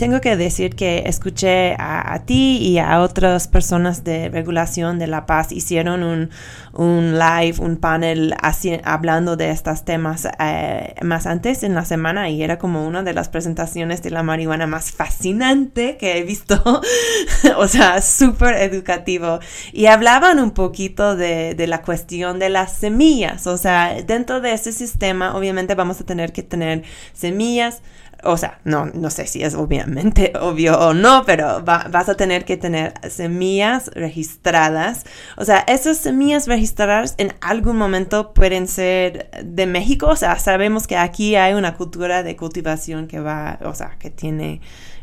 tengo 0.03 0.19
que 0.19 0.35
decir 0.35 0.75
que 0.75 1.03
escuché 1.05 1.75
a, 1.75 2.13
a 2.13 2.25
ti 2.25 2.57
y 2.57 2.77
a 2.77 2.99
otras 2.99 3.47
personas 3.47 4.03
de 4.03 4.27
regulación 4.27 4.99
de 4.99 5.07
la 5.07 5.25
paz 5.25 5.53
hicieron 5.53 6.03
un, 6.03 6.29
un 6.73 7.17
live, 7.17 7.55
un 7.59 7.77
panel 7.77 8.35
así, 8.41 8.77
hablando 8.83 9.37
de 9.37 9.51
estos 9.51 9.85
temas 9.85 10.27
eh, 10.39 10.95
más 11.03 11.25
antes 11.25 11.63
en 11.63 11.73
la 11.73 11.85
semana 11.85 12.29
y 12.29 12.43
era 12.43 12.57
como 12.57 12.85
una 12.85 13.01
de 13.01 13.13
las 13.13 13.29
presentaciones 13.29 14.03
de 14.03 14.09
la 14.09 14.23
marihuana 14.23 14.67
más 14.67 14.91
fascinante 14.91 15.95
que 15.95 16.17
he 16.17 16.23
visto, 16.23 16.61
o 17.57 17.67
sea, 17.69 18.01
súper 18.01 18.55
educativo. 18.55 19.39
Y 19.71 19.85
hablaban 19.85 20.37
un 20.39 20.51
poquito 20.51 21.15
de, 21.15 21.55
de 21.55 21.67
la 21.67 21.81
cuestión 21.81 22.39
de 22.39 22.49
las 22.49 22.73
semillas, 22.73 23.47
o 23.47 23.57
sea, 23.57 24.01
dentro 24.05 24.41
de 24.41 24.51
ese 24.51 24.73
sistema 24.73 25.33
obviamente 25.33 25.75
vamos 25.75 26.01
a 26.01 26.03
tener 26.03 26.33
que 26.33 26.43
tener 26.43 26.83
semillas, 27.13 27.81
o 28.23 28.37
sea, 28.37 28.59
no, 28.63 28.85
no 28.87 29.09
sé 29.09 29.27
si 29.27 29.43
es 29.43 29.55
obviamente 29.55 30.33
obvio 30.41 30.77
o 30.79 30.93
no, 30.93 31.23
pero 31.25 31.63
va- 31.63 31.87
vas 31.91 32.09
a 32.09 32.15
tener 32.15 32.45
que 32.45 32.57
tener 32.57 32.93
semillas 33.09 33.89
registradas. 33.93 35.05
O 35.37 35.45
sea, 35.45 35.59
esas 35.67 35.97
semillas 35.97 36.47
registradas 36.47 37.15
en 37.17 37.33
algún 37.41 37.77
momento 37.77 38.33
pueden 38.33 38.67
ser 38.67 39.29
de 39.43 39.65
México. 39.67 40.07
O 40.07 40.15
sea, 40.15 40.37
sabemos 40.39 40.87
que 40.87 40.97
aquí 40.97 41.35
hay 41.35 41.53
una 41.53 41.75
cultura 41.75 42.23
de 42.23 42.35
cultivación 42.35 43.07
que 43.07 43.19
va, 43.19 43.59
o 43.63 43.73
sea, 43.75 43.97
que 43.99 44.09
tiene 44.09 44.61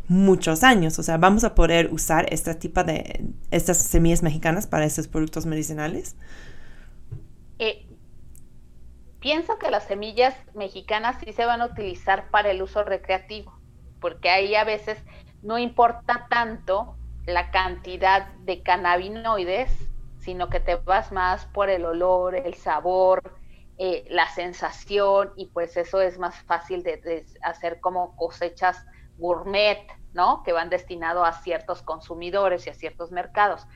muchos 0.09 0.63
años. 0.65 0.99
O 0.99 1.03
sea, 1.03 1.17
vamos 1.19 1.45
a 1.45 1.55
poder 1.55 1.89
usar 1.93 2.27
este 2.33 2.55
tipo 2.55 2.83
de, 2.85 3.25
estas 3.51 3.79
semillas 3.79 4.23
mexicanas 4.23 4.67
para 4.67 4.85
estos 4.85 5.09
productos 5.09 5.47
medicinales. 5.47 6.17
Eh, 7.59 7.87
pienso 9.21 9.59
que 9.59 9.71
las 9.71 9.85
semillas 9.85 10.35
mexicanas 10.55 11.19
sí 11.25 11.33
se 11.33 11.45
van 11.45 11.61
a 11.61 11.67
utilizar 11.67 12.31
para 12.31 12.51
el 12.51 12.63
uso 12.63 12.83
recreativo, 12.83 13.59
porque 14.01 14.31
ahí 14.31 14.55
a 14.55 14.65
veces 14.65 15.03
no 15.43 15.59
importa 15.59 16.27
tanto 16.29 16.97
la 17.27 17.51
cantidad 17.51 18.29
de 18.41 18.63
cannabinoides, 18.63 19.71
sino 20.19 20.49
que 20.49 20.61
te 20.61 20.77
vas 20.77 21.13
más 21.13 21.47
por 21.47 21.71
el 21.71 21.85
olor, 21.85 22.35
el 22.35 22.55
sabor, 22.55 23.35
eh, 23.79 24.05
la 24.11 24.29
sensación, 24.29 25.33
y 25.37 25.47
pues 25.47 25.77
eso 25.77 26.01
es 26.01 26.19
más 26.19 26.37
fácil 26.43 26.83
de, 26.83 27.25
hacer 27.43 27.81
como 27.81 28.17
cosechas 28.17 28.85
gourmet, 29.17 29.87
¿no? 30.13 30.43
Que 30.43 30.53
van 30.53 30.71
destinado 30.71 31.25
a 31.25 31.33
ciertos 31.33 31.83
consumidores 31.83 32.67
y 32.67 32.71
a 32.71 32.75
ciertos 32.75 33.11
mercados. 33.11 33.67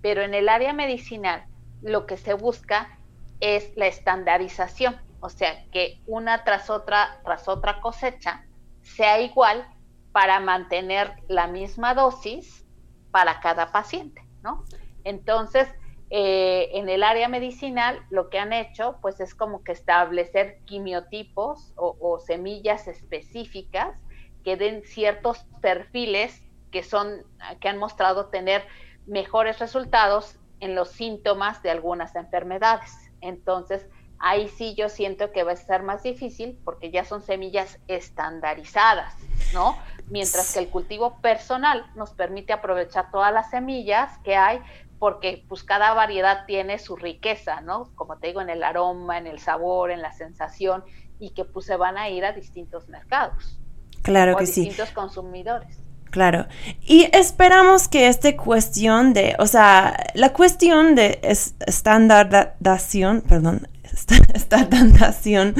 Pero 0.00 0.22
en 0.22 0.34
el 0.34 0.48
área 0.48 0.72
medicinal, 0.72 1.44
lo 1.82 2.06
que 2.06 2.16
se 2.16 2.34
busca 2.34 2.99
es 3.40 3.76
la 3.76 3.86
estandarización, 3.86 5.00
o 5.20 5.28
sea, 5.28 5.64
que 5.70 6.00
una 6.06 6.44
tras 6.44 6.70
otra, 6.70 7.20
tras 7.24 7.48
otra 7.48 7.80
cosecha 7.80 8.46
sea 8.82 9.20
igual 9.20 9.66
para 10.12 10.40
mantener 10.40 11.12
la 11.28 11.46
misma 11.46 11.94
dosis 11.94 12.66
para 13.10 13.40
cada 13.40 13.72
paciente, 13.72 14.22
¿no? 14.42 14.64
Entonces, 15.04 15.68
eh, 16.10 16.70
en 16.72 16.88
el 16.88 17.02
área 17.02 17.28
medicinal, 17.28 18.04
lo 18.10 18.30
que 18.30 18.38
han 18.38 18.52
hecho, 18.52 18.98
pues 19.00 19.20
es 19.20 19.34
como 19.34 19.62
que 19.62 19.72
establecer 19.72 20.58
quimiotipos 20.64 21.72
o, 21.76 21.96
o 22.00 22.18
semillas 22.18 22.88
específicas 22.88 23.96
que 24.42 24.56
den 24.56 24.82
ciertos 24.82 25.44
perfiles 25.60 26.42
que 26.70 26.82
son, 26.82 27.24
que 27.60 27.68
han 27.68 27.78
mostrado 27.78 28.26
tener 28.26 28.66
mejores 29.06 29.58
resultados 29.58 30.36
en 30.60 30.74
los 30.74 30.90
síntomas 30.90 31.62
de 31.62 31.70
algunas 31.70 32.14
enfermedades. 32.16 32.99
Entonces, 33.20 33.86
ahí 34.18 34.48
sí 34.48 34.74
yo 34.74 34.88
siento 34.88 35.32
que 35.32 35.42
va 35.42 35.52
a 35.52 35.56
ser 35.56 35.82
más 35.82 36.02
difícil 36.02 36.58
porque 36.64 36.90
ya 36.90 37.04
son 37.04 37.22
semillas 37.22 37.78
estandarizadas, 37.88 39.14
¿no? 39.54 39.76
Mientras 40.08 40.52
que 40.52 40.60
el 40.60 40.68
cultivo 40.68 41.20
personal 41.20 41.86
nos 41.94 42.12
permite 42.12 42.52
aprovechar 42.52 43.10
todas 43.10 43.32
las 43.32 43.50
semillas 43.50 44.18
que 44.24 44.36
hay 44.36 44.60
porque 44.98 45.44
pues 45.48 45.64
cada 45.64 45.94
variedad 45.94 46.44
tiene 46.46 46.78
su 46.78 46.94
riqueza, 46.94 47.62
¿no? 47.62 47.90
Como 47.94 48.18
te 48.18 48.26
digo, 48.26 48.42
en 48.42 48.50
el 48.50 48.62
aroma, 48.62 49.16
en 49.16 49.26
el 49.26 49.38
sabor, 49.38 49.90
en 49.90 50.02
la 50.02 50.12
sensación 50.12 50.84
y 51.18 51.30
que 51.30 51.44
pues 51.44 51.66
se 51.66 51.76
van 51.76 51.96
a 51.96 52.10
ir 52.10 52.24
a 52.24 52.32
distintos 52.32 52.88
mercados 52.88 53.60
Claro 54.02 54.34
o 54.34 54.36
que 54.36 54.46
sí. 54.46 54.62
distintos 54.62 54.90
consumidores. 54.92 55.78
Claro. 56.10 56.46
Y 56.86 57.08
esperamos 57.12 57.86
que 57.88 58.08
esta 58.08 58.36
cuestión 58.36 59.12
de, 59.12 59.36
o 59.38 59.46
sea, 59.46 59.96
la 60.14 60.32
cuestión 60.32 60.94
de 60.96 61.20
es- 61.22 61.54
estandarización, 61.66 63.20
perdón, 63.22 63.68
est- 63.84 64.12
estandarización, 64.34 65.54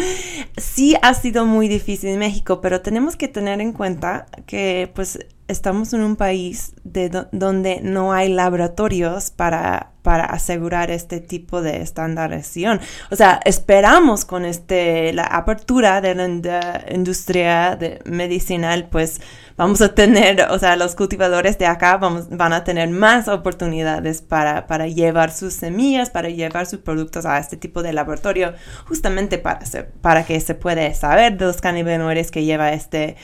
sí 0.56 0.96
ha 1.02 1.14
sido 1.14 1.46
muy 1.46 1.68
difícil 1.68 2.10
en 2.10 2.18
México, 2.18 2.60
pero 2.60 2.80
tenemos 2.80 3.16
que 3.16 3.28
tener 3.28 3.60
en 3.60 3.72
cuenta 3.72 4.26
que 4.46 4.90
pues 4.94 5.18
estamos 5.48 5.92
en 5.92 6.02
un 6.02 6.16
país 6.16 6.72
de 6.84 7.08
do- 7.08 7.28
donde 7.32 7.80
no 7.82 8.12
hay 8.12 8.28
laboratorios 8.32 9.30
para 9.30 9.92
para 10.10 10.24
asegurar 10.24 10.90
este 10.90 11.20
tipo 11.20 11.62
de 11.62 11.82
estandarización. 11.82 12.80
O 13.12 13.14
sea, 13.16 13.38
esperamos 13.44 14.24
con 14.24 14.44
este, 14.44 15.12
la 15.12 15.22
apertura 15.22 16.00
de 16.00 16.16
la 16.16 16.26
ind- 16.26 16.92
industria 16.92 17.78
medicinal, 18.06 18.88
pues 18.90 19.20
vamos 19.56 19.80
a 19.82 19.94
tener, 19.94 20.42
o 20.50 20.58
sea, 20.58 20.74
los 20.74 20.96
cultivadores 20.96 21.58
de 21.58 21.66
acá 21.66 21.96
vamos, 21.96 22.28
van 22.28 22.52
a 22.52 22.64
tener 22.64 22.88
más 22.88 23.28
oportunidades 23.28 24.20
para, 24.20 24.66
para 24.66 24.88
llevar 24.88 25.30
sus 25.30 25.54
semillas, 25.54 26.10
para 26.10 26.28
llevar 26.28 26.66
sus 26.66 26.80
productos 26.80 27.24
a 27.24 27.38
este 27.38 27.56
tipo 27.56 27.80
de 27.84 27.92
laboratorio, 27.92 28.54
justamente 28.88 29.38
para, 29.38 29.60
para 30.00 30.24
que 30.24 30.40
se 30.40 30.56
pueda 30.56 30.92
saber 30.92 31.38
de 31.38 31.44
los 31.44 31.60
cannabinoides 31.60 32.32
que 32.32 32.42
lleva 32.42 32.72
este, 32.72 33.14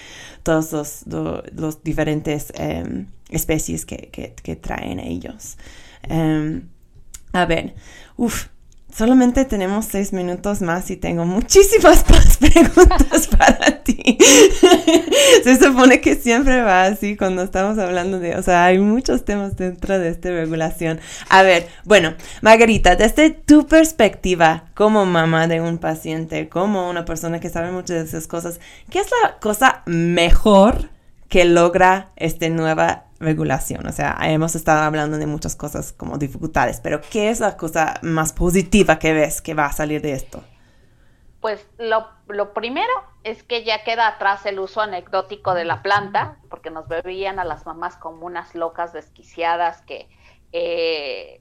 todos 0.44 0.70
los, 0.70 1.04
lo- 1.08 1.42
los 1.52 1.82
diferentes 1.82 2.52
em, 2.54 3.06
especies 3.28 3.84
que, 3.84 4.08
que, 4.12 4.34
que 4.40 4.54
traen 4.54 5.00
ellos. 5.00 5.56
Em, 6.08 6.68
a 7.36 7.44
ver, 7.44 7.74
uff, 8.16 8.46
solamente 8.90 9.44
tenemos 9.44 9.84
seis 9.84 10.14
minutos 10.14 10.62
más 10.62 10.90
y 10.90 10.96
tengo 10.96 11.26
muchísimas 11.26 12.02
más 12.10 12.38
preguntas 12.38 13.26
para 13.38 13.82
ti. 13.82 14.16
Se 15.44 15.56
supone 15.58 16.00
que 16.00 16.14
siempre 16.14 16.62
va 16.62 16.84
así 16.84 17.14
cuando 17.14 17.42
estamos 17.42 17.78
hablando 17.78 18.18
de, 18.18 18.36
o 18.36 18.42
sea, 18.42 18.64
hay 18.64 18.78
muchos 18.78 19.26
temas 19.26 19.54
dentro 19.56 19.98
de 19.98 20.08
esta 20.08 20.30
regulación. 20.30 20.98
A 21.28 21.42
ver, 21.42 21.68
bueno, 21.84 22.14
Margarita, 22.40 22.96
desde 22.96 23.28
tu 23.28 23.66
perspectiva 23.66 24.64
como 24.72 25.04
mamá 25.04 25.46
de 25.46 25.60
un 25.60 25.76
paciente, 25.76 26.48
como 26.48 26.88
una 26.88 27.04
persona 27.04 27.38
que 27.38 27.50
sabe 27.50 27.70
muchas 27.70 27.98
de 27.98 28.04
esas 28.04 28.26
cosas, 28.26 28.60
¿qué 28.88 29.00
es 29.00 29.08
la 29.22 29.38
cosa 29.40 29.82
mejor 29.84 30.95
que 31.28 31.44
logra 31.44 32.10
esta 32.16 32.48
nueva 32.48 33.04
regulación? 33.18 33.86
O 33.86 33.92
sea, 33.92 34.16
hemos 34.22 34.54
estado 34.54 34.82
hablando 34.82 35.18
de 35.18 35.26
muchas 35.26 35.56
cosas 35.56 35.92
como 35.92 36.18
dificultades, 36.18 36.80
pero 36.80 37.00
¿qué 37.00 37.30
es 37.30 37.40
la 37.40 37.56
cosa 37.56 37.98
más 38.02 38.32
positiva 38.32 38.98
que 38.98 39.12
ves 39.12 39.40
que 39.40 39.54
va 39.54 39.66
a 39.66 39.72
salir 39.72 40.02
de 40.02 40.12
esto? 40.12 40.42
Pues 41.40 41.66
lo, 41.78 42.08
lo 42.28 42.52
primero 42.52 42.92
es 43.22 43.42
que 43.42 43.64
ya 43.64 43.84
queda 43.84 44.08
atrás 44.08 44.46
el 44.46 44.58
uso 44.58 44.80
anecdótico 44.80 45.54
de 45.54 45.64
la 45.64 45.82
planta, 45.82 46.38
porque 46.48 46.70
nos 46.70 46.86
veían 46.88 47.38
a 47.38 47.44
las 47.44 47.66
mamás 47.66 47.96
como 47.96 48.26
unas 48.26 48.54
locas 48.54 48.92
desquiciadas 48.92 49.82
que 49.82 50.08
eh, 50.52 51.40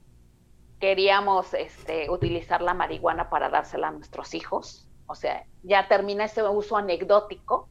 queríamos 0.80 1.54
este, 1.54 2.10
utilizar 2.10 2.60
la 2.60 2.74
marihuana 2.74 3.30
para 3.30 3.48
dársela 3.48 3.88
a 3.88 3.92
nuestros 3.92 4.34
hijos. 4.34 4.88
O 5.06 5.14
sea, 5.14 5.44
ya 5.62 5.88
termina 5.88 6.24
ese 6.24 6.42
uso 6.42 6.76
anecdótico 6.76 7.68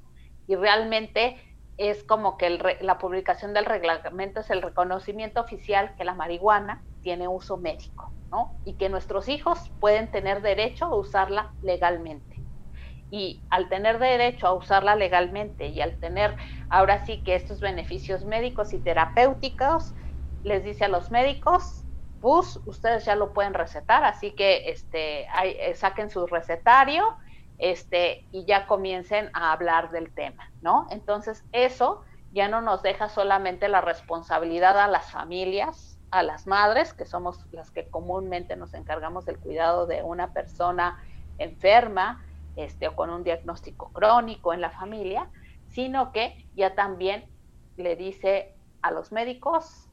y 0.48 0.56
realmente 0.56 1.38
es 1.78 2.04
como 2.04 2.38
que 2.38 2.48
el 2.48 2.60
re- 2.60 2.78
la 2.82 2.98
publicación 2.98 3.54
del 3.54 3.66
reglamento 3.66 4.40
es 4.42 4.50
el 4.50 4.62
reconocimiento 4.62 5.42
oficial 5.42 5.94
que 5.98 6.06
la 6.06 6.14
marihuana 6.16 6.86
tiene 7.02 7.28
uso 7.28 7.58
médico, 7.58 8.14
¿no? 8.32 8.58
Y 8.64 8.78
que 8.78 8.90
nuestros 8.90 9.28
hijos 9.30 9.60
pueden 9.80 10.10
tener 10.12 10.42
derecho 10.42 10.86
a 10.86 10.96
usarla 10.96 11.54
legalmente. 11.62 12.42
Y 13.10 13.46
al 13.50 13.70
tener 13.70 14.00
derecho 14.00 14.48
a 14.48 14.54
usarla 14.54 14.96
legalmente 14.96 15.68
y 15.68 15.80
al 15.82 15.98
tener 16.00 16.36
ahora 16.70 17.06
sí 17.06 17.24
que 17.24 17.36
estos 17.36 17.60
beneficios 17.60 18.26
médicos 18.26 18.74
y 18.74 18.80
terapéuticos, 18.82 19.94
les 20.44 20.64
dice 20.64 20.86
a 20.86 20.90
los 20.90 21.12
médicos, 21.12 21.86
pues 22.20 22.60
ustedes 22.66 23.06
ya 23.06 23.16
lo 23.16 23.34
pueden 23.34 23.54
recetar, 23.54 24.04
así 24.04 24.32
que 24.36 24.64
este, 24.70 25.28
eh, 25.44 25.76
saquen 25.76 26.10
su 26.10 26.26
recetario 26.28 27.04
este, 27.58 28.28
y 28.32 28.46
ya 28.46 28.68
comiencen 28.68 29.30
a 29.34 29.52
hablar 29.52 29.92
del 29.92 30.14
tema, 30.14 30.52
¿no? 30.62 30.88
Entonces, 30.90 31.44
eso 31.52 32.04
ya 32.32 32.48
no 32.48 32.62
nos 32.62 32.82
deja 32.82 33.08
solamente 33.08 33.70
la 33.70 33.82
responsabilidad 33.82 34.78
a 34.78 34.88
las 34.88 35.12
familias, 35.12 36.00
a 36.12 36.22
las 36.24 36.48
madres, 36.48 36.94
que 36.94 37.06
somos 37.06 37.46
las 37.52 37.72
que 37.72 37.90
comúnmente 37.90 38.56
nos 38.56 38.74
encargamos 38.74 39.26
del 39.26 39.40
cuidado 39.40 39.88
de 39.88 40.04
una 40.04 40.34
persona 40.34 40.98
enferma, 41.38 42.26
este, 42.56 42.88
o 42.88 42.96
con 42.96 43.10
un 43.10 43.24
diagnóstico 43.24 43.92
crónico 43.92 44.54
en 44.54 44.62
la 44.62 44.70
familia, 44.70 45.30
sino 45.68 46.12
que 46.12 46.46
ya 46.56 46.76
también 46.76 47.26
le 47.78 47.96
dice 47.96 48.56
a 48.82 48.92
los 48.92 49.12
médicos, 49.12 49.90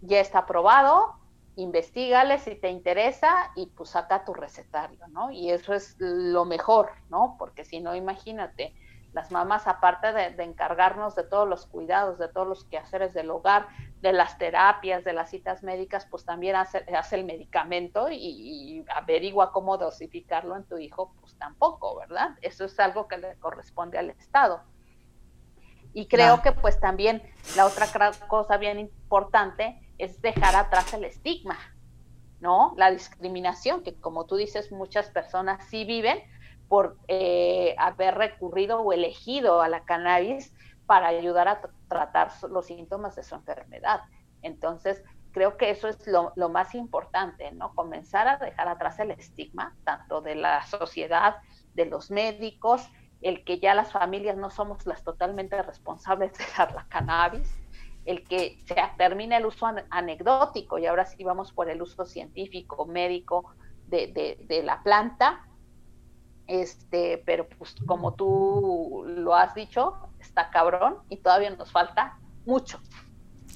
ya 0.00 0.20
está 0.20 0.40
aprobado, 0.40 1.19
investigale 1.62 2.38
si 2.38 2.54
te 2.54 2.70
interesa 2.70 3.52
y 3.54 3.66
pues 3.66 3.90
saca 3.90 4.24
tu 4.24 4.34
recetario, 4.34 5.06
¿no? 5.08 5.30
Y 5.30 5.50
eso 5.50 5.74
es 5.74 5.96
lo 5.98 6.44
mejor, 6.44 6.90
¿no? 7.08 7.36
Porque 7.38 7.64
si 7.64 7.80
no, 7.80 7.94
imagínate, 7.94 8.74
las 9.12 9.30
mamás, 9.32 9.66
aparte 9.66 10.12
de, 10.12 10.30
de, 10.30 10.44
encargarnos 10.44 11.16
de 11.16 11.24
todos 11.24 11.48
los 11.48 11.66
cuidados, 11.66 12.18
de 12.18 12.28
todos 12.28 12.46
los 12.46 12.64
quehaceres 12.64 13.12
del 13.12 13.30
hogar, 13.30 13.68
de 14.00 14.12
las 14.12 14.38
terapias, 14.38 15.04
de 15.04 15.12
las 15.12 15.30
citas 15.30 15.62
médicas, 15.62 16.06
pues 16.06 16.24
también 16.24 16.56
hace, 16.56 16.78
hace 16.96 17.16
el 17.16 17.24
medicamento 17.24 18.08
y, 18.08 18.16
y, 18.16 18.84
averigua 18.94 19.52
cómo 19.52 19.78
dosificarlo 19.78 20.56
en 20.56 20.64
tu 20.64 20.78
hijo, 20.78 21.12
pues 21.20 21.36
tampoco, 21.38 21.96
¿verdad? 21.98 22.36
Eso 22.40 22.64
es 22.64 22.78
algo 22.78 23.08
que 23.08 23.18
le 23.18 23.36
corresponde 23.36 23.98
al 23.98 24.10
Estado. 24.10 24.62
Y 25.92 26.06
creo 26.06 26.40
que 26.40 26.52
pues 26.52 26.78
también 26.78 27.20
la 27.56 27.66
otra 27.66 27.86
cosa 28.28 28.58
bien 28.58 28.78
importante 28.78 29.80
es 30.00 30.20
dejar 30.22 30.56
atrás 30.56 30.92
el 30.94 31.04
estigma, 31.04 31.58
¿no? 32.40 32.74
La 32.76 32.90
discriminación, 32.90 33.82
que 33.82 33.94
como 33.94 34.26
tú 34.26 34.36
dices, 34.36 34.72
muchas 34.72 35.10
personas 35.10 35.64
sí 35.68 35.84
viven 35.84 36.18
por 36.68 36.96
eh, 37.08 37.74
haber 37.78 38.14
recurrido 38.14 38.80
o 38.80 38.92
elegido 38.92 39.60
a 39.60 39.68
la 39.68 39.84
cannabis 39.84 40.54
para 40.86 41.08
ayudar 41.08 41.48
a 41.48 41.60
tratar 41.88 42.32
los 42.48 42.66
síntomas 42.66 43.16
de 43.16 43.22
su 43.22 43.34
enfermedad. 43.34 44.02
Entonces, 44.42 45.02
creo 45.32 45.56
que 45.56 45.70
eso 45.70 45.88
es 45.88 46.06
lo, 46.06 46.32
lo, 46.36 46.48
más 46.48 46.74
importante, 46.74 47.52
¿no? 47.52 47.74
Comenzar 47.74 48.26
a 48.28 48.36
dejar 48.36 48.68
atrás 48.68 48.98
el 49.00 49.10
estigma, 49.10 49.76
tanto 49.84 50.20
de 50.20 50.34
la 50.34 50.64
sociedad, 50.66 51.36
de 51.74 51.86
los 51.86 52.10
médicos, 52.10 52.88
el 53.20 53.44
que 53.44 53.58
ya 53.58 53.74
las 53.74 53.92
familias 53.92 54.36
no 54.36 54.50
somos 54.50 54.86
las 54.86 55.04
totalmente 55.04 55.60
responsables 55.62 56.32
de 56.38 56.44
dar 56.56 56.72
la 56.72 56.86
cannabis, 56.88 57.59
el 58.04 58.24
que 58.24 58.58
se 58.66 58.74
termine 58.96 59.36
el 59.36 59.46
uso 59.46 59.66
an 59.66 59.84
anecdótico 59.90 60.78
y 60.78 60.86
ahora 60.86 61.06
sí 61.06 61.22
vamos 61.22 61.52
por 61.52 61.68
el 61.68 61.82
uso 61.82 62.04
científico, 62.04 62.86
médico 62.86 63.54
de, 63.88 64.08
de, 64.08 64.44
de 64.46 64.62
la 64.62 64.82
planta, 64.82 65.46
este, 66.46 67.22
pero 67.24 67.48
pues 67.48 67.74
como 67.86 68.14
tú 68.14 69.04
lo 69.06 69.34
has 69.34 69.54
dicho, 69.54 69.94
está 70.20 70.50
cabrón 70.50 70.96
y 71.08 71.18
todavía 71.18 71.50
nos 71.50 71.70
falta 71.70 72.18
mucho. 72.46 72.80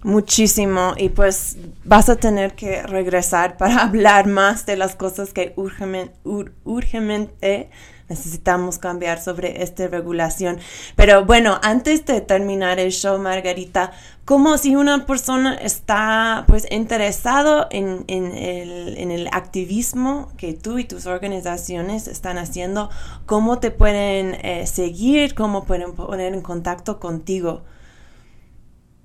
Muchísimo 0.03 0.93
y 0.97 1.09
pues 1.09 1.57
vas 1.85 2.09
a 2.09 2.17
tener 2.17 2.55
que 2.55 2.83
regresar 2.83 3.57
para 3.57 3.83
hablar 3.83 4.27
más 4.27 4.67
de 4.67 4.77
las 4.77 4.97
cosas 4.97 5.33
que 5.33 5.55
urgentemente, 5.57 6.15
ur, 6.25 6.55
urgentemente 6.65 7.71
necesitamos 8.09 8.79
cambiar 8.79 9.21
sobre 9.21 9.63
esta 9.63 9.89
regulación. 9.89 10.59
Pero 10.97 11.25
bueno, 11.25 11.59
antes 11.63 12.05
de 12.07 12.21
terminar 12.21 12.79
el 12.79 12.93
show, 12.93 13.19
Margarita, 13.19 13.93
como 14.25 14.57
si 14.59 14.77
una 14.77 15.07
persona 15.07 15.55
está 15.55 16.45
pues 16.47 16.67
interesado 16.71 17.67
en, 17.71 18.05
en, 18.09 18.27
el, 18.33 18.97
en 18.99 19.11
el 19.11 19.29
activismo 19.29 20.29
que 20.37 20.55
tú 20.55 20.79
y 20.79 20.85
tus 20.85 21.07
organizaciones 21.07 22.09
están 22.09 22.39
haciendo, 22.39 22.91
¿cómo 23.27 23.59
te 23.59 23.71
pueden 23.71 24.35
eh, 24.45 24.67
seguir? 24.67 25.35
¿Cómo 25.35 25.65
pueden 25.65 25.95
poner 25.95 26.35
en 26.35 26.43
contacto 26.43 27.01
contigo? 27.01 27.63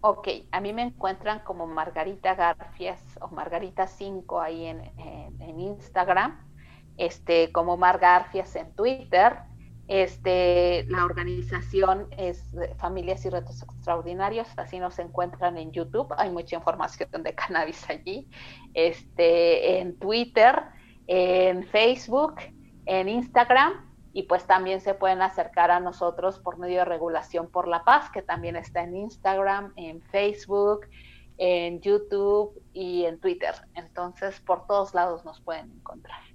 Ok, 0.02 0.30
a 0.52 0.62
mí 0.62 0.72
me 0.72 0.84
encuentran 0.84 1.40
como 1.40 1.68
Margarita 1.68 2.34
Garfias 2.34 3.02
o 3.20 3.28
Margarita 3.28 3.86
5 3.86 4.40
ahí 4.40 4.66
en, 4.66 4.80
en, 4.98 5.42
en 5.42 5.60
Instagram 5.60 6.49
este, 7.00 7.52
como 7.52 7.78
Mar 7.78 7.98
Garfias 7.98 8.56
en 8.56 8.72
Twitter. 8.76 9.38
Este, 9.88 10.86
la 10.88 11.04
organización 11.04 12.08
es 12.16 12.56
Familias 12.78 13.26
y 13.26 13.32
Retos 13.32 13.64
Extraordinarios, 13.64 14.48
así 14.58 14.78
nos 14.78 15.00
encuentran 15.00 15.58
en 15.58 15.72
YouTube, 15.72 16.14
hay 16.16 16.30
mucha 16.30 16.58
información 16.58 17.10
de 17.24 17.34
cannabis 17.34 17.90
allí, 17.90 18.30
este, 18.76 19.80
en 19.80 19.98
Twitter, 19.98 20.62
en 21.08 21.64
Facebook, 21.64 22.36
en 22.86 23.10
Instagram, 23.10 23.90
y 24.14 24.24
pues 24.24 24.46
también 24.46 24.80
se 24.80 24.94
pueden 24.94 25.24
acercar 25.24 25.72
a 25.72 25.80
nosotros 25.80 26.38
por 26.38 26.60
medio 26.60 26.80
de 26.80 26.86
Regulación 26.86 27.50
por 27.50 27.68
la 27.68 27.84
Paz, 27.84 28.12
que 28.12 28.22
también 28.22 28.58
está 28.58 28.84
en 28.84 28.96
Instagram, 28.96 29.74
en 29.76 30.04
Facebook, 30.04 30.82
en 31.40 31.82
YouTube 31.82 32.62
y 32.74 33.06
en 33.06 33.20
Twitter. 33.20 33.56
Entonces, 33.74 34.40
por 34.42 34.68
todos 34.68 34.94
lados 34.94 35.26
nos 35.26 35.42
pueden 35.42 35.72
encontrar. 35.72 36.29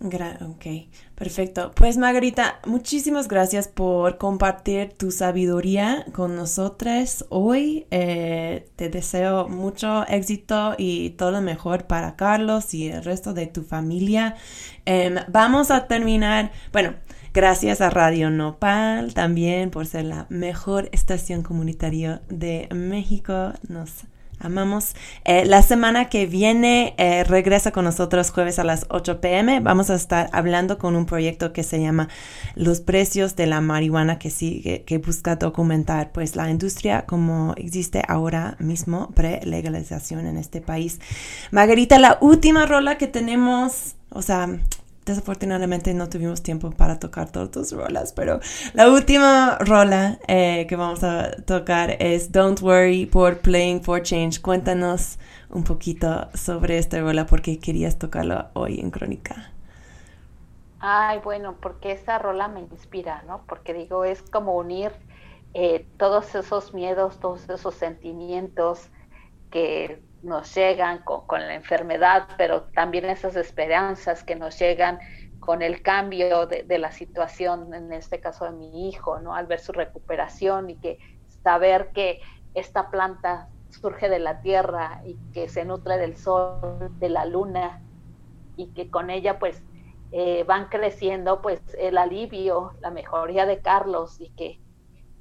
Ok, 0.00 0.64
perfecto. 1.16 1.72
Pues 1.74 1.96
Margarita, 1.96 2.60
muchísimas 2.64 3.26
gracias 3.26 3.66
por 3.66 4.16
compartir 4.16 4.92
tu 4.92 5.10
sabiduría 5.10 6.06
con 6.12 6.36
nosotros 6.36 7.26
hoy. 7.30 7.84
Eh, 7.90 8.68
te 8.76 8.90
deseo 8.90 9.48
mucho 9.48 10.06
éxito 10.06 10.76
y 10.78 11.10
todo 11.10 11.32
lo 11.32 11.40
mejor 11.40 11.88
para 11.88 12.14
Carlos 12.14 12.74
y 12.74 12.88
el 12.88 13.02
resto 13.02 13.34
de 13.34 13.48
tu 13.48 13.64
familia. 13.64 14.36
Eh, 14.86 15.16
vamos 15.26 15.72
a 15.72 15.88
terminar, 15.88 16.52
bueno, 16.72 16.94
gracias 17.34 17.80
a 17.80 17.90
Radio 17.90 18.30
Nopal 18.30 19.14
también 19.14 19.70
por 19.70 19.86
ser 19.86 20.04
la 20.04 20.26
mejor 20.28 20.88
estación 20.92 21.42
comunitaria 21.42 22.22
de 22.28 22.68
México. 22.72 23.52
Nos 23.68 24.04
Amamos. 24.40 24.94
Eh, 25.24 25.44
la 25.46 25.62
semana 25.62 26.08
que 26.08 26.26
viene 26.26 26.94
eh, 26.96 27.24
regresa 27.24 27.72
con 27.72 27.84
nosotros 27.84 28.30
jueves 28.30 28.58
a 28.58 28.64
las 28.64 28.86
8 28.88 29.20
pm. 29.20 29.58
Vamos 29.60 29.90
a 29.90 29.96
estar 29.96 30.30
hablando 30.32 30.78
con 30.78 30.94
un 30.94 31.06
proyecto 31.06 31.52
que 31.52 31.64
se 31.64 31.80
llama 31.80 32.08
Los 32.54 32.80
precios 32.80 33.34
de 33.34 33.46
la 33.46 33.60
marihuana 33.60 34.18
que 34.18 34.30
sigue, 34.30 34.84
que 34.84 34.98
busca 34.98 35.36
documentar 35.36 36.12
pues 36.12 36.36
la 36.36 36.50
industria 36.50 37.04
como 37.06 37.54
existe 37.56 38.02
ahora 38.06 38.56
mismo 38.60 39.10
pre-legalización 39.10 40.26
en 40.26 40.36
este 40.36 40.60
país. 40.60 41.00
Margarita, 41.50 41.98
la 41.98 42.18
última 42.20 42.64
rola 42.64 42.96
que 42.96 43.08
tenemos, 43.08 43.96
o 44.10 44.22
sea, 44.22 44.48
desafortunadamente 45.08 45.94
no 45.94 46.08
tuvimos 46.08 46.42
tiempo 46.42 46.70
para 46.70 46.98
tocar 46.98 47.30
todas 47.30 47.50
tus 47.50 47.72
rolas, 47.72 48.12
pero 48.12 48.40
la 48.74 48.90
última 48.90 49.58
rola 49.58 50.18
eh, 50.28 50.66
que 50.68 50.76
vamos 50.76 51.02
a 51.02 51.32
tocar 51.44 51.96
es 51.98 52.30
Don't 52.30 52.60
Worry 52.60 53.06
por 53.06 53.38
Playing 53.38 53.82
for 53.82 54.02
Change. 54.02 54.40
Cuéntanos 54.40 55.18
un 55.50 55.64
poquito 55.64 56.28
sobre 56.34 56.78
esta 56.78 57.00
rola 57.00 57.26
porque 57.26 57.58
querías 57.58 57.98
tocarla 57.98 58.50
hoy 58.54 58.80
en 58.80 58.90
Crónica. 58.90 59.52
Ay, 60.80 61.18
bueno, 61.24 61.56
porque 61.60 61.92
esa 61.92 62.18
rola 62.18 62.46
me 62.48 62.60
inspira, 62.60 63.22
¿no? 63.26 63.42
Porque 63.48 63.74
digo, 63.74 64.04
es 64.04 64.22
como 64.22 64.56
unir 64.56 64.92
eh, 65.54 65.86
todos 65.96 66.34
esos 66.34 66.72
miedos, 66.72 67.18
todos 67.18 67.48
esos 67.48 67.74
sentimientos 67.74 68.88
que 69.50 70.00
nos 70.22 70.54
llegan 70.54 70.98
con, 71.04 71.26
con, 71.26 71.40
la 71.40 71.54
enfermedad, 71.54 72.28
pero 72.36 72.64
también 72.74 73.04
esas 73.06 73.36
esperanzas 73.36 74.24
que 74.24 74.36
nos 74.36 74.58
llegan 74.58 74.98
con 75.40 75.62
el 75.62 75.82
cambio 75.82 76.46
de, 76.46 76.64
de, 76.64 76.78
la 76.78 76.90
situación, 76.92 77.72
en 77.72 77.92
este 77.92 78.20
caso 78.20 78.44
de 78.44 78.52
mi 78.52 78.88
hijo, 78.88 79.20
¿no? 79.20 79.34
Al 79.34 79.46
ver 79.46 79.60
su 79.60 79.72
recuperación 79.72 80.70
y 80.70 80.76
que 80.76 80.98
saber 81.42 81.90
que 81.92 82.20
esta 82.54 82.90
planta 82.90 83.48
surge 83.70 84.08
de 84.08 84.18
la 84.18 84.40
tierra 84.40 85.00
y 85.04 85.16
que 85.32 85.48
se 85.48 85.64
nutre 85.64 85.98
del 85.98 86.16
sol, 86.16 86.90
de 86.98 87.08
la 87.08 87.24
luna, 87.24 87.82
y 88.58 88.66
que 88.74 88.90
con 88.90 89.08
ella 89.08 89.38
pues 89.38 89.62
eh, 90.10 90.44
van 90.44 90.68
creciendo 90.68 91.40
pues 91.40 91.62
el 91.78 91.96
alivio, 91.96 92.72
la 92.80 92.90
mejoría 92.90 93.46
de 93.46 93.60
Carlos 93.60 94.20
y 94.20 94.30
que 94.30 94.60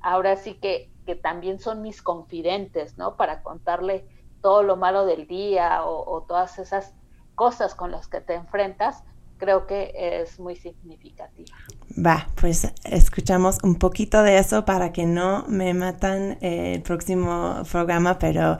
ahora 0.01 0.35
sí 0.35 0.55
que, 0.55 0.91
que 1.05 1.15
también 1.15 1.59
son 1.59 1.81
mis 1.81 2.01
confidentes, 2.01 2.97
¿no? 2.97 3.15
Para 3.15 3.43
contarle 3.43 4.07
todo 4.41 4.63
lo 4.63 4.75
malo 4.75 5.05
del 5.05 5.27
día 5.27 5.83
o, 5.83 6.09
o, 6.09 6.21
todas 6.21 6.59
esas 6.59 6.93
cosas 7.35 7.75
con 7.75 7.91
las 7.91 8.07
que 8.07 8.21
te 8.21 8.33
enfrentas, 8.33 9.03
creo 9.37 9.67
que 9.67 9.91
es 9.95 10.39
muy 10.39 10.55
significativa. 10.55 11.55
Va, 11.93 12.27
pues 12.39 12.71
escuchamos 12.83 13.57
un 13.63 13.75
poquito 13.75 14.23
de 14.23 14.37
eso 14.37 14.65
para 14.65 14.91
que 14.91 15.05
no 15.05 15.45
me 15.47 15.73
matan 15.73 16.37
eh, 16.41 16.73
el 16.75 16.81
próximo 16.81 17.61
programa, 17.71 18.19
pero 18.19 18.57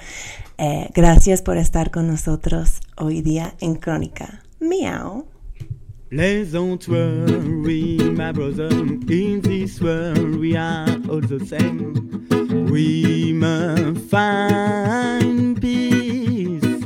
eh, 0.57 0.89
gracias 0.93 1.41
por 1.41 1.57
estar 1.57 1.91
con 1.91 2.07
nosotros 2.07 2.79
hoy 2.97 3.21
día 3.21 3.53
en 3.59 3.75
Crónica. 3.75 4.43
Miau. 4.59 5.25
Please 6.09 6.53
don't 6.53 6.87
worry, 6.87 7.97
my 7.97 8.31
brother. 8.31 8.69
In 9.09 9.41
this 9.41 9.81
world, 9.81 10.39
we 10.39 10.55
are 10.55 10.87
all 11.09 11.19
the 11.19 11.45
same. 11.45 12.36
We 12.69 13.31
must 13.31 14.01
find 14.09 15.59
peace. 15.61 16.85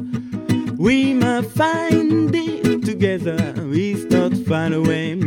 We 0.77 1.13
must 1.15 1.49
find 1.51 2.33
it 2.35 2.85
together. 2.85 3.53
It's 3.57 4.03
not 4.13 4.33
far 4.45 4.71
away 4.71 5.19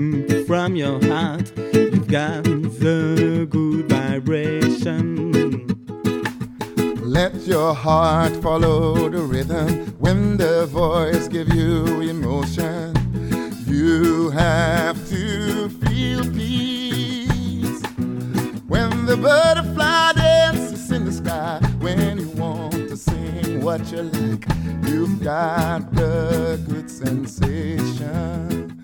from 0.46 0.76
your 0.76 1.05
heart. 1.07 1.52
You've 1.72 2.07
got 2.07 2.44
the 2.44 3.48
good 3.50 3.88
vibration. 3.88 5.32
Let 7.02 7.34
your 7.46 7.74
heart 7.74 8.36
follow 8.36 9.09
the 9.09 9.22
rhythm 9.22 9.96
when 9.98 10.36
the 10.36 10.66
voice 10.66 11.26
give 11.26 11.48
you 11.52 12.00
emotion. 12.00 12.94
You 13.66 14.30
have 14.30 14.96
to 15.09 15.68
feel 15.68 16.22
peace 16.32 16.84
the 19.16 19.22
butterfly 19.22 20.12
dances 20.12 20.90
in 20.90 21.04
the 21.04 21.12
sky. 21.12 21.60
When 21.78 22.18
you 22.18 22.28
want 22.30 22.72
to 22.72 22.96
sing 22.96 23.62
what 23.62 23.92
you 23.92 24.02
like, 24.02 24.44
you've 24.88 25.22
got 25.22 25.94
the 25.94 26.60
good 26.66 26.90
sensation. 26.90 28.84